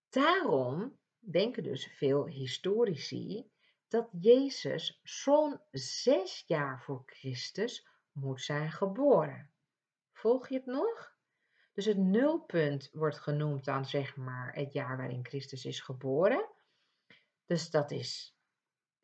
Daarom 0.10 0.98
denken 1.32 1.64
dus 1.64 1.88
veel 1.88 2.26
historici 2.26 3.52
dat 3.88 4.10
Jezus 4.20 5.00
zo'n 5.04 5.60
zes 5.72 6.44
jaar 6.48 6.82
voor 6.82 7.04
Christus 7.06 7.88
moet 8.12 8.42
zijn 8.42 8.72
geboren. 8.72 9.52
Volg 10.14 10.50
je 10.50 10.56
het 10.56 10.66
nog? 10.66 11.14
Dus 11.74 11.86
het 11.86 11.98
nulpunt 11.98 12.90
wordt 12.94 13.20
genoemd 13.20 13.66
dan 13.66 13.86
zeg 13.86 14.16
maar 14.16 14.54
het 14.54 14.74
jaar 14.74 14.98
waarin 14.98 15.26
Christus 15.26 15.66
is 15.66 15.80
geboren. 15.80 16.50
Dus 17.46 17.70
dat 17.70 17.92
is 17.92 18.38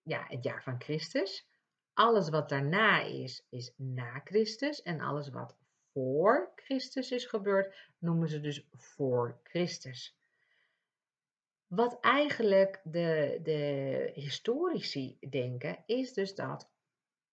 ja, 0.01 0.25
het 0.27 0.43
jaar 0.43 0.63
van 0.63 0.81
Christus. 0.81 1.49
Alles 1.93 2.29
wat 2.29 2.49
daarna 2.49 3.01
is, 3.01 3.45
is 3.49 3.73
na 3.77 4.21
Christus. 4.23 4.81
En 4.81 5.01
alles 5.01 5.29
wat 5.29 5.57
voor 5.91 6.51
Christus 6.55 7.11
is 7.11 7.25
gebeurd, 7.25 7.89
noemen 7.97 8.29
ze 8.29 8.39
dus 8.39 8.67
voor 8.71 9.39
Christus. 9.43 10.20
Wat 11.71 11.99
eigenlijk 11.99 12.81
de, 12.83 13.39
de 13.43 14.11
historici 14.13 15.17
denken, 15.29 15.83
is 15.85 16.13
dus 16.13 16.35
dat, 16.35 16.71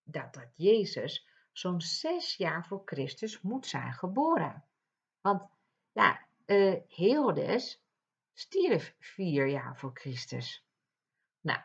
dat, 0.02 0.34
dat 0.34 0.48
Jezus 0.54 1.28
zo'n 1.52 1.80
zes 1.80 2.36
jaar 2.36 2.66
voor 2.66 2.82
Christus 2.84 3.40
moet 3.40 3.66
zijn 3.66 3.92
geboren. 3.92 4.64
Want 5.20 5.42
ja, 5.92 6.26
uh, 6.46 6.74
Herodes 6.88 7.82
stierf 8.32 8.94
vier 8.98 9.46
jaar 9.46 9.76
voor 9.76 9.90
Christus. 9.94 10.66
Nou, 11.40 11.60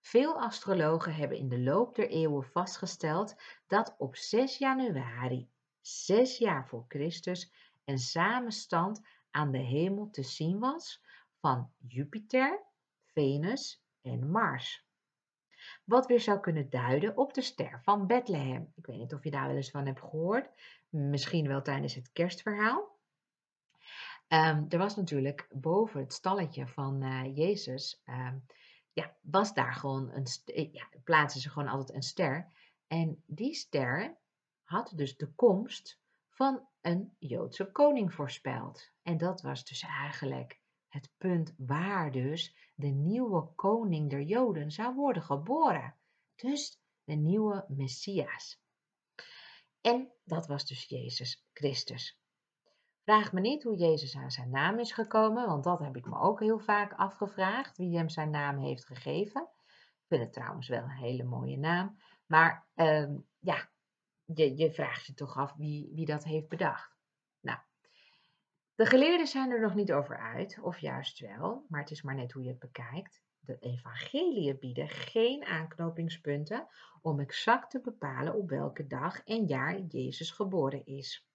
veel 0.00 0.40
astrologen 0.40 1.14
hebben 1.14 1.38
in 1.38 1.48
de 1.48 1.60
loop 1.60 1.94
der 1.94 2.08
eeuwen 2.08 2.44
vastgesteld 2.44 3.36
dat 3.66 3.94
op 3.98 4.16
6 4.16 4.58
januari, 4.58 5.48
zes 5.80 6.38
jaar 6.38 6.68
voor 6.68 6.84
Christus, 6.88 7.52
een 7.84 7.98
samenstand 7.98 9.06
aan 9.30 9.50
de 9.50 9.58
hemel 9.58 10.10
te 10.10 10.22
zien 10.22 10.58
was 10.58 11.04
van 11.40 11.70
Jupiter, 11.88 12.62
Venus 13.04 13.82
en 14.02 14.30
Mars. 14.30 14.84
Wat 15.84 16.06
weer 16.06 16.20
zou 16.20 16.40
kunnen 16.40 16.70
duiden 16.70 17.16
op 17.16 17.34
de 17.34 17.42
ster 17.42 17.80
van 17.82 18.06
Bethlehem. 18.06 18.72
Ik 18.74 18.86
weet 18.86 18.98
niet 18.98 19.14
of 19.14 19.24
je 19.24 19.30
daar 19.30 19.46
wel 19.46 19.56
eens 19.56 19.70
van 19.70 19.86
hebt 19.86 20.00
gehoord. 20.00 20.50
Misschien 20.88 21.48
wel 21.48 21.62
tijdens 21.62 21.94
het 21.94 22.12
kerstverhaal. 22.12 22.94
Um, 24.28 24.66
er 24.68 24.78
was 24.78 24.96
natuurlijk 24.96 25.46
boven 25.50 26.00
het 26.00 26.12
stalletje 26.12 26.66
van 26.66 27.02
uh, 27.02 27.36
Jezus, 27.36 28.02
um, 28.06 28.46
ja, 28.92 29.16
was 29.20 29.54
daar 29.54 29.74
gewoon 29.74 30.10
een, 30.10 30.26
eh, 30.44 30.72
ja, 30.72 30.88
plaatsen 31.04 31.40
ze 31.40 31.50
gewoon 31.50 31.68
altijd 31.68 31.96
een 31.96 32.02
ster. 32.02 32.52
En 32.86 33.22
die 33.26 33.54
ster 33.54 34.16
had 34.62 34.92
dus 34.94 35.16
de 35.16 35.32
komst 35.34 36.00
van 36.28 36.68
een 36.80 37.16
Joodse 37.18 37.70
koning 37.72 38.14
voorspeld. 38.14 38.90
En 39.02 39.18
dat 39.18 39.42
was 39.42 39.64
dus 39.64 39.82
eigenlijk 39.82 40.60
het 40.88 41.10
punt 41.18 41.54
waar 41.56 42.12
dus 42.12 42.70
de 42.74 42.86
nieuwe 42.86 43.54
koning 43.54 44.10
der 44.10 44.22
Joden 44.22 44.70
zou 44.70 44.94
worden 44.94 45.22
geboren. 45.22 45.94
Dus 46.34 46.80
de 47.04 47.14
nieuwe 47.14 47.64
Messias. 47.68 48.60
En 49.80 50.12
dat 50.24 50.46
was 50.46 50.66
dus 50.66 50.84
Jezus 50.84 51.46
Christus. 51.52 52.20
Vraag 53.02 53.32
me 53.32 53.40
niet 53.40 53.62
hoe 53.62 53.76
Jezus 53.76 54.16
aan 54.16 54.30
zijn 54.30 54.50
naam 54.50 54.78
is 54.78 54.92
gekomen, 54.92 55.46
want 55.46 55.64
dat 55.64 55.78
heb 55.78 55.96
ik 55.96 56.06
me 56.06 56.18
ook 56.18 56.40
heel 56.40 56.58
vaak 56.58 56.92
afgevraagd, 56.92 57.76
wie 57.76 57.96
hem 57.96 58.08
zijn 58.08 58.30
naam 58.30 58.58
heeft 58.58 58.86
gegeven. 58.86 59.42
Ik 59.42 60.04
vind 60.08 60.22
het 60.22 60.32
trouwens 60.32 60.68
wel 60.68 60.82
een 60.82 60.90
hele 60.90 61.24
mooie 61.24 61.58
naam. 61.58 61.98
Maar 62.26 62.66
ehm, 62.74 63.16
ja, 63.38 63.68
je, 64.24 64.56
je 64.56 64.72
vraagt 64.72 65.06
je 65.06 65.14
toch 65.14 65.36
af 65.36 65.54
wie, 65.56 65.90
wie 65.94 66.06
dat 66.06 66.24
heeft 66.24 66.48
bedacht. 66.48 66.95
De 68.76 68.86
geleerden 68.86 69.26
zijn 69.26 69.50
er 69.50 69.60
nog 69.60 69.74
niet 69.74 69.92
over 69.92 70.18
uit, 70.18 70.58
of 70.62 70.78
juist 70.78 71.20
wel, 71.20 71.64
maar 71.68 71.80
het 71.80 71.90
is 71.90 72.02
maar 72.02 72.14
net 72.14 72.32
hoe 72.32 72.42
je 72.42 72.48
het 72.48 72.58
bekijkt. 72.58 73.22
De 73.40 73.58
evangeliën 73.58 74.58
bieden 74.58 74.88
geen 74.88 75.44
aanknopingspunten 75.44 76.66
om 77.00 77.20
exact 77.20 77.70
te 77.70 77.80
bepalen 77.80 78.34
op 78.34 78.48
welke 78.48 78.86
dag 78.86 79.24
en 79.24 79.46
jaar 79.46 79.80
Jezus 79.80 80.30
geboren 80.30 80.86
is. 80.86 81.26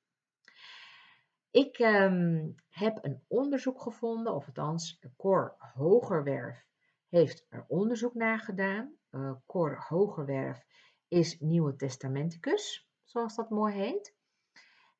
Ik 1.51 1.79
ehm, 1.79 2.49
heb 2.69 2.97
een 3.01 3.23
onderzoek 3.27 3.81
gevonden, 3.81 4.33
of 4.33 4.45
althans, 4.45 4.99
Cor 5.17 5.55
Hogerwerf 5.57 6.65
heeft 7.09 7.45
er 7.49 7.65
onderzoek 7.67 8.13
naar 8.13 8.39
gedaan. 8.39 8.93
Uh, 9.11 9.31
Cor 9.45 9.85
Hogerwerf 9.87 10.65
is 11.07 11.39
Nieuwe 11.39 11.75
Testamenticus, 11.75 12.89
zoals 13.03 13.35
dat 13.35 13.49
mooi 13.49 13.73
heet. 13.73 14.15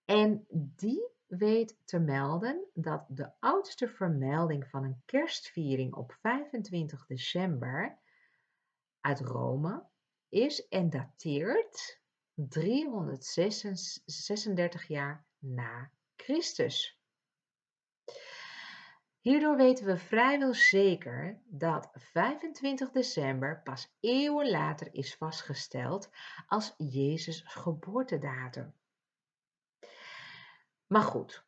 En 0.05 0.45
die 0.49 1.09
weet 1.38 1.77
te 1.86 1.99
melden 1.99 2.65
dat 2.73 3.05
de 3.07 3.32
oudste 3.39 3.88
vermelding 3.88 4.67
van 4.67 4.84
een 4.84 5.01
kerstviering 5.05 5.93
op 5.93 6.17
25 6.21 7.05
december 7.05 7.97
uit 9.01 9.19
Rome 9.19 9.84
is 10.29 10.67
en 10.67 10.89
dateert 10.89 12.01
336 12.34 14.88
jaar 14.88 15.25
na 15.39 15.91
Christus. 16.15 16.99
Hierdoor 19.19 19.57
weten 19.57 19.86
we 19.86 19.97
vrijwel 19.97 20.53
zeker 20.53 21.41
dat 21.45 21.89
25 21.93 22.91
december 22.91 23.61
pas 23.63 23.95
eeuwen 23.99 24.49
later 24.49 24.93
is 24.93 25.15
vastgesteld 25.15 26.09
als 26.47 26.73
Jezus' 26.77 27.43
geboortedatum. 27.45 28.73
Maar 30.91 31.01
goed, 31.01 31.45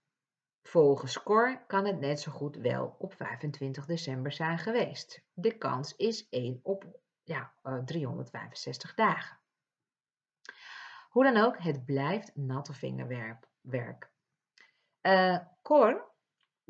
volgens 0.61 1.23
Cor 1.23 1.65
kan 1.65 1.85
het 1.85 1.99
net 1.99 2.19
zo 2.19 2.31
goed 2.31 2.55
wel 2.55 2.95
op 2.97 3.13
25 3.13 3.85
december 3.85 4.31
zijn 4.31 4.57
geweest. 4.57 5.23
De 5.33 5.57
kans 5.57 5.95
is 5.95 6.29
1 6.29 6.59
op 6.63 6.99
ja, 7.23 7.53
365 7.85 8.89
eh, 8.89 8.95
dagen. 8.95 9.39
Hoe 11.09 11.23
dan 11.23 11.37
ook, 11.37 11.57
het 11.59 11.85
blijft 11.85 12.35
natte 12.35 12.73
vingerwerk. 12.73 14.11
Uh, 15.01 15.37
Cor, 15.61 16.11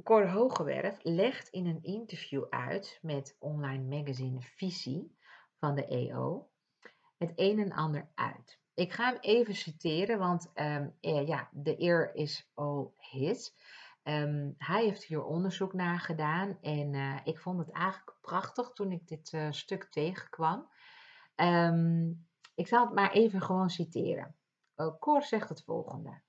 Cor 0.04 0.30
Hogewerf 0.30 1.00
legt 1.02 1.50
in 1.50 1.66
een 1.66 1.84
interview 1.84 2.46
uit 2.50 3.00
met 3.02 3.36
online 3.40 3.98
magazine 3.98 4.42
Visie 4.42 5.18
van 5.60 5.76
de 5.76 5.88
EO 5.88 6.50
het 7.18 7.32
een 7.36 7.60
en 7.60 7.72
ander 7.72 8.12
uit. 8.16 8.62
Ik 8.74 8.92
ga 8.92 9.12
hem 9.12 9.18
even 9.22 9.56
citeren, 9.56 10.20
want 10.20 10.52
um, 10.56 10.96
ja, 11.02 11.50
de 11.52 11.82
eer 11.82 12.16
is 12.16 12.50
all 12.54 12.88
his. 12.98 13.56
Um, 14.04 14.56
hij 14.58 14.84
heeft 14.84 15.04
hier 15.04 15.24
onderzoek 15.24 15.74
naar 15.74 16.00
gedaan 16.00 16.58
en 16.62 16.94
uh, 16.94 17.20
ik 17.24 17.40
vond 17.40 17.60
het 17.60 17.72
eigenlijk 17.72 18.18
prachtig 18.22 18.72
toen 18.74 18.92
ik 18.92 19.08
dit 19.08 19.32
uh, 19.32 19.52
stuk 19.52 19.84
tegenkwam. 19.84 20.70
Um, 21.36 22.28
ik 22.56 22.68
zal 22.68 22.86
het 22.86 22.94
maar 22.94 23.12
even 23.12 23.42
gewoon 23.42 23.70
citeren. 23.70 24.36
Uh, 24.76 25.00
Cor 25.00 25.24
zegt 25.24 25.50
het 25.50 25.64
volgende. 25.64 26.22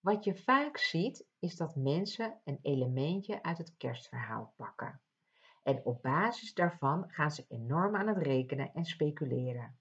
Wat 0.00 0.24
je 0.24 0.34
vaak 0.34 0.76
ziet 0.76 1.26
is 1.38 1.56
dat 1.56 1.76
mensen 1.76 2.40
een 2.44 2.58
elementje 2.62 3.42
uit 3.42 3.58
het 3.58 3.76
kerstverhaal 3.76 4.52
pakken. 4.56 5.00
En 5.62 5.80
op 5.84 6.02
basis 6.02 6.54
daarvan 6.54 7.04
gaan 7.08 7.30
ze 7.30 7.44
enorm 7.48 7.96
aan 7.96 8.08
het 8.08 8.18
rekenen 8.18 8.74
en 8.74 8.84
speculeren. 8.84 9.79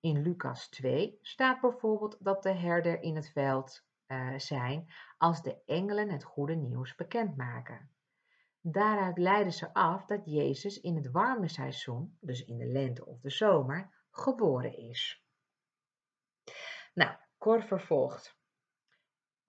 In 0.00 0.22
Lucas 0.22 0.68
2 0.68 1.18
staat 1.22 1.60
bijvoorbeeld 1.60 2.16
dat 2.20 2.42
de 2.42 2.52
herder 2.52 3.02
in 3.02 3.16
het 3.16 3.30
veld 3.30 3.86
uh, 4.06 4.38
zijn 4.38 4.92
als 5.16 5.42
de 5.42 5.62
engelen 5.64 6.10
het 6.10 6.24
goede 6.24 6.54
nieuws 6.54 6.94
bekendmaken. 6.94 7.90
Daaruit 8.60 9.18
leiden 9.18 9.52
ze 9.52 9.74
af 9.74 10.04
dat 10.04 10.20
Jezus 10.24 10.80
in 10.80 10.96
het 10.96 11.10
warme 11.10 11.48
seizoen, 11.48 12.16
dus 12.20 12.44
in 12.44 12.58
de 12.58 12.66
lente 12.66 13.06
of 13.06 13.20
de 13.20 13.30
zomer, 13.30 14.06
geboren 14.10 14.76
is. 14.76 15.24
Nou, 16.94 17.16
Cor 17.38 17.62
vervolgt. 17.62 18.36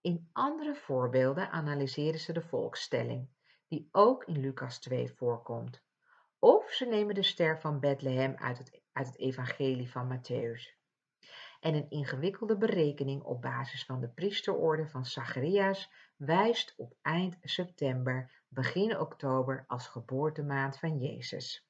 In 0.02 0.30
andere 0.32 0.76
voorbeelden 0.76 1.50
analyseren 1.50 2.20
ze 2.20 2.34
de 2.34 2.42
volkstelling, 2.42 3.30
die 3.68 3.90
ook 3.92 4.24
in 4.24 4.40
Lucas 4.40 4.80
2 4.80 5.14
voorkomt. 5.14 5.84
Of 6.40 6.72
ze 6.72 6.86
nemen 6.86 7.16
de 7.16 7.24
ster 7.24 7.60
van 7.60 7.80
Bethlehem 7.80 8.36
uit 8.36 8.58
het, 8.58 8.82
uit 8.92 9.08
het 9.08 9.18
evangelie 9.18 9.92
van 9.92 10.18
Matthäus. 10.18 10.78
En 11.60 11.74
een 11.74 11.90
ingewikkelde 11.90 12.58
berekening 12.58 13.24
op 13.24 13.42
basis 13.42 13.86
van 13.86 14.00
de 14.00 14.10
priesterorde 14.10 14.88
van 14.88 15.06
Zacharias 15.06 15.92
wijst 16.16 16.74
op 16.78 16.94
eind 17.02 17.38
september, 17.42 18.32
begin 18.48 19.00
oktober 19.00 19.64
als 19.68 19.88
geboortemaand 19.88 20.78
van 20.78 20.98
Jezus. 20.98 21.68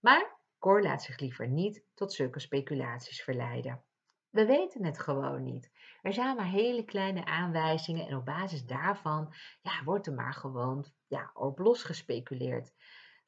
Maar 0.00 0.40
Cor 0.58 0.82
laat 0.82 1.02
zich 1.02 1.18
liever 1.18 1.48
niet 1.48 1.84
tot 1.94 2.12
zulke 2.12 2.40
speculaties 2.40 3.22
verleiden. 3.22 3.84
We 4.30 4.46
weten 4.46 4.84
het 4.84 4.98
gewoon 4.98 5.42
niet. 5.42 5.70
Er 6.02 6.12
zijn 6.12 6.36
maar 6.36 6.50
hele 6.50 6.84
kleine 6.84 7.24
aanwijzingen 7.24 8.06
en 8.06 8.16
op 8.16 8.24
basis 8.24 8.64
daarvan 8.64 9.34
ja, 9.62 9.84
wordt 9.84 10.06
er 10.06 10.12
maar 10.12 10.34
gewoon 10.34 10.92
ja, 11.06 11.30
op 11.34 11.58
gespeculeerd. 11.62 12.72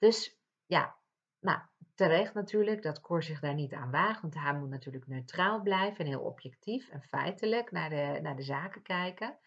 Dus 0.04 0.38
ja, 0.66 0.96
nou, 1.40 1.60
terecht 1.94 2.34
natuurlijk 2.34 2.82
dat 2.82 3.00
Cor 3.00 3.22
zich 3.22 3.40
daar 3.40 3.54
niet 3.54 3.72
aan 3.72 3.90
waagt, 3.90 4.20
want 4.20 4.34
hij 4.34 4.54
moet 4.54 4.68
natuurlijk 4.68 5.06
neutraal 5.06 5.62
blijven 5.62 6.04
en 6.04 6.06
heel 6.06 6.20
objectief 6.20 6.88
en 6.88 7.02
feitelijk 7.02 7.70
naar 7.70 7.90
de, 7.90 8.18
naar 8.22 8.36
de 8.36 8.42
zaken 8.42 8.82
kijken. 8.82 9.38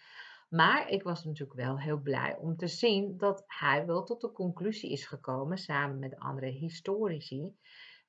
Maar 0.50 0.90
ik 0.90 1.04
was 1.04 1.24
natuurlijk 1.24 1.60
wel 1.60 1.80
heel 1.80 2.00
blij 2.00 2.38
om 2.38 2.56
te 2.56 2.68
zien 2.68 3.18
dat 3.18 3.44
hij 3.48 3.86
wel 3.86 4.04
tot 4.04 4.22
de 4.22 4.32
conclusie 4.32 4.92
is 4.92 5.06
gekomen, 5.06 5.58
samen 5.58 6.00
met 6.00 6.20
andere 6.20 6.48
historici, 6.50 7.58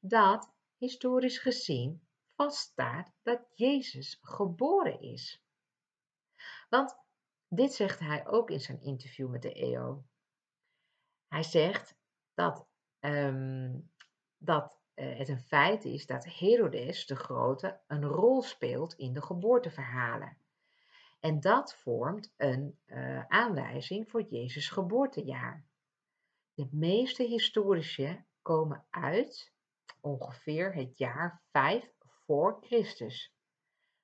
dat 0.00 0.52
historisch 0.76 1.38
gezien 1.38 2.08
vaststaat 2.26 3.12
dat 3.22 3.40
Jezus 3.54 4.18
geboren 4.22 5.00
is. 5.00 5.42
Want 6.68 6.96
dit 7.48 7.72
zegt 7.72 7.98
hij 7.98 8.26
ook 8.26 8.50
in 8.50 8.60
zijn 8.60 8.80
interview 8.80 9.30
met 9.30 9.42
de 9.42 9.52
EO. 9.52 10.04
Hij 11.26 11.42
zegt 11.42 11.96
dat, 12.38 12.66
um, 13.00 13.90
dat 14.36 14.78
uh, 14.94 15.18
het 15.18 15.28
een 15.28 15.40
feit 15.40 15.84
is 15.84 16.06
dat 16.06 16.24
Herodes 16.24 17.06
de 17.06 17.16
Grote 17.16 17.80
een 17.86 18.04
rol 18.04 18.42
speelt 18.42 18.94
in 18.94 19.12
de 19.12 19.22
geboorteverhalen. 19.22 20.36
En 21.20 21.40
dat 21.40 21.74
vormt 21.74 22.34
een 22.36 22.78
uh, 22.86 23.24
aanwijzing 23.26 24.10
voor 24.10 24.22
Jezus' 24.22 24.68
geboortejaar. 24.68 25.64
De 26.54 26.68
meeste 26.70 27.22
historici 27.22 28.24
komen 28.42 28.84
uit 28.90 29.52
ongeveer 30.00 30.74
het 30.74 30.98
jaar 30.98 31.42
5 31.50 31.92
voor 32.00 32.58
Christus. 32.60 33.34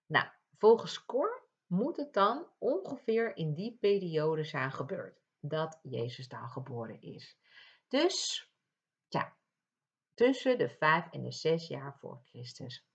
Nou, 0.07 0.27
volgens 0.59 1.05
Cor 1.05 1.43
moet 1.67 1.97
het 1.97 2.13
dan 2.13 2.47
ongeveer 2.59 3.37
in 3.37 3.55
die 3.55 3.77
periode 3.81 4.45
zijn 4.45 4.73
gebeurd 4.73 5.19
dat 5.41 5.79
Jezus 5.83 6.29
dan 6.29 6.49
geboren 6.49 7.01
is. 7.01 7.43
Dus, 7.89 8.49
ja, 9.09 9.37
tussen 10.15 10.59
de 10.59 10.69
5 10.69 11.11
en 11.11 11.23
de 11.23 11.33
6 11.33 11.69
jaar 11.69 11.97
voor 11.99 12.21
Christus. 12.25 12.87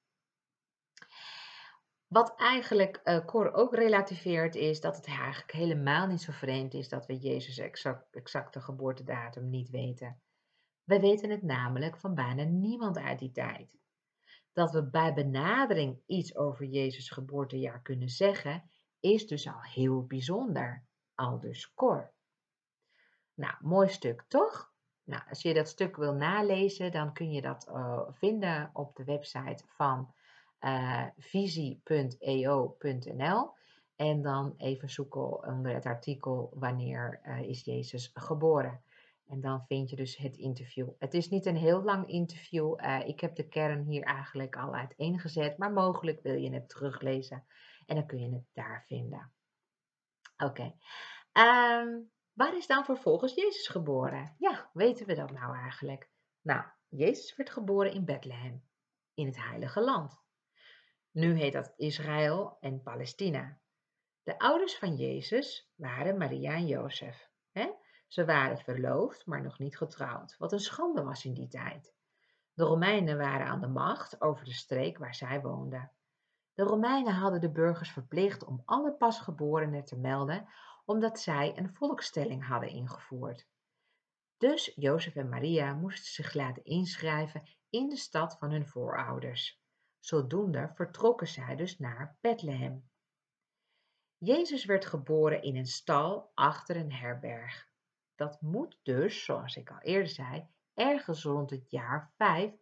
Wat 2.07 2.35
eigenlijk 2.35 3.01
uh, 3.03 3.25
Cor 3.25 3.53
ook 3.53 3.75
relativeert 3.75 4.55
is 4.55 4.81
dat 4.81 4.95
het 4.95 5.05
eigenlijk 5.05 5.51
helemaal 5.51 6.07
niet 6.07 6.21
zo 6.21 6.31
vreemd 6.31 6.73
is 6.73 6.89
dat 6.89 7.05
we 7.05 7.17
Jezus' 7.17 7.57
exact, 7.57 8.15
exacte 8.15 8.61
geboortedatum 8.61 9.49
niet 9.49 9.69
weten. 9.69 10.21
We 10.83 10.99
weten 10.99 11.29
het 11.29 11.41
namelijk 11.41 11.97
van 11.97 12.15
bijna 12.15 12.43
niemand 12.43 12.97
uit 12.97 13.19
die 13.19 13.31
tijd. 13.31 13.77
Dat 14.53 14.71
we 14.71 14.89
bij 14.89 15.13
benadering 15.13 16.01
iets 16.05 16.35
over 16.35 16.65
Jezus' 16.65 17.09
geboortejaar 17.09 17.81
kunnen 17.81 18.09
zeggen, 18.09 18.69
is 18.99 19.27
dus 19.27 19.47
al 19.47 19.61
heel 19.61 20.05
bijzonder. 20.05 20.85
Al 21.15 21.39
dus 21.39 21.73
Cor. 21.73 22.13
Nou, 23.33 23.55
mooi 23.59 23.89
stuk 23.89 24.25
toch? 24.27 24.68
Nou, 25.09 25.21
als 25.29 25.41
je 25.41 25.53
dat 25.53 25.67
stuk 25.67 25.95
wil 25.95 26.13
nalezen, 26.13 26.91
dan 26.91 27.13
kun 27.13 27.31
je 27.31 27.41
dat 27.41 27.67
uh, 27.69 28.01
vinden 28.11 28.69
op 28.73 28.95
de 28.95 29.03
website 29.03 29.63
van 29.67 30.13
uh, 30.61 31.05
visie.eo.nl. 31.17 32.77
En 33.95 34.21
dan 34.21 34.53
even 34.57 34.89
zoeken 34.89 35.47
onder 35.47 35.73
het 35.73 35.85
artikel 35.85 36.51
wanneer 36.53 37.21
uh, 37.25 37.41
is 37.41 37.63
Jezus 37.63 38.11
geboren. 38.13 38.81
En 39.27 39.41
dan 39.41 39.65
vind 39.67 39.89
je 39.89 39.95
dus 39.95 40.17
het 40.17 40.37
interview. 40.37 40.89
Het 40.99 41.13
is 41.13 41.29
niet 41.29 41.45
een 41.45 41.57
heel 41.57 41.83
lang 41.83 42.07
interview. 42.07 42.75
Ik 43.05 43.19
heb 43.19 43.35
de 43.35 43.47
kern 43.47 43.83
hier 43.83 44.03
eigenlijk 44.03 44.57
al 44.57 44.73
uiteengezet. 44.73 45.57
Maar 45.57 45.71
mogelijk 45.71 46.21
wil 46.21 46.35
je 46.35 46.53
het 46.53 46.69
teruglezen. 46.69 47.43
En 47.85 47.95
dan 47.95 48.05
kun 48.05 48.19
je 48.19 48.29
het 48.33 48.45
daar 48.53 48.83
vinden. 48.87 49.31
Oké. 50.37 50.73
Um, 51.33 52.11
waar 52.39 52.57
is 52.57 52.67
dan 52.67 52.85
vervolgens 52.85 53.33
Jezus 53.33 53.67
geboren? 53.67 54.35
Ja, 54.37 54.69
weten 54.73 55.05
we 55.05 55.15
dat 55.15 55.31
nou 55.31 55.55
eigenlijk? 55.55 56.09
Nou, 56.41 56.63
Jezus 56.87 57.35
werd 57.35 57.49
geboren 57.49 57.93
in 57.93 58.05
Bethlehem. 58.05 58.63
In 59.13 59.25
het 59.25 59.37
Heilige 59.37 59.81
Land. 59.81 60.21
Nu 61.11 61.33
heet 61.33 61.53
dat 61.53 61.73
Israël 61.75 62.57
en 62.59 62.81
Palestina. 62.81 63.59
De 64.23 64.39
ouders 64.39 64.77
van 64.77 64.95
Jezus 64.95 65.71
waren 65.75 66.17
Maria 66.17 66.53
en 66.53 66.67
Jozef. 66.67 67.29
Ze 68.07 68.25
waren 68.25 68.57
verloofd, 68.57 69.25
maar 69.25 69.41
nog 69.41 69.59
niet 69.59 69.77
getrouwd, 69.77 70.35
wat 70.37 70.51
een 70.51 70.59
schande 70.59 71.03
was 71.03 71.25
in 71.25 71.33
die 71.33 71.47
tijd. 71.47 71.93
De 72.53 72.63
Romeinen 72.63 73.17
waren 73.17 73.47
aan 73.47 73.61
de 73.61 73.67
macht 73.67 74.21
over 74.21 74.45
de 74.45 74.53
streek 74.53 74.97
waar 74.97 75.15
zij 75.15 75.41
woonden. 75.41 75.91
De 76.53 76.63
Romeinen 76.63 77.13
hadden 77.13 77.41
de 77.41 77.51
burgers 77.51 77.91
verplicht 77.91 78.45
om 78.45 78.61
alle 78.65 78.93
pasgeborenen 78.93 79.83
te 79.83 79.97
melden, 79.97 80.47
omdat 80.89 81.19
zij 81.19 81.57
een 81.57 81.73
volkstelling 81.73 82.47
hadden 82.47 82.69
ingevoerd. 82.69 83.47
Dus 84.37 84.71
Jozef 84.75 85.15
en 85.15 85.29
Maria 85.29 85.73
moesten 85.73 86.11
zich 86.11 86.33
laten 86.33 86.63
inschrijven 86.63 87.43
in 87.69 87.89
de 87.89 87.95
stad 87.95 88.37
van 88.37 88.51
hun 88.51 88.67
voorouders. 88.67 89.61
Zodoende 89.99 90.71
vertrokken 90.73 91.27
zij 91.27 91.55
dus 91.55 91.77
naar 91.77 92.17
Bethlehem. 92.21 92.89
Jezus 94.17 94.65
werd 94.65 94.85
geboren 94.85 95.41
in 95.41 95.55
een 95.55 95.65
stal 95.65 96.31
achter 96.33 96.75
een 96.75 96.93
herberg. 96.93 97.69
Dat 98.15 98.41
moet 98.41 98.79
dus, 98.83 99.23
zoals 99.23 99.55
ik 99.55 99.71
al 99.71 99.79
eerder 99.79 100.09
zei, 100.09 100.47
ergens 100.73 101.23
rond 101.23 101.49
het 101.49 101.71
jaar 101.71 102.13
5 102.17 102.53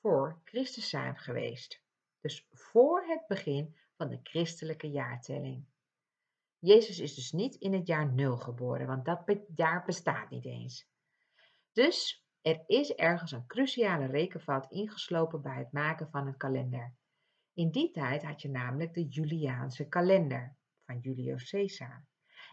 voor 0.00 0.40
Christus 0.44 0.88
zijn 0.88 1.16
geweest. 1.16 1.82
Dus 2.20 2.46
voor 2.50 3.04
het 3.06 3.26
begin 3.26 3.76
van 3.96 4.08
de 4.08 4.20
christelijke 4.22 4.90
jaartelling. 4.90 5.68
Jezus 6.60 6.98
is 6.98 7.14
dus 7.14 7.32
niet 7.32 7.54
in 7.54 7.72
het 7.72 7.86
jaar 7.86 8.12
0 8.12 8.36
geboren, 8.36 8.86
want 8.86 9.04
dat 9.04 9.38
jaar 9.54 9.84
bestaat 9.84 10.30
niet 10.30 10.44
eens. 10.44 10.88
Dus 11.72 12.26
er 12.42 12.62
is 12.66 12.94
ergens 12.94 13.32
een 13.32 13.46
cruciale 13.46 14.06
rekenfout 14.06 14.70
ingeslopen 14.70 15.42
bij 15.42 15.58
het 15.58 15.72
maken 15.72 16.10
van 16.10 16.26
een 16.26 16.36
kalender. 16.36 16.94
In 17.54 17.70
die 17.70 17.90
tijd 17.90 18.22
had 18.22 18.42
je 18.42 18.50
namelijk 18.50 18.94
de 18.94 19.08
Juliaanse 19.08 19.88
kalender 19.88 20.56
van 20.84 20.98
Julius 20.98 21.50
Caesar. 21.50 22.06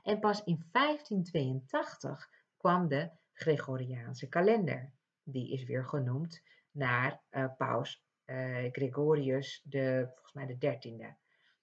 En 0.03 0.19
pas 0.19 0.43
in 0.43 0.67
1582 0.71 2.29
kwam 2.57 2.87
de 2.87 3.11
Gregoriaanse 3.33 4.27
kalender. 4.27 4.93
Die 5.23 5.51
is 5.51 5.63
weer 5.63 5.85
genoemd 5.85 6.41
naar 6.71 7.21
uh, 7.31 7.45
paus 7.57 8.03
uh, 8.25 8.71
Gregorius, 8.71 9.61
de, 9.63 10.05
volgens 10.13 10.33
mij 10.33 10.45
de 10.45 10.57
dertiende. 10.57 11.15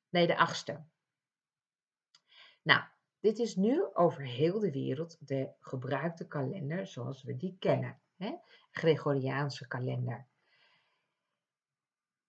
Nee, 0.09 0.26
de 0.26 0.36
achtste. 0.36 0.84
Nou, 2.65 2.83
dit 3.21 3.39
is 3.39 3.57
nu 3.57 3.85
over 3.93 4.23
heel 4.23 4.59
de 4.59 4.71
wereld 4.71 5.17
de 5.21 5.49
gebruikte 5.61 6.27
kalender 6.27 6.87
zoals 6.87 7.23
we 7.23 7.37
die 7.37 7.57
kennen. 7.59 8.01
Hè? 8.17 8.35
Gregoriaanse 8.71 9.67
kalender. 9.67 10.27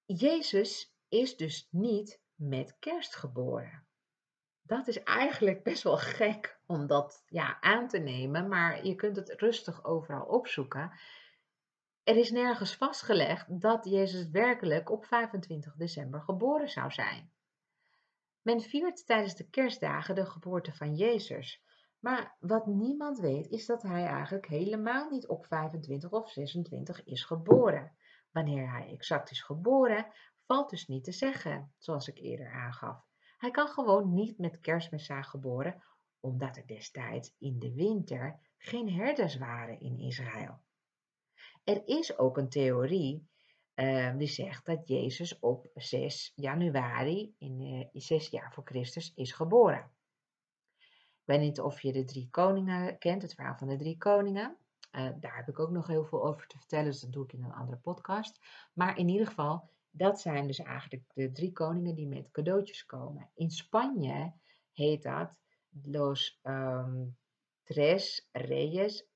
Jezus 0.06 0.96
is 1.10 1.38
dus 1.38 1.68
niet 1.72 2.22
met 2.36 2.76
kerst 2.80 3.16
geboren. 3.16 3.86
Dat 4.62 4.88
is 4.88 5.04
eigenlijk 5.04 5.64
best 5.64 5.84
wel 5.84 5.98
gek 5.98 6.60
om 6.66 6.88
dat 6.88 7.24
ja, 7.28 7.62
aan 7.62 7.88
te 7.88 7.98
nemen, 7.98 8.48
maar 8.48 8.86
je 8.86 8.96
kunt 8.96 9.16
het 9.16 9.30
rustig 9.30 9.84
overal 9.84 10.26
opzoeken. 10.26 10.92
Er 12.04 12.18
is 12.18 12.32
nergens 12.32 12.76
vastgelegd 12.76 13.62
dat 13.62 13.86
Jezus 13.86 14.30
werkelijk 14.30 14.90
op 14.92 15.06
25 15.06 15.76
december 15.76 16.22
geboren 16.22 16.70
zou 16.70 16.92
zijn. 16.92 17.32
Men 18.46 18.62
viert 18.62 19.06
tijdens 19.06 19.36
de 19.36 19.50
kerstdagen 19.50 20.16
de 20.16 20.26
geboorte 20.26 20.74
van 20.74 20.96
Jezus. 20.96 21.64
Maar 22.00 22.36
wat 22.40 22.66
niemand 22.66 23.20
weet 23.20 23.48
is 23.48 23.66
dat 23.66 23.82
hij 23.82 24.06
eigenlijk 24.06 24.46
helemaal 24.46 25.10
niet 25.10 25.28
op 25.28 25.46
25 25.46 26.12
of 26.12 26.32
26 26.32 27.04
is 27.04 27.24
geboren. 27.24 27.96
Wanneer 28.32 28.72
hij 28.72 28.90
exact 28.90 29.32
is 29.32 29.42
geboren, 29.42 30.08
valt 30.46 30.70
dus 30.70 30.88
niet 30.88 31.04
te 31.04 31.12
zeggen, 31.12 31.74
zoals 31.78 32.08
ik 32.08 32.18
eerder 32.18 32.52
aangaf. 32.52 33.06
Hij 33.38 33.52
kan 33.52 33.68
gewoon 33.68 34.14
niet 34.14 34.38
met 34.38 34.60
kerstmis 34.60 35.06
zijn 35.06 35.24
geboren, 35.24 35.84
omdat 36.20 36.58
er 36.58 36.68
destijds 36.68 37.36
in 37.40 37.60
de 37.60 37.74
winter 37.74 38.40
geen 38.58 38.90
herders 38.90 39.38
waren 39.38 39.80
in 39.80 40.00
Israël. 40.00 40.60
Er 41.64 41.82
is 41.88 42.18
ook 42.18 42.38
een 42.38 42.50
theorie 42.50 43.28
uh, 43.76 44.18
die 44.18 44.28
zegt 44.28 44.66
dat 44.66 44.88
Jezus 44.88 45.40
op 45.40 45.68
6 45.74 46.32
januari 46.36 47.36
in 47.38 47.62
uh, 47.62 47.88
6 47.94 48.30
jaar 48.30 48.54
voor 48.54 48.64
Christus 48.66 49.14
is 49.16 49.32
geboren. 49.32 49.92
Ik 51.26 51.32
weet 51.32 51.40
niet 51.40 51.62
of 51.62 51.82
je 51.82 51.92
de 51.92 52.04
drie 52.04 52.28
koningen 52.30 52.98
kent, 52.98 53.22
het 53.22 53.34
verhaal 53.34 53.58
van 53.58 53.68
de 53.68 53.76
drie 53.76 53.98
koningen. 53.98 54.58
Uh, 54.92 55.10
daar 55.20 55.36
heb 55.36 55.48
ik 55.48 55.60
ook 55.60 55.72
nog 55.72 55.88
heel 55.88 56.06
veel 56.06 56.26
over 56.26 56.48
te 56.48 56.58
vertellen, 56.58 56.86
dus 56.86 57.00
dat 57.00 57.12
doe 57.12 57.24
ik 57.24 57.34
in 57.34 57.44
een 57.44 57.54
andere 57.54 57.78
podcast. 57.78 58.40
Maar 58.74 58.98
in 58.98 59.08
ieder 59.10 59.28
geval, 59.28 59.70
dat 59.90 60.22
zijn 60.22 60.48
dus 60.48 60.60
eigenlijk 60.60 61.04
de 61.14 61.32
drie 61.32 61.52
koningen 61.52 61.96
die 61.96 62.08
met 62.08 62.32
cadeautjes 62.32 62.86
komen. 62.86 63.30
In 63.34 63.50
Spanje 63.50 64.34
heet 64.72 65.04
dat 65.04 65.32
Los 65.84 66.40
um, 66.44 67.18
Tres 67.64 68.30
Reyes 68.32 69.08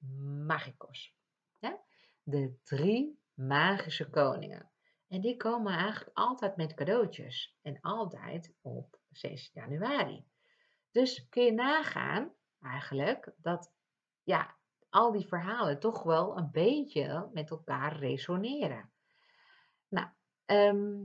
Mágicos. 0.46 1.16
Ja? 1.60 1.82
De 2.24 2.54
drie 2.64 3.19
magische 3.40 4.10
koningen. 4.10 4.70
En 5.08 5.22
die 5.22 5.38
komen 5.38 5.74
eigenlijk 5.74 6.18
altijd 6.18 6.56
met 6.56 6.74
cadeautjes. 6.74 7.58
En 7.62 7.82
altijd 7.82 8.54
op 8.62 9.00
6 9.10 9.50
januari. 9.54 10.26
Dus 10.92 11.30
kun 11.30 11.44
je 11.44 11.52
nagaan 11.52 12.34
eigenlijk 12.62 13.34
dat 13.38 13.72
ja, 14.24 14.56
al 14.90 15.12
die 15.12 15.28
verhalen 15.28 15.80
toch 15.80 16.04
wel 16.04 16.38
een 16.38 16.52
beetje 16.52 17.30
met 17.34 17.50
elkaar 17.50 17.98
resoneren. 17.98 18.92
Nou, 19.88 20.08
ehm, 20.46 21.04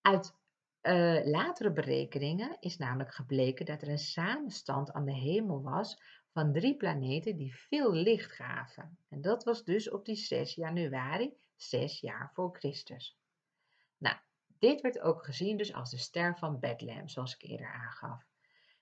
uit 0.00 0.34
uh, 0.82 1.26
latere 1.26 1.72
berekeningen 1.72 2.56
is 2.60 2.76
namelijk 2.76 3.14
gebleken 3.14 3.66
dat 3.66 3.82
er 3.82 3.88
een 3.88 3.98
samenstand 3.98 4.92
aan 4.92 5.04
de 5.04 5.14
hemel 5.14 5.62
was 5.62 6.02
van 6.36 6.52
drie 6.52 6.76
planeten 6.76 7.36
die 7.36 7.54
veel 7.54 7.92
licht 7.92 8.32
gaven. 8.32 8.98
En 9.08 9.20
dat 9.20 9.44
was 9.44 9.64
dus 9.64 9.90
op 9.90 10.04
die 10.04 10.16
6 10.16 10.54
januari, 10.54 11.36
6 11.54 12.00
jaar 12.00 12.30
voor 12.34 12.56
Christus. 12.58 13.18
Nou, 13.98 14.16
dit 14.58 14.80
werd 14.80 15.00
ook 15.00 15.24
gezien 15.24 15.56
dus 15.56 15.72
als 15.72 15.90
de 15.90 15.98
ster 15.98 16.38
van 16.38 16.60
Bethlehem, 16.60 17.08
zoals 17.08 17.34
ik 17.34 17.42
eerder 17.42 17.72
aangaf. 17.72 18.26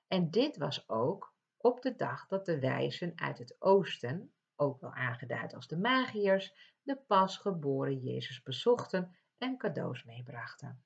En 0.09 0.31
dit 0.31 0.57
was 0.57 0.89
ook 0.89 1.35
op 1.57 1.83
de 1.83 1.97
dag 1.97 2.27
dat 2.27 2.47
de 2.47 2.59
wijzen 2.59 3.13
uit 3.15 3.39
het 3.39 3.57
oosten, 3.59 4.33
ook 4.57 4.81
wel 4.81 4.93
aangeduid 4.93 5.55
als 5.55 5.67
de 5.67 5.79
magiërs, 5.79 6.75
de 6.83 6.97
pasgeboren 6.97 7.99
Jezus 7.99 8.43
bezochten 8.43 9.17
en 9.39 9.57
cadeaus 9.57 10.05
meebrachten. 10.05 10.85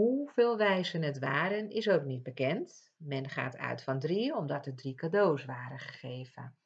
Hoeveel 0.00 0.56
wijzen 0.56 1.02
het 1.02 1.18
waren, 1.18 1.70
is 1.70 1.88
ook 1.88 2.04
niet 2.04 2.22
bekend. 2.22 2.92
Men 2.96 3.28
gaat 3.28 3.56
uit 3.56 3.82
van 3.82 3.98
drie, 3.98 4.36
omdat 4.36 4.66
er 4.66 4.74
drie 4.74 4.94
cadeaus 4.94 5.44
waren 5.44 5.78
gegeven. 5.78 6.58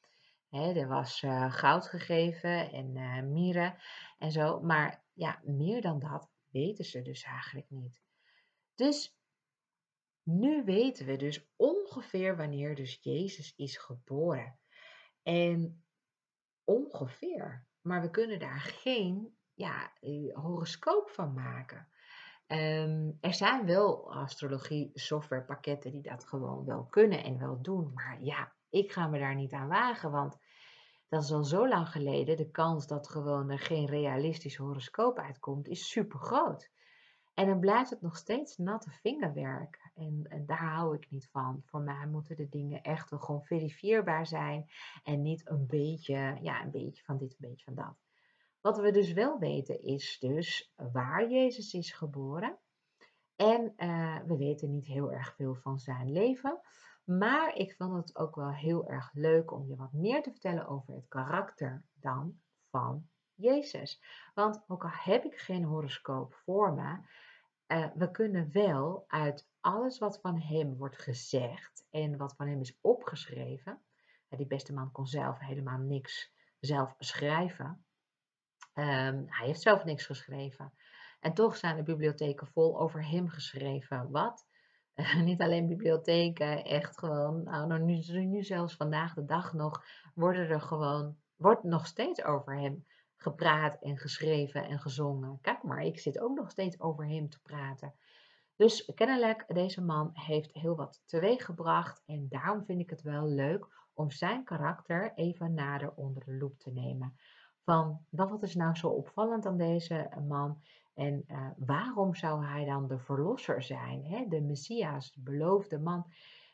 er 0.50 0.88
was 0.88 1.22
uh, 1.22 1.52
goud 1.52 1.86
gegeven 1.86 2.72
en 2.72 2.96
uh, 2.96 3.22
mieren 3.22 3.76
en 4.18 4.30
zo, 4.30 4.60
maar 4.60 5.04
ja, 5.12 5.40
meer 5.42 5.80
dan 5.80 5.98
dat 5.98 6.30
weten 6.50 6.84
ze 6.84 7.02
dus 7.02 7.22
eigenlijk 7.22 7.70
niet. 7.70 8.02
Dus 8.74 9.18
nu 10.22 10.64
weten 10.64 11.06
we 11.06 11.16
dus 11.16 11.46
ongeveer 11.56 12.36
wanneer 12.36 12.74
dus 12.74 12.98
Jezus 13.02 13.54
is 13.56 13.76
geboren. 13.76 14.58
En 15.22 15.84
ongeveer, 16.64 17.66
maar 17.80 18.00
we 18.00 18.10
kunnen 18.10 18.38
daar 18.38 18.60
geen 18.60 19.36
ja, 19.54 19.92
eh, 20.00 20.34
horoscoop 20.34 21.10
van 21.10 21.32
maken. 21.32 21.88
Ehm, 22.54 23.10
er 23.20 23.34
zijn 23.34 23.66
wel 23.66 24.12
astrologie 24.12 24.90
softwarepakketten 24.94 25.90
die 25.90 26.02
dat 26.02 26.24
gewoon 26.24 26.64
wel 26.64 26.84
kunnen 26.84 27.24
en 27.24 27.38
wel 27.38 27.62
doen. 27.62 27.90
Maar 27.94 28.18
ja, 28.22 28.52
ik 28.70 28.92
ga 28.92 29.06
me 29.06 29.18
daar 29.18 29.34
niet 29.34 29.52
aan 29.52 29.68
wagen, 29.68 30.10
want 30.10 30.38
dat 31.08 31.22
is 31.22 31.32
al 31.32 31.44
zo 31.44 31.68
lang 31.68 31.88
geleden. 31.88 32.36
De 32.36 32.50
kans 32.50 32.86
dat 32.86 33.08
gewoon 33.08 33.50
er 33.50 33.58
geen 33.58 33.86
realistisch 33.86 34.56
horoscoop 34.56 35.18
uitkomt, 35.18 35.68
is 35.68 35.88
super 35.88 36.18
groot. 36.18 36.70
En 37.34 37.46
dan 37.46 37.60
blijft 37.60 37.90
het 37.90 38.00
nog 38.00 38.16
steeds 38.16 38.56
natte 38.56 38.90
vingerwerk. 38.90 39.90
En, 39.94 40.26
en, 40.28 40.46
daar 40.46 40.72
hou 40.74 40.96
ik 40.96 41.10
niet 41.10 41.28
van. 41.30 41.62
Voor 41.64 41.80
mij 41.80 42.06
moeten 42.06 42.36
de 42.36 42.48
dingen 42.48 42.82
echt 42.82 43.10
wel 43.10 43.20
gewoon 43.20 43.44
verifieerbaar 43.44 44.26
zijn. 44.26 44.70
En 45.02 45.22
niet 45.22 45.48
een 45.48 45.66
beetje, 45.66 46.38
ja, 46.40 46.62
een 46.62 46.70
beetje 46.70 47.04
van 47.04 47.16
dit, 47.16 47.30
een 47.30 47.48
beetje 47.48 47.64
van 47.64 47.74
dat. 47.74 48.03
Wat 48.64 48.78
we 48.78 48.90
dus 48.90 49.12
wel 49.12 49.38
weten 49.38 49.82
is 49.82 50.18
dus 50.18 50.72
waar 50.92 51.30
Jezus 51.30 51.74
is 51.74 51.92
geboren. 51.92 52.58
En 53.36 53.72
uh, 53.76 54.18
we 54.26 54.36
weten 54.36 54.70
niet 54.70 54.86
heel 54.86 55.12
erg 55.12 55.34
veel 55.34 55.54
van 55.54 55.78
zijn 55.78 56.12
leven. 56.12 56.60
Maar 57.04 57.56
ik 57.56 57.74
vond 57.76 57.94
het 57.94 58.16
ook 58.16 58.34
wel 58.34 58.52
heel 58.52 58.88
erg 58.88 59.10
leuk 59.12 59.52
om 59.52 59.66
je 59.66 59.76
wat 59.76 59.92
meer 59.92 60.22
te 60.22 60.30
vertellen 60.30 60.66
over 60.66 60.94
het 60.94 61.08
karakter 61.08 61.84
dan 61.92 62.40
van 62.70 63.08
Jezus. 63.34 64.02
Want 64.34 64.64
ook 64.66 64.84
al 64.84 64.92
heb 64.92 65.24
ik 65.24 65.38
geen 65.38 65.64
horoscoop 65.64 66.34
voor 66.34 66.72
me, 66.72 66.98
uh, 67.66 67.86
we 67.94 68.10
kunnen 68.10 68.52
wel 68.52 69.04
uit 69.06 69.48
alles 69.60 69.98
wat 69.98 70.20
van 70.20 70.40
hem 70.40 70.76
wordt 70.76 70.98
gezegd 70.98 71.86
en 71.90 72.16
wat 72.16 72.34
van 72.36 72.48
hem 72.48 72.60
is 72.60 72.78
opgeschreven. 72.80 73.82
die 74.28 74.46
beste 74.46 74.72
man 74.72 74.92
kon 74.92 75.06
zelf 75.06 75.38
helemaal 75.38 75.78
niks 75.78 76.32
zelf 76.60 76.96
beschrijven. 76.96 77.83
Ehm, 78.74 79.22
hij 79.26 79.46
heeft 79.46 79.62
zelf 79.62 79.84
niks 79.84 80.06
geschreven. 80.06 80.72
En 81.20 81.34
toch 81.34 81.56
zijn 81.56 81.76
de 81.76 81.82
bibliotheken 81.82 82.46
vol 82.46 82.80
over 82.80 83.08
hem 83.08 83.28
geschreven. 83.28 84.10
Wat? 84.10 84.46
niet 85.24 85.40
alleen 85.40 85.68
bibliotheken, 85.68 86.64
echt 86.64 86.98
gewoon, 86.98 87.42
nou, 87.42 87.66
nou 87.66 87.80
nu, 87.80 88.24
nu 88.24 88.42
zelfs 88.42 88.74
vandaag 88.74 89.14
de 89.14 89.24
dag 89.24 89.52
nog, 89.52 89.84
worden 90.14 90.48
er 90.48 90.60
gewoon, 90.60 91.16
wordt 91.36 91.62
nog 91.62 91.86
steeds 91.86 92.24
over 92.24 92.58
hem 92.58 92.84
gepraat 93.16 93.76
en 93.80 93.98
geschreven 93.98 94.64
en 94.64 94.78
gezongen. 94.78 95.38
Kijk 95.40 95.62
maar, 95.62 95.82
ik 95.82 95.98
zit 95.98 96.18
ook 96.18 96.36
nog 96.36 96.50
steeds 96.50 96.80
over 96.80 97.06
hem 97.08 97.28
te 97.28 97.40
praten. 97.42 97.94
Dus 98.56 98.92
kennelijk, 98.94 99.44
deze 99.48 99.82
man 99.82 100.10
heeft 100.12 100.52
heel 100.52 100.76
wat 100.76 101.02
teweeggebracht 101.04 102.02
en 102.06 102.26
daarom 102.28 102.64
vind 102.64 102.80
ik 102.80 102.90
het 102.90 103.02
wel 103.02 103.28
leuk 103.28 103.66
om 103.92 104.10
zijn 104.10 104.44
karakter 104.44 105.12
even 105.14 105.54
nader 105.54 105.92
onder 105.94 106.24
de 106.24 106.36
loep 106.36 106.58
te 106.58 106.70
nemen 106.70 107.16
van 107.64 108.06
wat 108.08 108.42
is 108.42 108.54
nou 108.54 108.76
zo 108.76 108.88
opvallend 108.88 109.46
aan 109.46 109.56
deze 109.56 110.10
man 110.28 110.62
en 110.94 111.24
uh, 111.26 111.48
waarom 111.56 112.14
zou 112.14 112.44
hij 112.44 112.64
dan 112.64 112.86
de 112.88 112.98
verlosser 112.98 113.62
zijn, 113.62 114.04
hè? 114.04 114.26
de 114.28 114.40
Messias, 114.40 115.12
de 115.12 115.20
beloofde 115.20 115.78
man, 115.78 116.06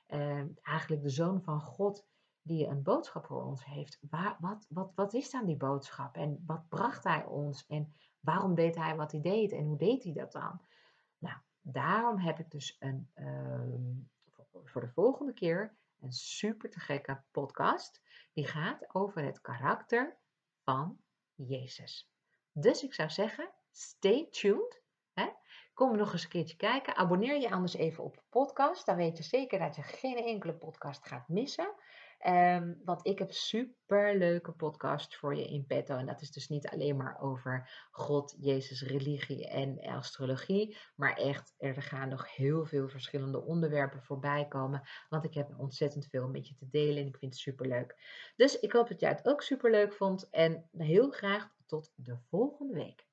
uh, 0.09 0.43
eigenlijk 0.63 1.03
de 1.03 1.09
zoon 1.09 1.43
van 1.43 1.61
God 1.61 2.07
die 2.43 2.67
een 2.67 2.83
boodschap 2.83 3.27
voor 3.27 3.45
ons 3.45 3.65
heeft. 3.65 3.99
Waar, 4.11 4.37
wat, 4.41 4.67
wat, 4.69 4.93
wat 4.95 5.15
is 5.15 5.31
dan 5.31 5.47
die 5.47 5.57
boodschap 5.57 6.17
en 6.17 6.43
wat 6.47 6.69
bracht 6.69 7.05
hij 7.05 7.25
ons 7.25 7.67
en 7.67 7.93
waarom 8.21 8.55
deed 8.55 8.77
hij 8.77 8.97
wat 8.97 9.13
hij 9.13 9.21
deed 9.21 9.53
en 9.53 9.65
hoe 9.65 9.79
deed 9.79 10.05
hij 10.05 10.13
dat 10.13 10.33
dan? 10.33 10.61
Nou, 11.19 11.37
daarom 11.61 12.19
heb 12.19 12.39
ik 12.39 12.51
dus 12.51 12.77
een, 12.79 13.11
uh, 13.15 14.05
voor 14.65 14.81
de 14.81 14.93
volgende 14.93 15.33
keer 15.33 15.75
een 16.01 16.13
super 16.13 16.71
te 16.71 16.81
gekke 16.81 17.23
podcast. 17.31 18.01
Die 18.33 18.47
gaat 18.47 18.95
over 18.95 19.23
het 19.23 19.41
karakter 19.41 20.17
Jezus. 21.35 22.11
Dus 22.53 22.83
ik 22.83 22.95
zou 22.95 23.11
zeggen, 23.11 23.51
stay 23.71 24.29
tuned. 24.31 24.83
Hè? 25.13 25.29
Kom 25.75 25.97
nog 25.97 26.13
eens 26.13 26.23
een 26.23 26.29
keertje 26.29 26.57
kijken. 26.57 26.97
Abonneer 26.97 27.41
je 27.41 27.51
anders 27.51 27.75
even 27.75 28.05
op 28.05 28.15
de 28.15 28.23
podcast. 28.31 28.87
Dan 28.87 28.97
weet 28.97 29.17
je 29.17 29.23
zeker 29.23 29.59
dat 29.59 29.77
je 29.77 29.83
geen 29.83 30.17
enkele 30.17 30.55
podcast 30.55 31.07
gaat 31.07 31.29
missen. 31.29 31.75
Um, 32.27 32.81
want 32.85 33.07
ik 33.07 33.19
heb 33.19 33.33
super 33.33 34.19
leuke 34.19 34.53
podcasts 34.53 35.17
voor 35.17 35.37
je 35.37 35.45
in 35.45 35.67
petto. 35.67 35.97
En 35.97 36.07
dat 36.07 36.21
is 36.21 36.31
dus 36.31 36.49
niet 36.49 36.69
alleen 36.69 36.97
maar 36.97 37.21
over 37.21 37.71
God, 37.91 38.37
Jezus, 38.39 38.83
religie 38.83 39.49
en 39.49 39.81
astrologie. 39.81 40.77
Maar 40.97 41.17
echt, 41.17 41.55
er 41.59 41.83
gaan 41.83 42.09
nog 42.09 42.35
heel 42.37 42.67
veel 42.67 42.89
verschillende 42.89 43.45
onderwerpen 43.45 44.03
voorbij 44.03 44.47
komen. 44.49 44.83
Want 45.09 45.25
ik 45.25 45.35
heb 45.35 45.55
ontzettend 45.59 46.07
veel 46.07 46.29
met 46.29 46.49
je 46.49 46.55
te 46.55 46.69
delen 46.71 47.03
en 47.03 47.07
ik 47.07 47.17
vind 47.17 47.33
het 47.33 47.43
super 47.43 47.67
leuk. 47.67 47.97
Dus 48.37 48.59
ik 48.59 48.73
hoop 48.73 48.89
dat 48.89 49.01
jij 49.01 49.11
het 49.11 49.27
ook 49.27 49.43
super 49.43 49.71
leuk 49.71 49.93
vond. 49.93 50.31
En 50.31 50.69
heel 50.77 51.11
graag 51.11 51.51
tot 51.67 51.93
de 51.95 52.17
volgende 52.29 52.75
week. 52.75 53.09